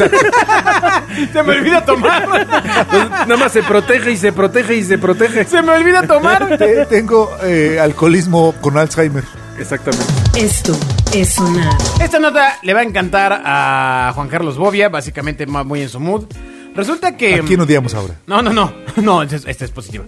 Se 1.34 1.44
me 1.44 1.54
olvida 1.58 1.84
tomar. 1.86 2.24
Entonces, 2.24 3.10
nada 3.28 3.38
más 3.38 3.52
se 3.52 3.64
protege 3.64 4.12
y 4.12 4.18
se 4.18 4.32
protege 4.32 4.76
y 4.76 4.84
se 4.84 4.98
protege. 4.98 5.46
Se 5.46 5.62
me 5.62 5.72
olvida 5.74 6.08
tomar. 6.08 6.58
Te- 6.58 6.86
tengo 6.86 7.30
eh, 7.44 7.78
alcoholismo 7.82 8.54
con 8.62 8.78
Alzheimer. 8.78 9.24
Exactamente. 9.60 10.06
Esto 10.38 10.76
es 11.14 11.34
sonar. 11.34 11.74
Esta 12.02 12.20
nota 12.20 12.58
le 12.64 12.74
va 12.74 12.80
a 12.80 12.84
encantar 12.84 13.42
a 13.46 14.12
Juan 14.16 14.28
Carlos 14.30 14.58
Bobia, 14.58 14.90
básicamente 14.90 15.46
muy 15.46 15.82
en 15.82 15.90
su 15.90 16.00
mood. 16.00 16.24
Resulta 16.76 17.18
que... 17.18 17.36
¿A 17.36 17.42
quién 17.42 17.60
odiamos 17.62 17.94
ahora? 17.94 18.16
No, 18.28 18.42
no, 18.42 18.52
no. 18.54 18.74
No, 18.98 19.24
esta 19.24 19.66
es, 19.66 19.72
positiva. 19.72 20.06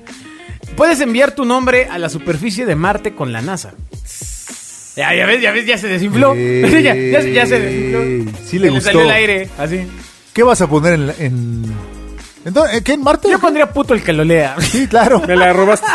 Puedes 0.76 1.00
enviar 1.02 1.34
tu 1.36 1.46
nombre 1.46 1.88
a 1.90 1.98
la 1.98 2.10
superficie 2.10 2.66
de 2.66 2.76
Marte 2.76 3.14
con 3.16 3.32
la 3.32 3.42
NASA. 3.42 3.74
Ya, 4.96 5.14
ya 5.16 5.26
ves, 5.26 5.42
ya 5.42 5.52
ves, 5.52 5.66
ya 5.66 5.78
se 5.78 5.88
desinfló. 5.88 6.34
Eh, 6.36 6.62
ya, 6.84 6.94
ya- 6.96 7.22
ya 7.28 7.46
se 7.46 7.60
desinfló. 7.60 8.32
sí 8.46 8.60
le 8.60 8.70
gustó. 8.70 8.86
salió 8.86 9.02
el 9.02 9.12
aire, 9.12 9.50
así. 9.58 9.88
¿Qué 10.34 10.44
vas 10.44 10.62
a 10.62 10.68
poner 10.68 10.94
en... 10.94 11.08
la- 11.08 11.16
en... 11.20 11.64
¿En 12.46 12.54
dónde? 12.54 12.84
¿Qué? 12.84 12.94
¿En 12.94 13.02
Marte? 13.04 13.30
Yo 13.32 13.40
pondría 13.40 13.72
puto 13.72 13.94
el 13.94 14.04
que 14.04 14.12
lo 14.14 14.24
lea. 14.24 14.56
Sí, 14.60 14.88
claro. 14.88 15.22
Me 15.28 15.36
la 15.36 15.54
robaste. 15.54 15.88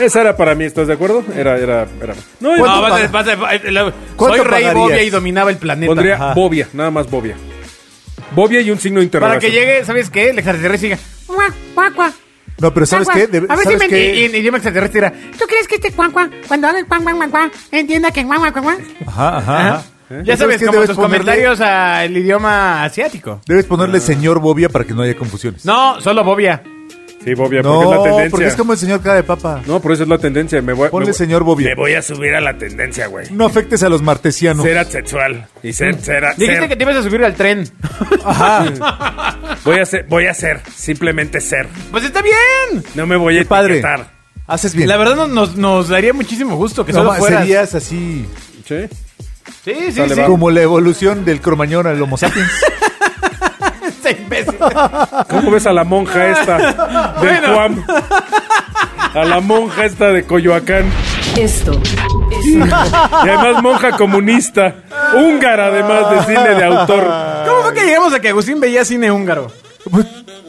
Esa 0.00 0.20
era 0.22 0.36
para 0.36 0.54
mí, 0.54 0.64
¿estás 0.64 0.86
de 0.88 0.94
acuerdo? 0.94 1.22
Era, 1.36 1.56
era, 1.58 1.86
era. 2.02 2.14
No, 2.40 2.50
¿Cuánto 2.58 2.66
No, 2.76 2.82
vas 2.82 2.92
a- 2.92 3.04
pag- 3.04 3.10
vas 3.10 3.28
a- 3.28 3.54
eh, 3.54 3.72
la- 3.72 3.92
¿Cuánto 4.16 4.36
soy 4.38 4.44
rey 4.46 4.62
pagarías? 4.64 4.74
Bobia 4.74 5.02
y 5.02 5.10
dominaba 5.10 5.50
el 5.50 5.56
planeta. 5.58 5.86
pondría 5.90 6.14
Ajá. 6.14 6.34
Bobia, 6.34 6.68
nada 6.72 6.90
más 6.90 7.10
Bobia. 7.10 7.36
Bobia 8.34 8.60
y 8.60 8.70
un 8.70 8.78
signo 8.78 9.00
de 9.00 9.06
Para 9.08 9.36
interrogación. 9.36 9.40
que 9.52 9.58
llegue, 9.58 9.84
¿sabes 9.84 10.10
qué? 10.10 10.30
El 10.30 10.38
extraterrestre 10.38 10.88
diga. 10.90 10.98
Cuac, 11.26 11.54
cuac, 11.74 11.94
cuac. 11.94 12.14
No, 12.58 12.72
pero 12.72 12.86
¿sabes 12.86 13.08
qué? 13.08 13.22
A 13.24 13.26
ver 13.26 13.42
si 13.58 13.64
¿Sabes 13.64 13.78
me 13.78 13.88
qué? 13.88 14.24
En 14.26 14.34
idioma 14.34 14.58
extraterrestre 14.58 14.98
era. 14.98 15.12
¿Tú 15.38 15.44
crees 15.46 15.68
que 15.68 15.74
este 15.76 15.92
cuac, 15.92 16.10
cuac, 16.12 16.30
cuando 16.48 16.68
haga 16.68 16.78
el 16.78 16.86
cuac, 16.86 17.02
cuac, 17.02 17.16
cuac, 17.16 17.30
cuac, 17.30 17.52
entienda 17.70 18.10
que 18.10 18.24
cuac, 18.24 18.38
cuac, 18.38 18.52
cuac, 18.52 18.64
cuac? 18.64 18.80
Ajá, 19.08 19.36
ajá, 19.38 19.58
Ajá. 19.58 19.68
ajá. 19.76 19.84
Ya 20.22 20.36
¿Sabes 20.36 20.38
sabes, 20.38 20.56
qué 20.58 20.66
como 20.66 20.72
debes 20.74 20.88
tus 20.90 20.96
ponerle? 20.96 21.18
comentarios 21.24 21.60
al 21.60 22.16
idioma 22.16 22.84
asiático. 22.84 23.40
Debes 23.46 23.64
ponerle 23.66 24.00
señor 24.00 24.38
Bobia 24.38 24.68
para 24.68 24.84
que 24.84 24.94
no 24.94 25.02
haya 25.02 25.16
confusiones. 25.16 25.64
No, 25.64 26.00
solo 26.00 26.22
Bobia. 26.22 26.62
Sí, 27.26 27.34
Bobia, 27.34 27.60
No, 27.60 27.72
porque 27.82 27.84
es 27.84 27.90
la 27.90 28.02
tendencia. 28.04 28.30
porque 28.30 28.46
es 28.46 28.54
como 28.54 28.72
el 28.74 28.78
señor 28.78 29.00
cara 29.02 29.16
de 29.16 29.22
papa. 29.24 29.60
No, 29.66 29.80
por 29.80 29.90
eso 29.92 30.04
es 30.04 30.08
la 30.08 30.18
tendencia. 30.18 30.62
Me 30.62 30.72
voy, 30.72 30.88
Ponle 30.90 31.06
me 31.06 31.10
voy- 31.12 31.18
señor 31.18 31.42
Bobia. 31.42 31.70
Me 31.70 31.74
voy 31.74 31.94
a 31.94 32.00
subir 32.02 32.34
a 32.36 32.40
la 32.40 32.56
tendencia, 32.56 33.08
güey. 33.08 33.26
No 33.32 33.46
afectes 33.46 33.82
a 33.82 33.88
los 33.88 34.00
martesianos. 34.00 34.64
Ser 34.64 34.78
asexual. 34.78 35.48
Y 35.62 35.72
ser, 35.72 36.00
ser, 36.00 36.22
Dijiste 36.36 36.60
ser. 36.60 36.68
que 36.68 36.76
te 36.76 36.82
ibas 36.84 36.96
a 36.96 37.02
subir 37.02 37.24
al 37.24 37.34
tren. 37.34 37.68
Voy 39.64 39.78
a 39.80 39.86
ser, 39.86 40.06
voy 40.08 40.26
a 40.26 40.34
ser. 40.34 40.60
Simplemente 40.74 41.40
ser. 41.40 41.66
Pues 41.90 42.04
está 42.04 42.22
bien. 42.22 42.84
No 42.94 43.06
me 43.06 43.16
voy 43.16 43.36
a 43.36 43.40
Qué 43.40 43.46
padre. 43.46 43.72
etiquetar. 43.74 44.10
Haces 44.46 44.74
bien. 44.74 44.88
La 44.88 44.96
verdad 44.96 45.16
nos, 45.16 45.28
nos, 45.30 45.56
nos 45.56 45.88
daría 45.88 46.12
muchísimo 46.12 46.54
gusto 46.56 46.86
que 46.86 46.92
No, 46.92 46.98
solo 47.00 47.10
ma- 47.10 47.16
fueras. 47.16 47.40
serías 47.40 47.74
así 47.74 48.24
Sí. 48.68 48.76
Sí, 49.64 49.74
sí, 49.88 49.92
Sale, 49.92 50.14
sí. 50.14 50.20
va. 50.20 50.26
como 50.28 50.50
la 50.52 50.62
evolución 50.62 51.24
del 51.24 51.40
cromañón 51.40 51.86
al 51.88 52.00
homo 52.00 52.16
sapiens. 52.16 52.48
Este 54.06 54.22
imbécil. 54.22 54.54
¿Cómo 55.28 55.50
ves 55.50 55.66
a 55.66 55.72
la 55.72 55.84
monja 55.84 56.26
esta 56.28 56.56
del 56.58 56.74
Bueno. 57.18 57.54
Juan? 57.54 57.84
A 59.14 59.24
la 59.24 59.40
monja 59.40 59.84
esta 59.84 60.12
de 60.12 60.24
Coyoacán. 60.24 60.90
Esto. 61.36 61.80
Y 62.44 62.60
además 63.28 63.62
monja 63.62 63.92
comunista. 63.96 64.74
Húngara 65.14 65.66
además 65.66 66.10
de 66.10 66.34
cine 66.34 66.54
de 66.54 66.64
autor. 66.64 67.04
¿Cómo 67.46 67.62
fue 67.62 67.74
que 67.74 67.84
llegamos 67.84 68.12
a 68.12 68.20
que 68.20 68.28
Agustín 68.28 68.60
veía 68.60 68.84
cine 68.84 69.10
húngaro? 69.10 69.50
Pues, 69.90 70.06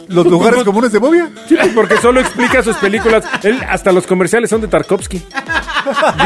Los 0.07 0.25
lugares 0.27 0.63
comunes 0.63 0.91
de 0.91 0.99
Bobia. 0.99 1.29
Sí, 1.47 1.55
pues 1.55 1.69
porque 1.73 1.97
solo 1.97 2.19
explica 2.19 2.61
sus 2.63 2.75
películas. 2.77 3.23
Él, 3.43 3.59
hasta 3.69 3.91
los 3.91 4.05
comerciales 4.05 4.49
son 4.49 4.61
de 4.61 4.67
Tarkovsky. 4.67 5.21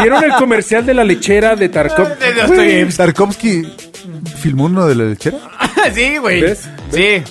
¿Vieron 0.01 0.23
el 0.23 0.33
comercial 0.35 0.85
de 0.85 0.93
la 0.93 1.03
lechera 1.03 1.55
de 1.55 1.69
Tarkovsky? 1.69 2.55
De. 2.55 2.85
Tarkovsky 2.95 3.63
filmó 4.39 4.65
uno 4.65 4.85
de 4.85 4.95
la 4.95 5.03
lechera. 5.05 5.37
sí, 5.93 6.17
güey. 6.17 6.41
¿Ves? 6.41 6.69
Sí. 6.91 7.23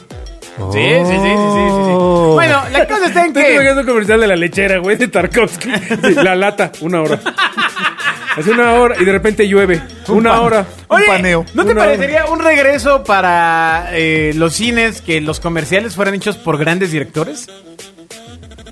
Sí, 0.72 0.82
sí, 0.82 1.04
sí, 1.06 1.12
sí, 1.12 1.18
sí, 1.18 1.64
sí, 1.64 1.70
sí. 1.70 1.92
Oh. 1.96 2.32
Bueno, 2.34 2.60
la 2.70 2.86
cosa 2.86 3.06
está 3.06 3.20
en 3.22 3.28
Estoy 3.28 3.44
que... 3.44 3.52
imaginando 3.54 3.80
un 3.80 3.86
comercial 3.86 4.20
de 4.20 4.26
la 4.26 4.36
lechera, 4.36 4.78
güey, 4.78 4.96
de 4.96 5.08
Tarkovsky. 5.08 5.70
Sí, 6.02 6.14
la 6.14 6.34
lata, 6.34 6.70
una 6.80 7.00
hora. 7.00 7.18
Hace 8.36 8.50
una 8.52 8.74
hora 8.74 8.96
y 9.00 9.04
de 9.04 9.12
repente 9.12 9.48
llueve. 9.48 9.80
Una 10.08 10.30
pan- 10.32 10.40
hora. 10.40 10.66
Un 10.88 11.02
paneo. 11.06 11.44
¿no 11.54 11.64
te 11.64 11.74
parecería 11.74 12.26
un 12.26 12.38
regreso 12.40 13.02
para 13.04 13.88
eh, 13.92 14.32
los 14.36 14.54
cines 14.54 15.00
que 15.02 15.20
los 15.20 15.40
comerciales 15.40 15.94
fueran 15.96 16.14
hechos 16.14 16.36
por 16.36 16.56
grandes 16.58 16.92
directores? 16.92 17.48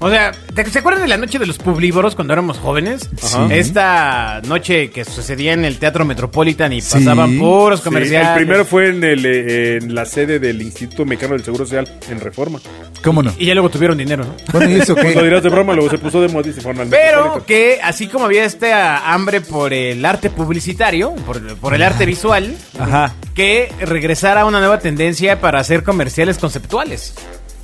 O 0.01 0.09
sea, 0.11 0.31
¿te- 0.55 0.65
¿se 0.71 0.79
acuerdan 0.79 1.03
de 1.03 1.09
la 1.09 1.17
noche 1.17 1.39
de 1.41 1.47
los 1.47 1.59
publívoros 1.59 2.15
cuando 2.15 2.33
éramos 2.33 2.59
jóvenes? 2.59 3.09
Sí. 3.21 3.37
Esta 3.51 4.41
noche 4.47 4.91
que 4.91 5.05
sucedía 5.05 5.53
en 5.55 5.65
el 5.65 5.79
Teatro 5.79 6.05
Metropolitan 6.05 6.73
y 6.73 6.81
Sí. 6.81 6.93
pasaban 6.99 7.37
puros 7.39 7.81
Sí, 7.81 7.85
comerciales. 7.85 8.29
el 8.31 8.35
primero 8.37 8.65
fue 8.65 8.91
en, 8.91 9.03
el, 9.03 9.27
eh, 9.27 9.77
en 9.79 9.95
la 9.95 10.05
sede 10.05 10.39
del 10.39 10.63
Instituto 10.63 11.05
Mexicano 11.05 11.35
del 11.35 11.45
Seguro 11.45 11.65
Social 11.67 11.89
en 12.09 12.21
Reforma. 12.21 12.61
¿Cómo 13.03 13.23
no? 13.25 13.33
Y 13.39 13.47
ya 13.47 13.55
luego 13.55 13.71
tuvieron 13.71 13.99
dinero, 13.99 14.25
¿no? 14.25 14.35
Bueno, 14.53 14.71
¿y 14.71 14.81
eso 14.81 14.95
Pues 14.95 15.15
lo 15.15 15.21
qué? 15.21 15.27
dirás 15.27 15.43
de 15.43 15.49
broma, 15.49 15.73
luego 15.75 15.91
se 15.91 15.99
puso 15.99 16.21
de 16.21 16.29
moda 16.29 16.49
y 16.49 16.53
se 16.53 16.61
fueron 16.61 16.83
al 16.83 16.89
Pero 16.89 17.45
que 17.45 17.81
así 17.83 18.07
como 18.07 18.27
había 18.27 18.45
esta 18.45 19.13
hambre 19.13 19.41
por 19.41 19.73
el 19.73 20.05
arte 20.05 20.31
publicitario, 20.31 21.13
por, 21.27 21.41
por 21.57 21.75
el 21.75 21.83
arte 21.83 22.07
visual, 22.07 22.55
Ajá. 22.79 23.15
que 23.35 23.73
regresara 23.81 24.45
una 24.45 24.61
nueva 24.61 24.79
tendencia 24.79 25.41
para 25.41 25.59
hacer 25.59 25.83
comerciales 25.83 26.39
conceptuales. 26.39 27.15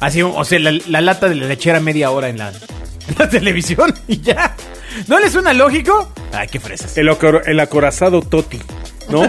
Así, 0.05 0.21
o 0.21 0.45
sea, 0.45 0.59
la, 0.59 0.79
la 0.87 1.01
lata 1.01 1.31
de 1.31 1.35
la 1.35 1.47
lechera 1.47 1.81
media 1.81 2.11
hora 2.11 2.29
en 2.29 2.37
la, 2.37 2.51
en 2.51 3.14
la 3.19 3.27
televisión 3.27 3.95
y 4.07 4.21
ya. 4.21 4.55
¿No 5.09 5.19
le 5.19 5.31
suena 5.31 5.55
lógico? 5.55 6.12
Ay, 6.31 6.47
qué 6.49 6.61
fresas. 6.61 6.99
El, 6.99 7.09
el 7.47 7.61
acorazado 7.61 8.21
Toti, 8.21 8.61
¿no? 9.09 9.23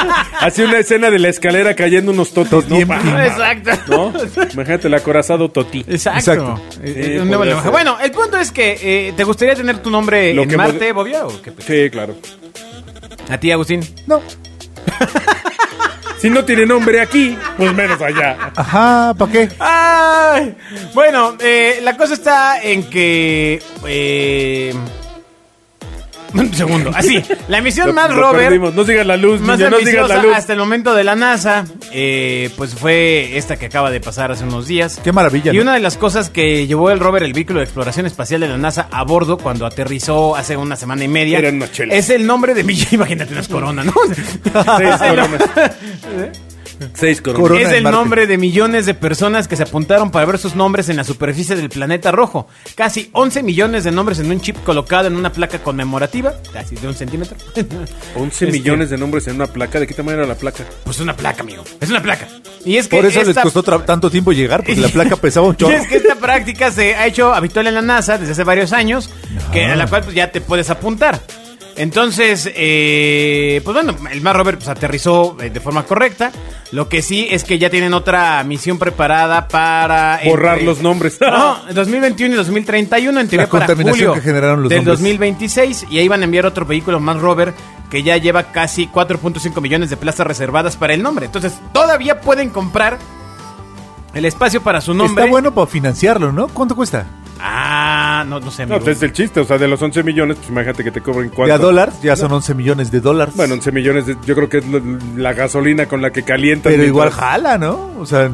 Hace 0.40 0.64
una 0.64 0.78
escena 0.78 1.10
de 1.10 1.18
la 1.18 1.28
escalera 1.28 1.76
cayendo 1.76 2.12
unos 2.12 2.32
Toti 2.32 2.82
¿no? 2.82 3.22
Exacto. 3.22 3.70
¿No? 3.88 4.42
Imagínate 4.54 4.88
el 4.88 4.94
acorazado 4.94 5.50
Toti. 5.50 5.80
Exacto. 5.80 6.18
Exacto. 6.18 6.60
Eh, 6.82 7.22
ser. 7.62 7.70
Bueno, 7.70 7.98
el 8.00 8.10
punto 8.10 8.38
es 8.38 8.52
que 8.52 8.78
eh, 9.08 9.12
¿te 9.14 9.24
gustaría 9.24 9.54
tener 9.54 9.80
tu 9.80 9.90
nombre 9.90 10.32
Lo 10.32 10.44
en 10.44 10.48
que 10.48 10.56
Marte, 10.56 10.92
Bobia? 10.92 11.26
¿o 11.26 11.42
qué? 11.42 11.52
Sí, 11.58 11.90
claro. 11.90 12.16
A 13.28 13.36
ti, 13.36 13.52
Agustín. 13.52 13.86
No. 14.06 14.22
Si 16.22 16.30
no 16.30 16.44
tiene 16.44 16.64
nombre 16.64 17.00
aquí, 17.00 17.36
pues 17.56 17.74
menos 17.74 18.00
allá. 18.00 18.52
Ajá, 18.54 19.12
¿para 19.18 19.32
qué? 19.32 19.48
Ay, 19.58 20.54
bueno, 20.94 21.34
eh, 21.40 21.80
la 21.82 21.96
cosa 21.96 22.14
está 22.14 22.62
en 22.62 22.84
que... 22.88 23.60
eh, 23.88 24.72
un 26.34 26.54
segundo, 26.54 26.90
así, 26.94 27.22
la 27.48 27.60
misión 27.60 27.88
Lo- 27.88 27.92
más 27.94 28.10
lo 28.10 28.16
rover... 28.22 28.44
perdimos. 28.46 28.74
No 28.74 28.84
sigas 28.84 29.06
la 29.06 29.16
luz, 29.16 29.40
Más 29.40 29.58
niña, 29.58 29.70
no 29.70 29.76
sigas 29.78 29.88
ambiciosa 29.94 30.14
la 30.16 30.22
luz. 30.22 30.36
hasta 30.36 30.52
el 30.52 30.58
momento 30.58 30.94
de 30.94 31.04
la 31.04 31.14
NASA, 31.14 31.64
eh, 31.92 32.50
pues 32.56 32.74
fue 32.74 33.36
esta 33.36 33.56
que 33.56 33.66
acaba 33.66 33.90
de 33.90 34.00
pasar 34.00 34.32
hace 34.32 34.44
unos 34.44 34.66
días. 34.66 35.00
Qué 35.02 35.12
maravilla, 35.12 35.52
Y 35.52 35.56
¿no? 35.56 35.62
una 35.62 35.74
de 35.74 35.80
las 35.80 35.96
cosas 35.96 36.30
que 36.30 36.66
llevó 36.66 36.90
el 36.90 37.00
rover, 37.00 37.22
el 37.22 37.32
vehículo 37.32 37.58
de 37.60 37.64
exploración 37.64 38.06
espacial 38.06 38.40
de 38.40 38.48
la 38.48 38.58
NASA, 38.58 38.88
a 38.90 39.04
bordo 39.04 39.36
cuando 39.38 39.66
aterrizó 39.66 40.36
hace 40.36 40.56
una 40.56 40.76
semana 40.76 41.04
y 41.04 41.08
media, 41.08 41.38
Eran 41.38 41.56
unas 41.56 41.72
chelas. 41.72 41.96
es 41.96 42.10
el 42.10 42.26
nombre 42.26 42.54
de 42.54 42.64
mi... 42.64 42.78
Imagínate 42.92 43.32
unas 43.32 43.48
coronas, 43.52 43.84
¿no? 43.86 43.92
Seis 44.76 44.96
coronas. 44.98 45.42
Seis 46.94 47.20
coronas. 47.22 47.42
Corona 47.42 47.60
es 47.68 47.72
el 47.72 47.82
Marte. 47.82 47.96
nombre 47.98 48.26
de 48.26 48.38
millones 48.38 48.86
de 48.86 48.94
personas 48.94 49.48
que 49.48 49.56
se 49.56 49.62
apuntaron 49.62 50.10
para 50.10 50.24
ver 50.26 50.38
sus 50.38 50.54
nombres 50.54 50.88
en 50.88 50.96
la 50.96 51.04
superficie 51.04 51.56
del 51.56 51.68
planeta 51.68 52.10
rojo. 52.12 52.48
Casi 52.74 53.10
11 53.12 53.42
millones 53.42 53.84
de 53.84 53.90
nombres 53.92 54.18
en 54.18 54.30
un 54.30 54.40
chip 54.40 54.56
colocado 54.64 55.06
en 55.08 55.16
una 55.16 55.32
placa 55.32 55.58
conmemorativa, 55.60 56.34
casi 56.52 56.74
de 56.76 56.88
un 56.88 56.94
centímetro. 56.94 57.36
11 58.16 58.44
Este- 58.46 58.46
millones 58.58 58.90
de 58.90 58.98
nombres 58.98 59.26
en 59.28 59.36
una 59.36 59.46
placa. 59.46 59.80
¿De 59.80 59.86
qué 59.86 59.94
tamaño 59.94 60.18
era 60.18 60.26
la 60.26 60.34
placa? 60.34 60.64
Pues 60.84 61.00
una 61.00 61.16
placa, 61.16 61.42
amigo. 61.42 61.64
Es 61.80 61.90
una 61.90 62.02
placa. 62.02 62.28
Y 62.64 62.76
es 62.76 62.88
que 62.88 62.96
Por 62.96 63.06
eso 63.06 63.22
les 63.24 63.36
costó 63.38 63.62
tanto 63.62 64.10
tiempo 64.10 64.32
llegar, 64.32 64.60
porque 64.60 64.76
la 64.80 64.88
placa 64.88 65.16
pesaba 65.16 65.46
un 65.48 65.54
Y 65.58 65.58
chorro. 65.58 65.74
es 65.76 65.86
que 65.88 65.96
esta 65.96 66.14
práctica 66.16 66.70
se 66.70 66.94
ha 66.94 67.06
hecho 67.06 67.34
habitual 67.34 67.66
en 67.66 67.74
la 67.74 67.82
NASA 67.82 68.18
desde 68.18 68.32
hace 68.32 68.44
varios 68.44 68.72
años, 68.72 69.10
que 69.52 69.64
a 69.66 69.76
la 69.76 69.86
cual 69.86 70.02
pues, 70.04 70.14
ya 70.14 70.30
te 70.30 70.40
puedes 70.40 70.70
apuntar. 70.70 71.20
Entonces, 71.76 72.50
eh, 72.54 73.60
pues 73.64 73.74
bueno, 73.74 73.96
el 74.10 74.20
Mar 74.20 74.36
Rover 74.36 74.56
pues, 74.56 74.68
aterrizó 74.68 75.36
eh, 75.40 75.50
de 75.50 75.60
forma 75.60 75.84
correcta. 75.84 76.30
Lo 76.70 76.88
que 76.88 77.02
sí 77.02 77.26
es 77.30 77.44
que 77.44 77.58
ya 77.58 77.70
tienen 77.70 77.92
otra 77.94 78.42
misión 78.44 78.78
preparada 78.78 79.48
para... 79.48 80.20
Borrar 80.24 80.54
entre- 80.54 80.66
los 80.66 80.80
nombres. 80.80 81.18
No, 81.20 81.56
en 81.68 81.74
2021 81.74 82.34
y 82.34 82.36
2031, 82.36 83.20
en 83.20 83.28
teoría 83.28 83.46
La 83.46 83.50
para 83.50 83.66
contaminación 83.66 84.08
julio 84.08 84.14
que 84.14 84.26
generaron 84.28 84.62
los 84.62 84.68
del 84.70 84.78
nombres. 84.78 84.98
2026. 84.98 85.86
Y 85.90 85.98
ahí 85.98 86.08
van 86.08 86.22
a 86.22 86.24
enviar 86.24 86.46
otro 86.46 86.64
vehículo 86.66 87.00
más 87.00 87.18
Rover 87.20 87.52
que 87.90 88.02
ya 88.02 88.16
lleva 88.16 88.44
casi 88.52 88.86
4.5 88.88 89.60
millones 89.60 89.90
de 89.90 89.96
plazas 89.98 90.26
reservadas 90.26 90.76
para 90.76 90.94
el 90.94 91.02
nombre. 91.02 91.26
Entonces, 91.26 91.52
todavía 91.74 92.20
pueden 92.22 92.48
comprar 92.50 92.98
el 94.14 94.24
espacio 94.24 94.62
para 94.62 94.80
su 94.80 94.94
nombre. 94.94 95.22
Está 95.24 95.30
bueno 95.30 95.52
para 95.54 95.66
financiarlo, 95.66 96.32
¿no? 96.32 96.48
¿Cuánto 96.48 96.74
cuesta? 96.74 97.06
Ah, 97.44 98.24
no, 98.28 98.38
no 98.38 98.50
sé, 98.50 98.64
No, 98.66 98.74
amigo. 98.76 98.84
pues 98.84 98.96
es 98.98 99.02
el 99.02 99.12
chiste. 99.12 99.40
O 99.40 99.44
sea, 99.44 99.58
de 99.58 99.66
los 99.66 99.82
11 99.82 100.02
millones, 100.04 100.36
pues 100.36 100.48
imagínate 100.50 100.84
que 100.84 100.90
te 100.92 101.00
cobren 101.00 101.28
De 101.30 101.34
cuánto. 101.34 101.54
a 101.54 101.58
dólar, 101.58 101.92
ya 102.02 102.14
son 102.16 102.30
11 102.32 102.54
millones 102.54 102.90
de 102.92 103.00
dólares. 103.00 103.34
Bueno, 103.36 103.54
11 103.54 103.72
millones, 103.72 104.06
de- 104.06 104.16
yo 104.24 104.34
creo 104.36 104.48
que 104.48 104.58
es 104.58 104.66
lo- 104.68 104.80
la 105.16 105.32
gasolina 105.32 105.86
con 105.86 106.00
la 106.02 106.10
que 106.10 106.22
calientan. 106.22 106.72
pero 106.72 106.84
igual 106.84 107.08
mientras- 107.08 107.30
jala, 107.30 107.58
¿no? 107.58 107.90
O 107.98 108.06
sea, 108.06 108.30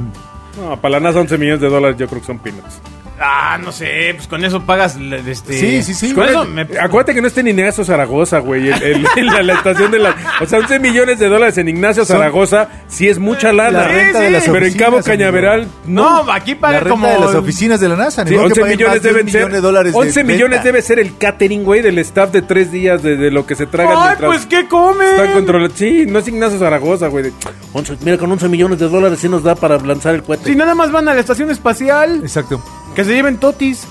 No, 0.61 0.77
para 0.81 0.92
la 0.92 1.01
NASA 1.01 1.21
11 1.21 1.38
millones 1.38 1.61
de 1.61 1.68
dólares 1.68 1.97
yo 1.99 2.09
creo 2.09 2.21
que 2.21 2.27
son 2.27 2.38
peanuts. 2.40 2.81
Ah, 3.21 3.59
no 3.63 3.73
sé, 3.73 4.13
pues 4.15 4.29
con 4.29 4.45
eso 4.45 4.65
pagas 4.65 4.97
este 5.27 5.53
Sí, 5.59 5.83
sí, 5.83 5.95
sí. 5.95 6.15
Con 6.15 6.25
Bueno, 6.25 6.43
eso 6.45 6.51
me- 6.53 6.79
Acuérdate 6.81 7.15
que 7.15 7.21
no 7.21 7.27
está 7.29 7.41
en 7.41 7.49
Ignacio 7.49 7.85
Zaragoza, 7.85 8.39
güey. 8.39 8.69
el- 8.69 8.83
el- 8.83 9.07
en 9.17 9.27
la, 9.35 9.43
la 9.43 9.53
estación 9.55 9.91
de 9.91 9.99
la. 9.99 10.15
O 10.41 10.47
sea, 10.47 10.59
11 10.61 10.79
millones 10.79 11.19
de 11.19 11.29
dólares 11.29 11.59
en 11.59 11.69
Ignacio 11.69 12.05
Son- 12.05 12.17
Zaragoza 12.19 12.69
sí 12.87 13.09
es 13.09 13.19
mucha 13.19 13.53
lana. 13.53 13.81
La 13.81 13.89
renta 13.89 14.21
de 14.21 14.31
las 14.31 14.45
Pero 14.49 14.67
en 14.67 14.75
Cabo. 14.75 15.01
Cañaveral, 15.03 15.67
no, 15.87 16.25
no. 16.25 16.33
aquí 16.33 16.55
la 16.55 16.61
paga 16.61 16.81
renta 16.81 16.91
como 16.91 17.07
de 17.09 17.19
las 17.19 17.35
oficinas 17.35 17.81
de 17.81 17.89
la 17.89 17.97
NASA. 17.97 18.25
Sí, 18.27 18.35
modo 18.35 18.45
que 18.45 18.47
11 18.53 18.61
paguen 18.61 18.77
millones 18.79 19.03
de 19.03 19.09
deben 19.09 19.27
millón 19.27 19.43
ser. 19.43 19.53
de 19.53 19.61
dólares 19.61 19.93
de 19.93 19.99
11 19.99 20.25
millones 20.25 20.63
debe 20.65 20.83
ser 20.83 20.99
el 20.99 21.17
catering, 21.17 21.65
güey, 21.65 21.83
del 21.83 21.99
staff 21.99 22.31
de 22.31 22.43
tres 22.43 22.71
días 22.71 23.03
de, 23.03 23.17
de 23.17 23.31
lo 23.31 23.47
que 23.47 23.55
se 23.55 23.67
tragan. 23.67 23.95
Ay, 23.97 24.03
mientras 24.19 24.29
pues 24.31 24.47
qué 24.47 24.69
comen. 24.69 25.07
Están 25.09 25.33
controlados. 25.33 25.73
Sí, 25.77 26.05
no 26.07 26.19
es 26.21 26.29
Ignacio 26.29 26.59
Zaragoza, 26.59 27.09
güey. 27.09 27.25
de, 27.25 27.33
11 27.73 27.97
mira, 28.03 28.17
con 28.19 28.31
11 28.31 28.49
millones 28.49 28.79
de 28.79 28.89
dólares 28.89 29.19
sí 29.21 29.29
nos 29.29 29.43
da 29.43 29.55
para 29.55 29.79
lanzar 29.79 30.15
el 30.15 30.23
cohete. 30.23 30.45
Si 30.45 30.55
nada 30.57 30.75
más 30.75 30.91
van 30.93 31.09
a 31.09 31.15
la 31.15 31.21
estación 31.21 31.51
espacial, 31.51 32.21
Exacto. 32.23 32.63
Que 32.99 33.05
se 33.05 33.15
lleven 33.15 33.39
totis. 33.39 33.87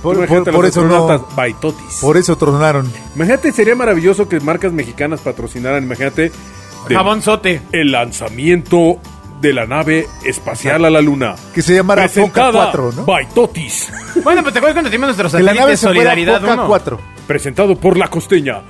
Por, 0.00 0.24
por- 0.28 0.66
eso 0.66 0.84
no. 0.84 0.94
astronautas, 0.94 1.34
Baitotis. 1.34 1.98
Por 2.00 2.16
eso 2.16 2.36
tronaron. 2.36 2.88
Imagínate, 3.16 3.50
sería 3.50 3.74
maravilloso 3.74 4.28
que 4.28 4.38
marcas 4.38 4.72
mexicanas 4.72 5.20
patrocinaran, 5.20 5.82
imagínate, 5.82 6.30
Jabonzote. 6.88 7.60
el 7.72 7.90
lanzamiento 7.90 8.98
de 9.40 9.52
la 9.52 9.66
nave 9.66 10.06
espacial 10.24 10.84
a 10.84 10.90
la 10.90 11.00
luna. 11.00 11.34
Que 11.52 11.60
se 11.60 11.74
llamara 11.74 12.02
Foca 12.08 12.12
Presentada 12.12 12.70
4, 12.70 12.92
¿no? 12.98 13.04
by 13.04 13.26
Totis. 13.30 13.92
Bueno, 14.22 14.42
pues 14.42 14.52
te 14.52 14.60
acuerdas 14.60 14.74
cuando 14.74 14.90
teníamos 14.90 15.08
nuestros 15.08 15.32
satélites 15.32 15.58
fuera 15.64 15.76
Solidaridad 15.76 16.40
Foca 16.40 16.54
1? 16.54 16.66
4. 16.68 17.00
Presentado 17.26 17.74
por 17.74 17.96
La 17.96 18.06
Costeña. 18.06 18.62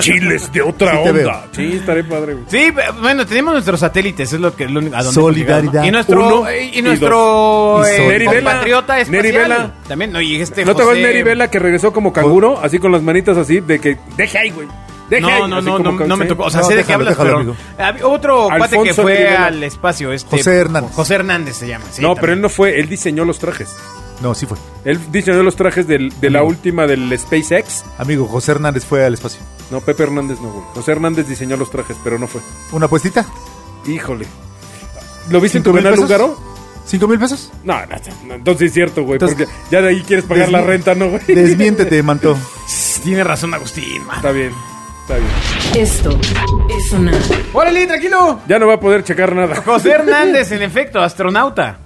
Chiles 0.00 0.52
de 0.52 0.62
otra 0.62 0.92
Sí 1.02 1.08
onda. 1.08 1.46
Sí, 1.52 1.72
estaré 1.74 2.04
padre. 2.04 2.34
güey. 2.34 2.44
Sí, 2.48 2.72
bueno, 3.00 3.26
tenemos 3.26 3.52
nuestros 3.54 3.80
satélites, 3.80 4.32
es 4.32 4.40
lo 4.40 4.54
que 4.54 4.68
lo 4.68 4.80
único- 4.80 4.96
a 4.96 5.02
donde 5.02 5.14
Solidaridad. 5.14 5.84
Y 5.84 5.90
nuestro 5.90 6.26
Uno 6.40 6.50
y 6.52 6.78
y 6.78 6.82
nuestro 6.82 7.10
dos. 7.18 7.88
Y 7.88 7.92
eh, 7.92 8.08
Neri 8.08 8.26
Vela. 8.26 8.50
compatriota. 8.52 9.04
Neri 9.04 9.30
Vela. 9.32 9.72
También, 9.88 10.12
no, 10.12 10.20
y 10.20 10.40
este 10.40 10.64
¿No 10.64 10.74
te 10.74 10.84
Neri 10.94 11.22
Vela 11.22 11.50
que 11.50 11.58
regresó 11.58 11.92
como 11.92 12.12
canguro? 12.12 12.58
Así 12.62 12.78
con 12.78 12.92
las 12.92 13.02
manitas 13.02 13.36
así, 13.36 13.60
de 13.60 13.78
que... 13.78 13.98
Deje 14.16 14.38
ahí, 14.38 14.50
güey. 14.50 14.68
Deje 15.10 15.30
ahí. 15.30 15.40
No, 15.40 15.48
no, 15.48 15.56
Así 15.58 15.66
no, 15.66 15.78
no, 15.78 15.92
no 16.06 16.16
me 16.16 16.24
tocó. 16.26 16.44
O 16.44 16.50
sea, 16.50 16.60
No, 16.62 16.66
sé 16.66 16.76
de 16.76 16.84
qué 16.84 16.92
hablas, 16.94 17.10
déjalo, 17.16 17.56
pero. 17.76 17.86
amigo. 17.90 18.08
otro 18.08 18.48
cuate 18.48 18.70
que 18.70 18.78
Alfonso 18.80 19.02
fue 19.02 19.28
al 19.36 19.62
espacio. 19.62 20.12
Este, 20.12 20.36
José 20.36 20.56
Hernández. 20.56 20.92
José 20.94 21.14
Hernández 21.16 21.56
se 21.56 21.68
llama. 21.68 21.84
sí, 21.90 22.00
no, 22.02 22.14
pero 22.14 22.32
él 22.32 22.40
no 22.40 22.48
fue, 22.48 22.80
él 22.80 22.88
diseñó 22.88 23.24
los 23.24 23.38
trajes. 23.38 23.76
No, 24.22 24.34
sí 24.34 24.46
fue. 24.46 24.56
Él 24.84 24.98
diseñó 25.10 25.42
los 25.42 25.56
trajes 25.56 25.86
del- 25.86 26.12
de 26.20 26.30
la 26.30 26.42
última 26.42 26.86
del 26.86 27.16
SpaceX. 27.18 27.84
Amigo, 27.98 28.26
José 28.26 28.52
Hernández 28.52 28.84
fue 28.84 29.04
al 29.04 29.14
espacio. 29.14 29.40
No, 29.70 29.80
Pepe 29.80 30.04
Hernández 30.04 30.40
no, 30.40 30.50
güey. 30.50 30.64
José 30.74 30.92
Hernández 30.92 31.26
diseñó 31.28 31.56
los 31.56 31.70
trajes, 31.70 31.96
pero 32.04 32.18
no 32.18 32.26
fue. 32.26 32.40
¿Una 32.72 32.86
apuestita? 32.86 33.26
Híjole. 33.86 34.26
¿Lo 35.30 35.40
viste 35.40 35.58
en 35.58 35.64
tu 35.64 35.70
¿Cinco 35.70 35.74
mil 35.76 35.82
canal 35.84 35.92
pesos? 35.98 36.10
Lugaro? 36.10 36.54
¿Cinco 36.86 37.08
mil 37.08 37.18
pesos? 37.18 37.50
No, 37.64 37.74
no, 37.86 37.96
no, 38.26 38.34
entonces 38.34 38.68
es 38.68 38.74
cierto, 38.74 39.02
güey. 39.02 39.14
Entonces, 39.14 39.36
Porque 39.38 39.52
ya 39.70 39.80
de 39.82 39.88
ahí 39.88 40.02
quieres 40.02 40.26
pagar 40.26 40.50
la 40.50 40.60
desmi- 40.62 40.66
renta, 40.66 40.94
¿no, 40.94 41.08
güey? 41.08 41.22
Desmiéntete, 41.26 42.02
Manto. 42.04 42.36
Tiene 43.02 43.24
razón, 43.24 43.52
Agustín. 43.54 44.04
man. 44.06 44.16
Está 44.16 44.30
bien, 44.32 44.52
está 45.02 45.16
bien. 45.16 45.82
Esto 45.82 46.18
es 46.76 46.88
sonar. 46.90 47.14
Órale, 47.54 47.86
tranquilo. 47.86 48.40
Ya 48.46 48.58
no 48.58 48.66
va 48.66 48.74
a 48.74 48.80
poder 48.80 49.02
checar 49.02 49.34
nada. 49.34 49.56
José 49.62 49.90
Hernández, 49.94 50.52
en 50.52 50.62
efecto, 50.62 51.00
astronauta. 51.02 51.78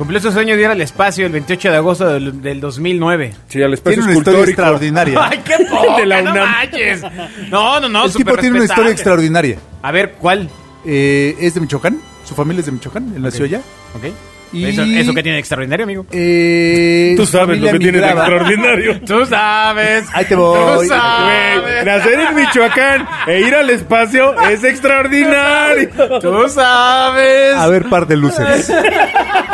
Cumplió 0.00 0.18
su 0.18 0.32
sueño 0.32 0.56
de 0.56 0.62
ir 0.62 0.68
al 0.68 0.80
espacio 0.80 1.26
el 1.26 1.32
28 1.32 1.70
de 1.72 1.76
agosto 1.76 2.08
del, 2.08 2.40
del 2.40 2.58
2009. 2.58 3.34
Sí, 3.48 3.62
al 3.62 3.74
espacio 3.74 3.96
Tiene 3.98 4.10
una 4.12 4.18
historia 4.18 4.38
escultórico. 4.40 4.50
extraordinaria. 4.62 5.18
¡Ay, 5.30 5.40
qué 5.44 5.66
poca, 5.68 6.00
De 6.00 6.06
la 6.06 6.22
no 6.22 6.30
UNAM. 6.30 6.50
manches! 6.50 7.02
No, 7.50 7.80
no, 7.80 7.88
no, 7.90 8.06
El 8.06 8.12
tipo 8.14 8.34
tiene 8.38 8.56
una 8.56 8.64
historia 8.64 8.92
extraordinaria. 8.92 9.58
A 9.82 9.92
ver, 9.92 10.12
¿cuál? 10.12 10.48
Eh, 10.86 11.36
es 11.38 11.52
de 11.52 11.60
Michoacán. 11.60 12.00
Su 12.24 12.34
familia 12.34 12.60
es 12.60 12.66
de 12.66 12.72
Michoacán. 12.72 13.12
Él 13.14 13.20
nació 13.20 13.44
allá. 13.44 13.60
Ok. 13.94 14.04
Y- 14.52 14.64
¿Eso, 14.68 14.82
¿Eso 14.82 15.14
qué 15.14 15.22
tiene 15.22 15.34
de 15.34 15.40
extraordinario, 15.40 15.84
amigo? 15.84 16.06
Eh, 16.10 17.14
Tú 17.16 17.24
sabes 17.24 17.60
lo 17.60 17.70
que 17.70 17.78
tiene 17.78 17.98
de 18.00 18.06
extraordinario. 18.08 19.00
Tú 19.06 19.24
sabes. 19.26 20.06
Ahí 20.12 20.24
te 20.24 20.34
voy. 20.34 20.58
Tú 20.58 20.74
Güey, 20.76 20.88
sabes. 20.88 21.84
nacer 21.86 22.18
en 22.20 22.34
Michoacán 22.34 23.08
e 23.28 23.40
ir 23.40 23.54
al 23.54 23.70
espacio 23.70 24.34
es 24.48 24.64
extraordinario. 24.64 25.88
Tú 26.20 26.48
sabes. 26.48 27.54
A 27.54 27.68
ver, 27.68 27.84
par 27.88 28.06
de 28.06 28.16
losers. 28.16 28.72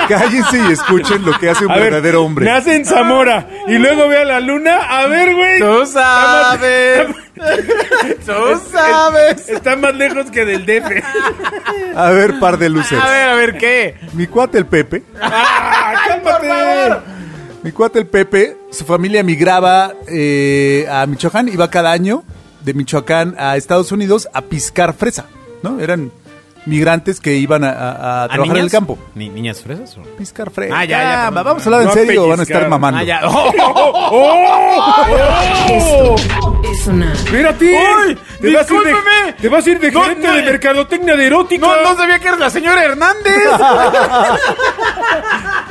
Cállense 0.09 0.59
y 0.69 0.73
escuchen 0.73 1.25
lo 1.25 1.39
que 1.39 1.51
hace 1.51 1.67
un 1.67 1.73
A 1.73 1.77
ver, 1.77 1.85
verdadero 1.93 2.23
hombre. 2.25 2.47
Nace 2.47 2.77
en 2.77 2.85
Zamora 2.87 3.47
y 3.67 3.77
luego 3.79 4.09
ve 4.09 4.19
a 4.19 4.25
la 4.25 4.41
luna. 4.41 4.77
A 4.89 5.07
ver, 5.09 5.35
güey. 5.35 5.59
Tú 5.59 5.85
sabes. 5.87 7.09
Tú 8.25 8.61
sabes. 8.73 9.49
Está 9.49 9.77
más 9.77 9.95
lejos 9.95 10.31
que 10.31 10.45
del 10.45 10.65
DF. 10.65 10.91
A 11.95 12.11
ver, 12.11 12.39
par 12.41 12.59
de 12.59 12.69
losers. 12.71 13.03
A 13.03 13.09
ver, 13.11 13.29
a 13.29 13.35
ver, 13.35 13.59
¿qué? 13.59 13.97
Mi 14.15 14.27
cuate 14.27 14.59
el 14.59 14.67
Pepe 14.67 15.03
¡Ah, 15.21 15.95
cálmate! 16.23 17.01
Mi 17.63 17.73
cuate 17.73 17.99
el 17.99 18.07
Pepe, 18.07 18.57
su 18.71 18.85
familia 18.85 19.23
migraba 19.23 19.93
eh, 20.09 20.87
a 20.91 21.05
Michoacán, 21.07 21.49
iba 21.49 21.69
cada 21.69 21.91
año 21.91 22.23
de 22.63 22.75
Michoacán 22.75 23.35
a 23.39 23.57
Estados 23.57 23.91
Unidos 23.93 24.29
a 24.33 24.43
piscar 24.43 24.95
fresa, 24.95 25.27
¿no? 25.63 25.81
Eran 25.81 26.13
migrantes 26.67 27.21
que 27.21 27.35
iban 27.37 27.65
a, 27.65 27.71
a- 27.71 28.25
a 28.25 28.29
trabajar 28.29 28.57
en 28.59 28.63
el 28.65 28.71
campo. 28.71 28.99
Ni, 29.15 29.29
¿Niñas 29.29 29.61
fresas? 29.63 29.97
o? 29.97 30.03
Piscar 30.17 30.51
fresa. 30.51 30.75
Ah, 30.79 30.85
ya, 30.85 30.99
ya, 31.03 31.25
perdón. 31.31 31.45
vamos 31.45 31.63
a 31.63 31.67
hablar 31.67 31.81
en 31.83 31.87
No 31.87 31.91
a 31.93 31.95
serio, 31.95 32.23
van 32.23 32.33
a 32.33 32.37
pellizcar. 32.37 32.57
estar 32.57 32.69
mamando. 32.71 33.01
Ah, 33.01 33.05
ya. 33.05 33.21
¡Oh! 35.69 36.17
Es 36.71 36.81
sonar. 36.85 37.13
¡Espérate! 37.13 37.65
¡Uy! 38.07 38.19
¡Te 38.41 38.53
vas, 38.55 38.71
a 38.71 38.75
ir 38.75 38.81
de, 38.83 38.95
te 39.41 39.49
vas 39.49 39.67
a 39.67 39.71
ir 39.71 39.81
de 39.81 39.91
No, 39.93 40.03
gerente 40.03 40.27
no, 40.29 40.35
de 40.35 40.43
mercadotecnia 40.43 41.17
de 41.17 41.27
erótica! 41.27 41.67
No, 41.67 41.83
no 41.83 41.97
sabía 41.97 42.19
que 42.19 42.29
eres 42.29 42.41
la 42.41 42.51
señora 42.51 42.85
Hernández. 42.85 43.35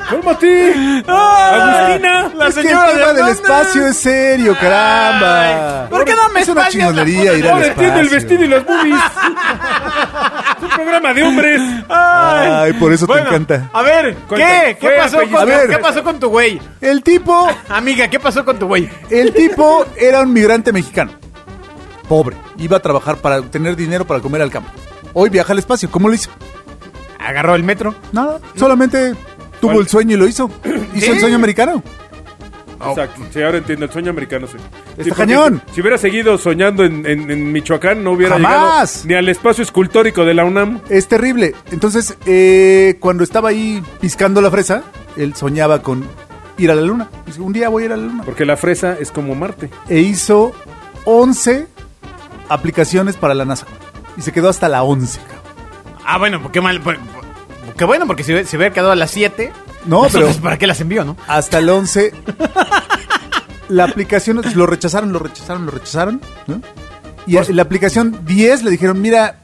¡Cálmate! 0.09 1.03
¡Agustina! 1.07 2.31
La 2.35 2.47
es 2.47 2.53
que 2.55 2.61
el 2.61 2.67
señora 2.67 2.91
tema 2.93 3.13
del 3.13 3.27
espacio 3.29 3.87
es 3.87 3.97
serio, 3.97 4.55
caramba. 4.59 5.41
Ay, 5.83 5.89
¿por 5.89 6.05
qué 6.05 6.13
no 6.15 6.29
me 6.29 6.41
Es 6.41 6.47
una 6.49 6.61
espacio 6.67 6.79
en 6.81 6.87
chingonería 6.87 7.33
ir 7.33 7.45
al 7.45 7.51
Ahora 7.53 7.67
entiende 7.67 7.99
el 8.01 8.05
espacio. 8.07 8.27
vestido 8.29 8.43
y 8.43 8.47
las 8.47 8.65
boobies. 8.65 8.99
es 10.57 10.63
un 10.63 10.69
programa 10.69 11.13
de 11.13 11.23
hombres. 11.23 11.61
Ay, 11.89 12.73
por 12.73 12.93
eso 12.93 13.07
Bueno, 13.07 13.23
te 13.23 13.29
encanta. 13.35 13.69
A 13.73 13.81
ver, 13.81 14.15
¿qué? 14.29 14.77
¿Qué 14.79 14.89
pasó, 14.97 15.17
con, 15.29 15.35
A 15.35 15.45
ver. 15.45 15.69
¿qué 15.69 15.77
pasó 15.77 16.03
con 16.03 16.19
tu 16.19 16.29
güey? 16.29 16.59
El 16.81 17.03
tipo, 17.03 17.47
Amiga, 17.69 18.07
¿qué 18.09 18.19
pasó 18.19 18.43
con 18.45 18.57
tu 18.59 18.67
güey? 18.67 18.89
el 19.09 19.33
tipo 19.33 19.85
era 19.97 20.21
un 20.21 20.33
migrante 20.33 20.71
mexicano. 20.71 21.11
Pobre. 22.07 22.37
Iba 22.57 22.77
a 22.77 22.79
trabajar 22.81 23.17
para 23.17 23.41
tener 23.41 23.75
dinero 23.75 24.05
para 24.05 24.19
comer 24.19 24.41
al 24.41 24.51
campo. 24.51 24.69
Hoy 25.13 25.29
viaja 25.29 25.53
al 25.53 25.59
espacio. 25.59 25.89
¿Cómo 25.89 26.07
lo 26.07 26.13
hizo? 26.13 26.29
Agarró 27.19 27.55
el 27.55 27.63
metro. 27.63 27.95
Nada. 28.11 28.39
Solamente 28.55 29.13
tuvo 29.59 29.71
¿Cuál? 29.73 29.79
el 29.85 29.87
sueño 29.87 30.15
y 30.15 30.19
lo 30.19 30.27
hizo. 30.27 30.49
Hizo 30.93 31.05
¿Sí? 31.07 31.11
el 31.13 31.19
sueño 31.19 31.35
americano. 31.35 31.81
Exacto. 32.89 33.21
Sí, 33.33 33.41
ahora 33.41 33.57
entiendo. 33.59 33.85
El 33.85 33.91
sueño 33.91 34.09
americano, 34.11 34.47
sí. 34.47 34.57
Está 34.97 35.03
Sí, 35.03 35.11
cañón. 35.11 35.61
Si, 35.67 35.75
si 35.75 35.81
hubiera 35.81 35.97
seguido 35.97 36.37
soñando 36.37 36.83
en, 36.83 37.05
en- 37.05 37.29
en 37.31 37.51
Michoacán, 37.51 38.03
no 38.03 38.11
hubiera 38.11 38.33
Jamás. 38.35 38.51
llegado 39.03 39.07
ni 39.07 39.13
al 39.15 39.29
espacio 39.29 39.61
escultórico 39.63 40.25
de 40.25 40.33
la 40.33 40.45
UNAM. 40.45 40.81
Es 40.89 41.07
terrible. 41.07 41.53
Entonces, 41.71 42.17
eh, 42.25 42.97
cuando 42.99 43.23
estaba 43.23 43.49
ahí 43.49 43.81
piscando 44.01 44.41
la 44.41 44.51
fresa, 44.51 44.83
él 45.17 45.35
soñaba 45.35 45.81
con 45.81 46.05
ir 46.57 46.71
a 46.71 46.75
la 46.75 46.81
luna. 46.81 47.09
Dice, 47.25 47.41
un 47.41 47.53
día 47.53 47.69
voy 47.69 47.83
a 47.83 47.85
ir 47.87 47.91
a 47.93 47.97
la 47.97 48.03
luna. 48.07 48.23
Porque 48.23 48.45
la 48.45 48.57
fresa 48.57 48.97
es 48.99 49.11
como 49.11 49.35
Marte. 49.35 49.69
E 49.89 49.99
hizo 49.99 50.53
11 51.05 51.67
aplicaciones 52.49 53.15
para 53.15 53.33
la 53.33 53.45
NASA. 53.45 53.65
Y 54.17 54.21
se 54.21 54.31
quedó 54.31 54.49
hasta 54.49 54.69
la 54.69 54.83
11. 54.83 55.19
cabrón. 55.19 55.35
Ah, 56.05 56.17
bueno, 56.17 56.39
pues 56.41 56.51
qué 56.51 56.61
mal. 56.61 56.79
pues, 56.81 56.97
Qué 57.77 57.83
bueno, 57.83 58.05
porque 58.07 58.23
si, 58.23 58.31
se 58.45 58.55
hubiera 58.57 58.73
quedado 58.73 58.91
a 58.91 58.95
las 58.95 59.11
7. 59.11 59.51
No, 59.87 60.03
las 60.03 60.13
pero- 60.13 60.25
otras, 60.25 60.41
¿Para 60.41 60.57
qué 60.57 60.67
las 60.67 60.79
envió, 60.81 61.03
no? 61.05 61.15
Hasta 61.27 61.59
el 61.59 61.69
11. 61.69 62.11
la 63.69 63.83
aplicación 63.85 64.41
lo 64.55 64.65
rechazaron, 64.65 65.11
lo 65.11 65.19
rechazaron, 65.19 65.65
lo 65.65 65.71
rechazaron. 65.71 66.21
¿no? 66.47 66.61
Y 67.27 67.33
la 67.53 67.61
aplicación 67.63 68.19
10 68.25 68.63
le 68.63 68.71
dijeron, 68.71 69.01
mira, 69.01 69.39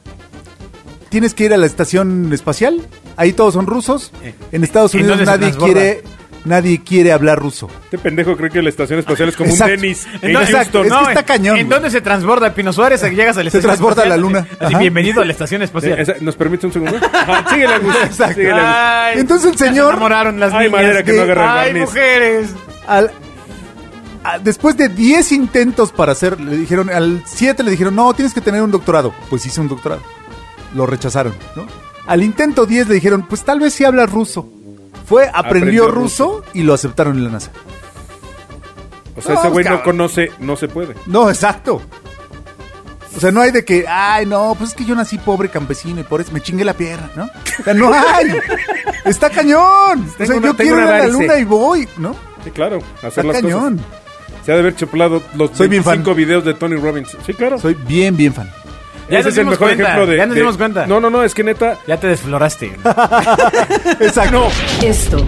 tienes 1.10 1.34
que 1.34 1.46
ir 1.46 1.54
a 1.54 1.58
la 1.58 1.66
estación 1.66 2.32
espacial. 2.34 2.80
Ahí 3.18 3.34
todos 3.34 3.54
son 3.56 3.66
rusos. 3.68 4.12
En 4.52 4.64
Estados 4.64 4.94
¿En 4.96 5.02
Unidos 5.02 5.22
nadie 5.26 5.52
quiere, 5.54 6.04
nadie 6.46 6.82
quiere 6.84 7.12
hablar 7.12 7.40
ruso. 7.40 7.68
Este 7.86 7.98
pendejo 7.98 8.36
cree 8.38 8.50
que 8.50 8.62
la 8.62 8.70
estación 8.70 9.00
espacial 9.00 9.30
es 9.30 9.36
como 9.36 9.50
Exacto. 9.50 9.74
un 9.74 9.80
tenis 9.80 10.06
en 10.22 10.30
Entonces- 10.30 10.50
Exacto, 10.56 10.80
Houston. 10.80 11.00
es 11.00 11.04
que 11.08 11.10
está 11.14 11.20
en- 11.22 11.26
cañón, 11.26 11.58
¿En 11.58 11.66
güey. 11.68 11.74
dónde 11.80 11.92
se 11.92 12.02
transborda 12.02 12.54
Pino 12.54 12.74
Suárez? 12.74 13.02
Llegas 13.04 13.38
a 13.38 13.44
la 13.44 13.50
Se 13.52 13.58
estación 13.58 13.62
transborda 13.64 14.04
a 14.04 14.06
la 14.08 14.18
luna. 14.18 14.48
Así, 14.60 14.74
Ajá. 14.74 14.78
bienvenido 14.80 15.22
a 15.22 15.26
la 15.26 15.32
estación 15.32 15.62
espacial. 15.62 16.00
Esa- 16.00 16.16
¿Nos 16.22 16.36
permite 16.36 16.66
un 16.68 16.74
segundo? 16.74 16.98
Ajá, 17.14 17.50
síguele, 17.50 17.74
Agus. 17.76 17.96
Exacto. 18.04 18.34
Síguele, 18.36 18.60
Agus. 18.60 18.76
Ay, 18.76 19.20
Entonces 19.20 19.46
el 19.48 19.52
ya 19.54 19.58
se 19.58 19.66
señor- 19.66 19.92
enamoraron 19.92 20.40
las 20.40 20.54
Ay, 20.54 20.68
niñas. 20.68 20.72
madera 20.82 21.04
que 21.04 21.14
no 21.14 21.22
agarra 21.24 21.44
el 21.44 21.50
Ay, 21.50 21.68
barniz. 21.74 21.82
mujeres. 21.90 22.50
Al- 22.88 23.12
a- 24.24 24.40
después 24.40 24.78
de 24.78 24.90
10 24.90 25.32
intentos 25.32 25.92
para 25.92 26.12
hacer, 26.12 26.40
le 26.40 26.56
dijeron, 26.58 26.90
al 26.90 27.24
7 27.26 27.64
le 27.64 27.72
dijeron, 27.72 27.96
no, 27.96 28.14
tienes 28.14 28.34
que 28.34 28.42
tener 28.42 28.62
un 28.62 28.72
doctorado. 28.72 29.14
Pues 29.30 29.46
hice 29.46 29.62
un 29.62 29.68
doctorado. 29.68 30.02
Lo 30.76 30.86
rechazaron, 30.86 31.34
¿no? 31.56 31.66
Al 32.08 32.24
intento 32.24 32.66
10 32.66 32.88
le 32.88 32.96
dijeron, 32.96 33.26
pues 33.28 33.44
tal 33.44 33.60
vez 33.60 33.74
sí 33.74 33.84
habla 33.84 34.06
ruso. 34.06 34.50
Fue, 35.06 35.24
aprendió, 35.34 35.86
Aprendió 35.86 35.88
ruso, 35.90 36.44
y 36.54 36.64
lo 36.64 36.74
aceptaron 36.74 37.18
en 37.18 37.26
la 37.26 37.30
NASA. 37.32 37.52
O 39.16 39.22
sea, 39.22 39.36
No, 39.36 39.40
ese 39.42 39.50
güey 39.50 39.66
no 39.66 39.84
conoce, 39.84 40.32
no 40.40 40.56
se 40.56 40.68
puede. 40.68 40.96
No, 41.06 41.30
exacto. 41.30 41.82
O 43.16 43.20
sea, 43.20 43.30
no 43.32 43.42
hay 43.42 43.52
de 43.52 43.66
que, 43.66 43.86
ay, 43.88 44.26
no, 44.26 44.56
pues 44.58 44.70
es 44.72 44.76
que 44.76 44.86
yo 44.86 44.96
nací 44.96 45.18
pobre 45.18 45.50
campesino 45.50 46.00
y 46.00 46.04
por 46.04 46.22
eso 46.22 46.32
me 46.32 46.40
chingué 46.40 46.64
la 46.64 46.74
pierna, 46.74 47.10
¿no? 47.16 47.26
O 47.60 47.64
sea, 47.64 47.74
no 47.74 47.94
hay. 47.94 48.28
Está 49.06 49.30
cañón. 49.30 50.08
o 50.20 50.26
sea, 50.26 50.38
una- 50.38 50.48
yo 50.48 50.56
quiero 50.56 50.78
ir 50.78 50.84
a 50.88 50.98
la 51.00 51.08
luna 51.08 51.38
y 51.38 51.44
voy, 51.44 51.88
¿no? 51.98 52.16
Sí, 52.44 52.52
claro, 52.52 52.78
Está 52.96 53.08
hacer 53.08 53.26
las 53.26 53.42
cañón. 53.42 53.78
cosas. 53.78 54.46
Se 54.46 54.52
ha 54.52 54.56
de 54.56 54.62
haber 54.62 54.76
chuplado 54.76 55.22
los 55.36 55.52
Soy 55.52 55.68
bien 55.68 55.84
25 55.84 56.06
fan. 56.12 56.16
videos 56.16 56.46
de 56.46 56.54
Tony 56.54 56.76
Robbins. 56.78 57.16
Sí, 57.26 57.34
claro. 57.34 57.60
Soy 57.60 57.74
bien, 57.74 58.16
bien 58.16 58.34
fan. 58.34 58.50
Ya 59.12 59.20
Ese 59.20 59.28
nos 59.30 59.34
es 59.34 59.38
el 59.40 59.46
mejor 59.46 59.68
cuenta, 59.68 59.84
ejemplo 59.84 60.08
de. 60.08 60.18
ya 60.18 60.26
nos 60.26 60.36
de- 60.36 60.42
dimos 60.42 60.58
cuenta. 60.58 60.88
No, 60.88 61.00
no, 61.00 61.10
no, 61.10 61.24
es 61.24 61.34
que 61.36 61.44
neta. 61.44 61.78
Ya 61.88 61.98
te 61.98 62.08
desfloraste. 62.08 62.68
Exacto. 64.00 64.48
Esto 64.82 65.26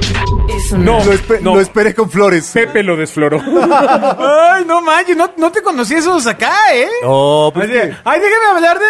es 0.50 0.70
sonar. 0.70 0.86
No. 0.86 1.04
Lo, 1.06 1.14
espe- 1.14 1.40
No. 1.42 1.56
lo 1.56 1.62
esperé 1.62 1.94
con 1.94 2.10
flores. 2.10 2.50
Pepe 2.54 2.82
lo 2.84 2.96
desfloró. 2.96 3.42
Ay, 4.52 4.64
no 4.66 4.82
manches, 4.82 5.18
no, 5.18 5.32
no 5.38 5.52
te 5.52 5.62
conocí 5.62 5.96
esos 5.96 6.26
acá, 6.28 6.54
¿eh? 6.74 6.88
Oh, 7.04 7.52
pues 7.54 7.70
que- 7.70 7.94
Ay, 8.04 8.20
déjame 8.22 8.46
hablar 8.56 8.80
de... 8.80 8.86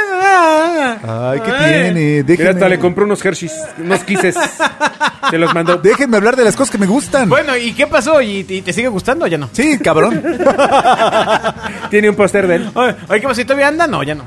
Ay, 1.09 1.39
¿qué 1.39 1.51
tiene? 1.51 1.91
Mira, 1.93 2.23
Déjenme, 2.23 2.49
hasta 2.51 2.69
le 2.69 2.79
compró 2.79 3.05
unos 3.05 3.23
Hershey's, 3.25 3.53
unos 3.79 3.99
Kisses. 4.03 4.35
Se 5.29 5.37
los 5.37 5.53
mandó. 5.53 5.77
déjenme 5.77 6.17
hablar 6.17 6.35
de 6.35 6.43
las 6.43 6.55
cosas 6.55 6.71
que 6.71 6.77
me 6.77 6.85
gustan. 6.85 7.29
Bueno, 7.29 7.57
¿y 7.57 7.73
qué 7.73 7.87
pasó? 7.87 8.21
¿Y, 8.21 8.45
y 8.47 8.61
te 8.61 8.71
sigue 8.73 8.87
gustando 8.89 9.25
o 9.25 9.27
ya 9.27 9.37
no? 9.37 9.49
Sí, 9.53 9.79
cabrón. 9.79 10.21
Tiene 11.89 12.09
un 12.09 12.15
póster 12.15 12.47
de 12.47 12.55
él. 12.55 12.69
Ay, 12.75 12.95
ay, 13.09 13.19
¿qué 13.21 13.27
pasó? 13.27 13.41
¿Y 13.41 13.45
todavía 13.45 13.67
anda? 13.69 13.87
No, 13.87 14.03
ya 14.03 14.15
no. 14.15 14.23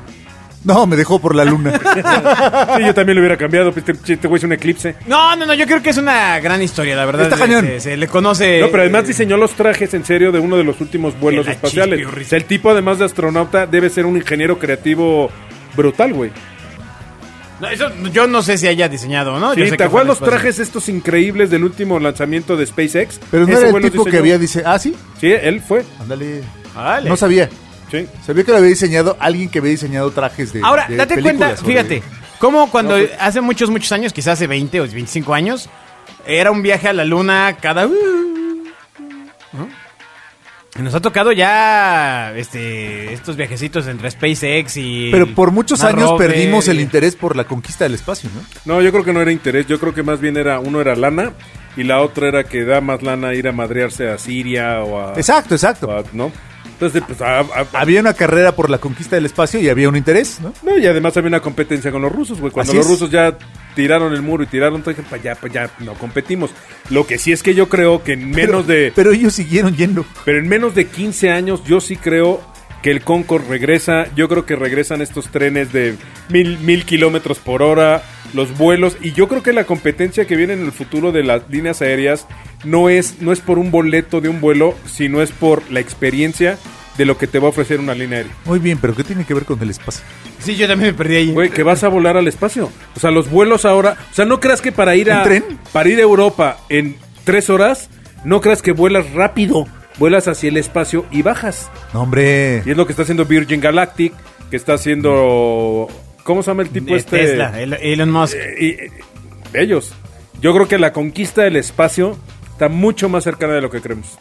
No, 0.66 0.86
me 0.86 0.96
dejó 0.96 1.18
por 1.20 1.34
la 1.34 1.44
luna. 1.44 1.72
Sí, 2.76 2.82
yo 2.84 2.92
también 2.92 3.14
lo 3.16 3.20
hubiera 3.22 3.36
cambiado. 3.38 3.72
Pues 3.72 3.84
te, 3.84 3.94
te 3.94 4.28
güey 4.28 4.38
es 4.38 4.44
un 4.44 4.52
eclipse. 4.52 4.96
No, 5.06 5.34
no, 5.36 5.46
no, 5.46 5.54
yo 5.54 5.64
creo 5.66 5.80
que 5.82 5.90
es 5.90 5.96
una 5.96 6.38
gran 6.40 6.60
historia, 6.60 6.94
la 6.96 7.06
verdad. 7.06 7.22
Está 7.24 7.36
Se- 7.36 7.42
cañón. 7.42 7.64
Se, 7.64 7.80
se 7.80 7.96
le 7.96 8.06
conoce... 8.08 8.60
No, 8.60 8.68
pero 8.68 8.82
además 8.82 9.06
diseñó 9.06 9.36
los 9.38 9.52
trajes 9.52 9.94
en 9.94 10.04
serio 10.04 10.32
de 10.32 10.40
uno 10.40 10.56
de 10.58 10.64
los 10.64 10.80
últimos 10.80 11.18
vuelos 11.18 11.46
la 11.46 11.52
espaciales. 11.52 11.98
chispirris. 12.00 12.26
O 12.26 12.30
sea, 12.30 12.38
el 12.38 12.44
tipo, 12.44 12.70
además 12.70 12.98
de 12.98 13.04
astronauta, 13.06 13.66
debe 13.66 13.88
ser 13.90 14.04
un 14.06 14.16
ingeniero 14.16 14.58
creativo 14.58 15.30
brutal, 15.76 16.12
güey. 16.12 16.30
No, 17.60 17.68
eso 17.68 17.86
yo 18.12 18.26
no 18.26 18.42
sé 18.42 18.58
si 18.58 18.66
haya 18.66 18.86
diseñado, 18.88 19.38
¿no? 19.38 19.54
Yo 19.54 19.64
Sí, 19.64 19.70
sé 19.70 19.76
¿te 19.76 19.84
que 19.84 19.88
fue 19.88 20.00
acuerdas 20.02 20.20
los 20.20 20.28
trajes 20.28 20.58
estos 20.58 20.88
increíbles 20.90 21.48
del 21.48 21.64
último 21.64 21.98
lanzamiento 21.98 22.54
de 22.56 22.66
SpaceX? 22.66 23.18
Pero 23.30 23.46
no 23.46 23.52
Ese 23.52 23.62
era 23.62 23.70
güey 23.70 23.76
el 23.76 23.82
los 23.84 23.92
tipo 23.92 24.04
que 24.04 24.10
diseñó. 24.10 24.20
había 24.22 24.38
dice, 24.38 24.62
ah, 24.66 24.78
sí, 24.78 24.94
Sí, 25.20 25.28
él 25.32 25.62
fue. 25.66 25.84
ándale. 26.00 26.42
No 27.08 27.16
sabía. 27.16 27.48
Sí. 27.90 28.06
Sabía 28.24 28.44
que 28.44 28.50
lo 28.50 28.56
había 28.58 28.70
diseñado 28.70 29.16
alguien 29.20 29.48
que 29.48 29.58
había 29.60 29.70
diseñado 29.72 30.10
trajes 30.10 30.52
de. 30.52 30.60
Ahora, 30.62 30.86
de 30.88 30.96
date 30.96 31.20
cuenta, 31.22 31.56
sobre- 31.56 31.72
fíjate, 31.72 32.02
como 32.38 32.70
cuando 32.70 32.98
No, 32.98 33.06
pues- 33.06 33.16
hace 33.20 33.40
muchos, 33.40 33.70
muchos 33.70 33.92
años, 33.92 34.12
quizás 34.12 34.34
hace 34.34 34.46
20 34.46 34.80
o 34.80 34.82
25 34.84 35.32
años, 35.34 35.68
era 36.26 36.50
un 36.50 36.62
viaje 36.62 36.88
a 36.88 36.92
la 36.92 37.04
luna 37.04 37.56
cada... 37.60 37.86
¿no? 37.86 39.68
Y 40.78 40.82
Nos 40.82 40.94
ha 40.94 41.00
tocado 41.00 41.32
ya 41.32 42.34
este 42.36 43.14
estos 43.14 43.34
viajecitos 43.36 43.86
entre 43.86 44.10
SpaceX 44.10 44.76
y... 44.76 45.08
Pero 45.10 45.34
por 45.34 45.50
muchos 45.50 45.82
años 45.82 46.10
rover 46.10 46.32
perdimos 46.32 46.68
el 46.68 46.80
interés 46.80 47.16
por 47.16 47.34
la 47.34 47.44
conquista 47.44 47.84
del 47.84 47.94
espacio, 47.94 48.28
¿no? 48.34 48.74
No, 48.74 48.82
yo 48.82 48.92
creo 48.92 49.02
que 49.02 49.12
no 49.14 49.22
era 49.22 49.32
interés. 49.32 49.66
Yo 49.66 49.80
creo 49.80 49.94
que 49.94 50.02
más 50.02 50.20
bien 50.20 50.36
era 50.36 50.58
uno 50.60 50.78
era 50.82 50.94
lana 50.94 51.32
y 51.78 51.84
la 51.84 52.02
otra 52.02 52.28
era 52.28 52.44
que 52.44 52.64
da 52.64 52.82
más 52.82 53.02
lana 53.02 53.32
ir 53.32 53.48
a 53.48 53.52
madrearse 53.52 54.08
a 54.10 54.18
Siria 54.18 54.82
o 54.82 55.00
a. 55.00 55.12
Exacto, 55.14 55.54
exacto. 55.54 55.86
o 55.88 55.92
a- 55.98 56.04
¿No? 56.12 56.30
Entonces, 56.76 57.02
pues. 57.06 57.20
a- 57.22 57.44
Había 57.72 58.00
una 58.00 58.12
carrera 58.12 58.52
por 58.54 58.68
la 58.68 58.78
conquista 58.78 59.16
del 59.16 59.24
espacio 59.26 59.58
y 59.60 59.68
había 59.70 59.88
un 59.88 59.96
interés, 59.96 60.40
¿no? 60.42 60.52
no, 60.62 60.76
y 60.78 60.86
además 60.86 61.16
había 61.16 61.28
una 61.28 61.40
competencia 61.40 61.90
con 61.90 62.02
los 62.02 62.12
rusos, 62.12 62.38
güey. 62.38 62.52
Cuando 62.52 62.70
Así 62.72 62.76
los 62.76 62.86
es. 62.86 62.92
rusos 62.92 63.10
ya 63.10 63.36
tiraron 63.74 64.12
el 64.12 64.20
muro 64.22 64.42
y 64.42 64.46
tiraron 64.46 64.82
todo, 64.82 64.94
pues 65.08 65.22
ya, 65.22 65.34
pues 65.34 65.52
ya 65.52 65.70
no 65.80 65.94
competimos. 65.94 66.50
Lo 66.90 67.06
que 67.06 67.16
sí 67.18 67.32
es 67.32 67.42
que 67.42 67.54
yo 67.54 67.68
creo 67.68 68.02
que 68.04 68.12
en 68.12 68.30
menos 68.30 68.38
pero, 68.38 68.62
de. 68.62 68.92
Pero 68.94 69.12
ellos 69.12 69.32
siguieron 69.34 69.74
yendo. 69.74 70.04
Pero 70.24 70.38
en 70.38 70.48
menos 70.48 70.74
de 70.74 70.86
15 70.86 71.30
años 71.30 71.62
yo 71.64 71.80
sí 71.80 71.96
creo 71.96 72.40
que 72.82 72.90
el 72.90 73.00
Concorde 73.02 73.48
regresa. 73.48 74.04
Yo 74.14 74.28
creo 74.28 74.44
que 74.44 74.54
regresan 74.54 75.00
estos 75.00 75.28
trenes 75.28 75.72
de 75.72 75.96
mil, 76.28 76.58
mil 76.58 76.84
kilómetros 76.84 77.38
por 77.38 77.62
hora, 77.62 78.02
los 78.36 78.56
vuelos. 78.56 78.96
Y 79.00 79.12
yo 79.12 79.26
creo 79.26 79.42
que 79.42 79.52
la 79.52 79.64
competencia 79.64 80.26
que 80.26 80.36
viene 80.36 80.52
en 80.52 80.62
el 80.62 80.72
futuro 80.72 81.10
de 81.10 81.24
las 81.24 81.48
líneas 81.50 81.82
aéreas 81.82 82.26
no 82.64 82.88
es, 82.88 83.20
no 83.20 83.32
es 83.32 83.40
por 83.40 83.58
un 83.58 83.70
boleto 83.72 84.20
de 84.20 84.28
un 84.28 84.40
vuelo, 84.40 84.74
sino 84.86 85.22
es 85.22 85.32
por 85.32 85.68
la 85.72 85.80
experiencia 85.80 86.58
de 86.96 87.04
lo 87.04 87.18
que 87.18 87.26
te 87.26 87.38
va 87.38 87.46
a 87.46 87.50
ofrecer 87.50 87.80
una 87.80 87.94
línea 87.94 88.18
aérea. 88.18 88.32
Muy 88.44 88.58
bien, 88.58 88.78
pero 88.80 88.94
¿qué 88.94 89.04
tiene 89.04 89.24
que 89.24 89.34
ver 89.34 89.44
con 89.44 89.60
el 89.60 89.70
espacio? 89.70 90.04
Sí, 90.38 90.56
yo 90.56 90.68
también 90.68 90.92
me 90.92 90.96
perdí 90.96 91.16
ahí. 91.16 91.32
Güey, 91.32 91.50
que 91.50 91.62
vas 91.62 91.82
a 91.82 91.88
volar 91.88 92.16
al 92.16 92.28
espacio. 92.28 92.70
O 92.94 93.00
sea, 93.00 93.10
los 93.10 93.30
vuelos 93.30 93.64
ahora... 93.64 93.96
O 94.10 94.14
sea, 94.14 94.24
no 94.24 94.40
creas 94.40 94.60
que 94.60 94.72
para 94.72 94.94
ir 94.96 95.10
a... 95.10 95.18
¿En 95.18 95.24
tren? 95.24 95.44
Para 95.72 95.88
ir 95.88 95.98
a 95.98 96.02
Europa 96.02 96.58
en 96.68 96.96
tres 97.24 97.50
horas, 97.50 97.90
no 98.24 98.40
creas 98.40 98.62
que 98.62 98.72
vuelas 98.72 99.12
rápido. 99.12 99.66
Vuelas 99.98 100.28
hacia 100.28 100.48
el 100.48 100.56
espacio 100.56 101.06
y 101.10 101.22
bajas. 101.22 101.70
No, 101.92 102.02
hombre. 102.02 102.62
Y 102.64 102.70
es 102.70 102.76
lo 102.76 102.86
que 102.86 102.92
está 102.92 103.02
haciendo 103.02 103.24
Virgin 103.24 103.60
Galactic, 103.60 104.12
que 104.50 104.56
está 104.56 104.74
haciendo... 104.74 105.88
¿Cómo 106.26 106.42
se 106.42 106.50
llama 106.50 106.64
el 106.64 106.70
tipo 106.70 106.94
este? 106.94 107.18
Tesla, 107.18 107.58
el- 107.60 107.72
Elon 107.74 108.10
Musk. 108.10 108.34
Eh, 108.36 108.54
y- 108.60 108.66
eh, 108.70 108.90
ellos. 109.54 109.94
Yo 110.42 110.52
creo 110.52 110.68
que 110.68 110.78
la 110.78 110.92
conquista 110.92 111.42
del 111.42 111.56
espacio 111.56 112.18
Está 112.52 112.70
mucho 112.70 113.10
más 113.10 113.22
cercana 113.22 113.52
de 113.52 113.60
lo 113.60 113.68
que 113.68 113.82
creemos. 113.82 114.16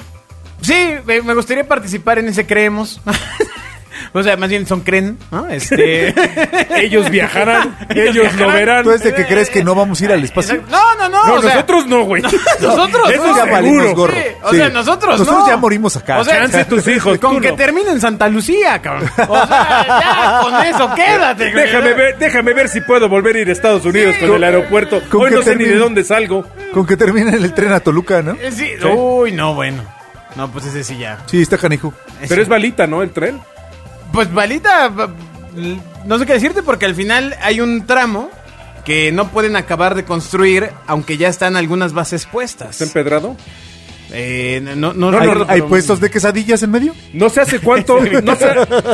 Sí, 0.61 0.73
me 1.05 1.33
gustaría 1.33 1.65
participar 1.65 2.19
en 2.19 2.27
ese 2.27 2.45
creemos. 2.45 2.99
o 4.13 4.23
sea, 4.23 4.37
más 4.37 4.49
bien 4.49 4.65
son 4.67 4.81
creen, 4.81 5.17
¿no? 5.31 5.47
Este... 5.47 6.13
Ellos 6.81 7.09
viajarán, 7.09 7.75
ellos 7.89 8.33
lo 8.35 8.47
verán. 8.47 8.83
¿Tú 8.83 8.91
es 8.91 9.01
de 9.03 9.13
que 9.13 9.25
crees 9.25 9.49
que 9.49 9.63
no 9.63 9.75
vamos 9.75 10.01
a 10.01 10.05
ir 10.05 10.11
al 10.11 10.23
espacio? 10.23 10.61
No, 10.69 10.95
no, 10.95 11.09
no. 11.09 11.25
No, 11.25 11.33
o 11.35 11.41
sea, 11.41 11.55
nosotros 11.55 11.87
no, 11.87 12.03
güey. 12.03 12.21
nosotros 12.61 13.09
Eso 13.11 13.27
no. 13.27 13.35
ya 13.37 13.45
valimos 13.45 13.83
seguro. 13.85 13.95
gorro. 13.95 14.13
Sí, 14.13 14.27
o 14.43 14.49
Sí. 14.51 14.57
sea, 14.57 14.69
nosotros 14.69 15.19
Nosotros 15.19 15.39
no. 15.43 15.47
ya 15.47 15.57
morimos 15.57 15.95
acá. 15.95 16.19
O 16.19 16.23
sea, 16.23 16.35
Chance 16.41 16.65
tus 16.65 16.87
hijos, 16.87 17.17
Con 17.17 17.39
que 17.41 17.51
no. 17.51 17.55
termine 17.55 17.91
en 17.91 18.01
Santa 18.01 18.27
Lucía, 18.27 18.81
cabrón. 18.81 19.09
O 19.27 19.35
sea, 19.47 19.85
ya 19.87 20.39
con 20.43 20.65
eso 20.65 20.93
quédate. 20.95 21.51
güey. 21.51 21.63
Déjame 21.65 21.93
ver, 21.93 22.17
déjame 22.17 22.53
ver 22.53 22.69
si 22.69 22.81
puedo 22.81 23.07
volver 23.09 23.35
a 23.37 23.39
ir 23.39 23.49
a 23.49 23.51
Estados 23.51 23.85
Unidos 23.85 24.15
con 24.19 24.33
el 24.33 24.43
aeropuerto. 24.43 25.01
con 25.09 25.21
Hoy 25.23 25.29
que 25.29 25.35
no 25.35 25.41
sé 25.41 25.51
ni 25.51 25.57
termine. 25.57 25.71
de 25.73 25.77
dónde 25.79 26.03
salgo. 26.03 26.45
Con 26.73 26.85
que 26.85 26.97
terminen 26.97 27.33
el 27.35 27.53
tren 27.53 27.71
a 27.71 27.79
Toluca, 27.79 28.21
¿no? 28.21 28.33
Eh, 28.33 28.51
sí, 28.51 28.71
Uy, 28.85 29.31
no, 29.31 29.53
bueno. 29.53 29.83
No, 30.35 30.51
pues 30.51 30.65
ese 30.65 30.83
sí 30.83 30.97
ya. 30.97 31.19
Sí, 31.27 31.41
está 31.41 31.57
canijo. 31.57 31.93
Pero 32.27 32.41
es 32.41 32.49
balita, 32.49 32.85
¿no? 32.87 33.01
El 33.01 33.11
tren. 33.11 33.39
Pues 34.15 34.33
balita, 34.33 34.91
no 36.05 36.17
sé 36.19 36.25
qué 36.25 36.33
decirte 36.33 36.63
porque 36.63 36.85
al 36.85 36.95
final 36.95 37.35
hay 37.41 37.59
un 37.61 37.85
tramo 37.85 38.29
que 38.85 39.11
no 39.11 39.29
pueden 39.29 39.55
acabar 39.55 39.93
de 39.95 40.05
construir, 40.05 40.69
aunque 40.87 41.17
ya 41.17 41.27
están 41.27 41.55
algunas 41.55 41.93
bases 41.93 42.25
puestas. 42.25 42.69
¿Está 42.81 42.85
empedrado? 42.85 43.35
Eh, 44.11 44.61
no, 44.77 44.93
no, 44.93 45.09
¿Hay, 45.09 45.19
recuerdo, 45.19 45.45
hay 45.49 45.59
pero- 45.61 45.67
puestos 45.67 45.99
de 45.99 46.11
quesadillas 46.11 46.61
en 46.63 46.69
medio? 46.71 46.93
No 47.11 47.27
sé 47.29 47.41
hace 47.41 47.59
cuánto, 47.59 47.97
no 48.23 48.35
sé, 48.35 48.45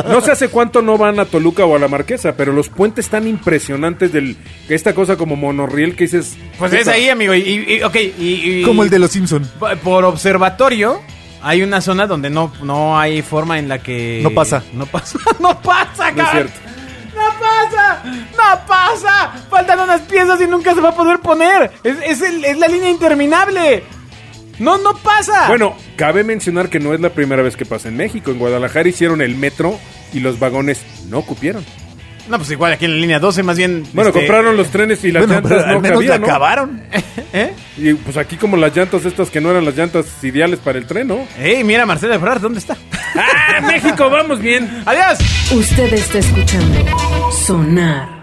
no 0.07 0.21
sé 0.21 0.31
hace 0.31 0.47
cuánto 0.47 0.81
no 0.81 0.97
van 0.97 1.19
a 1.19 1.25
Toluca 1.25 1.65
o 1.65 1.75
a 1.75 1.79
la 1.79 1.89
Marquesa, 1.89 2.33
pero 2.37 2.53
los 2.53 2.69
puentes 2.69 3.09
tan 3.09 3.27
impresionantes 3.27 4.13
del 4.13 4.37
esta 4.69 4.95
cosa 4.95 5.17
como 5.17 5.35
monorriel 5.35 5.95
que 5.95 6.05
dices. 6.05 6.37
Pues 6.57 6.71
es 6.73 6.87
ahí, 6.87 7.09
amigo. 7.09 7.35
Y, 7.35 7.39
y- 7.41 7.73
y- 7.75 7.83
ok, 7.83 7.95
y, 8.17 8.59
y- 8.61 8.63
Como 8.63 8.83
el 8.83 8.89
de 8.89 8.99
los 8.99 9.11
Simpson. 9.11 9.45
Por 9.83 10.05
observatorio, 10.05 11.01
hay 11.43 11.61
una 11.63 11.81
zona 11.81 12.07
donde 12.07 12.29
no, 12.29 12.51
no 12.63 12.97
hay 12.99 13.21
forma 13.21 13.59
en 13.59 13.67
la 13.69 13.79
que. 13.79 14.19
No 14.23 14.31
pasa. 14.31 14.63
No 14.73 14.85
pasa. 14.85 15.17
No 15.39 15.59
pasa, 15.61 16.11
No 16.11 16.21
es 16.21 16.29
cabrón. 16.29 16.49
cierto. 16.49 16.59
No 17.15 17.39
pasa. 17.39 18.03
No 18.05 18.67
pasa. 18.67 19.31
Faltan 19.49 19.79
unas 19.79 20.01
piezas 20.01 20.39
y 20.41 20.47
nunca 20.47 20.73
se 20.73 20.81
va 20.81 20.89
a 20.89 20.95
poder 20.95 21.19
poner. 21.19 21.71
Es, 21.83 21.97
es 22.03 22.21
el- 22.21 22.45
es 22.45 22.57
la 22.57 22.67
línea 22.67 22.89
interminable. 22.89 23.83
No, 24.59 24.77
no 24.77 24.93
pasa. 24.93 25.47
Bueno, 25.47 25.75
cabe 25.95 26.23
mencionar 26.23 26.69
que 26.69 26.79
no 26.79 26.93
es 26.93 26.99
la 26.99 27.09
primera 27.09 27.41
vez 27.41 27.55
que 27.57 27.65
pasa 27.65 27.87
en 27.89 27.97
México. 27.97 28.29
En 28.31 28.37
Guadalajara 28.39 28.87
hicieron 28.89 29.21
el 29.21 29.35
metro 29.35 29.77
y 30.13 30.19
los 30.19 30.39
vagones 30.39 30.81
no 31.09 31.23
cupieron. 31.23 31.65
No, 32.29 32.37
pues 32.37 32.51
igual 32.51 32.73
aquí 32.73 32.85
en 32.85 32.91
la 32.91 32.97
línea 32.97 33.19
12, 33.19 33.43
más 33.43 33.57
bien. 33.57 33.83
Bueno, 33.93 34.09
este, 34.09 34.21
compraron 34.21 34.55
los 34.57 34.69
trenes 34.69 35.03
y 35.03 35.11
las 35.11 35.25
Bueno, 35.25 35.41
pero 35.41 35.55
llantas 35.55 35.69
al 35.69 35.75
no 35.75 35.81
menos 35.81 35.97
cabían, 35.97 36.11
la 36.11 36.17
¿no? 36.19 36.25
acabaron. 36.25 36.81
¿Eh? 37.33 37.53
Y 37.77 37.93
pues 37.95 38.17
aquí 38.17 38.37
como 38.37 38.57
las 38.57 38.75
llantas 38.75 39.05
estas 39.05 39.29
que 39.29 39.41
no 39.41 39.51
eran 39.51 39.65
las 39.65 39.75
llantas 39.75 40.05
ideales 40.23 40.59
para 40.59 40.77
el 40.77 40.85
tren, 40.85 41.07
¿no? 41.07 41.25
Ey, 41.39 41.63
mira, 41.63 41.85
Marcela 41.85 42.15
Ebrard, 42.15 42.41
¿dónde 42.41 42.59
está? 42.59 42.77
¡Ah, 43.15 43.61
México, 43.61 44.09
vamos 44.09 44.39
bien! 44.39 44.83
¡Adiós! 44.85 45.19
Usted 45.51 45.93
está 45.93 46.19
escuchando 46.19 46.79
Sonar. 47.45 48.20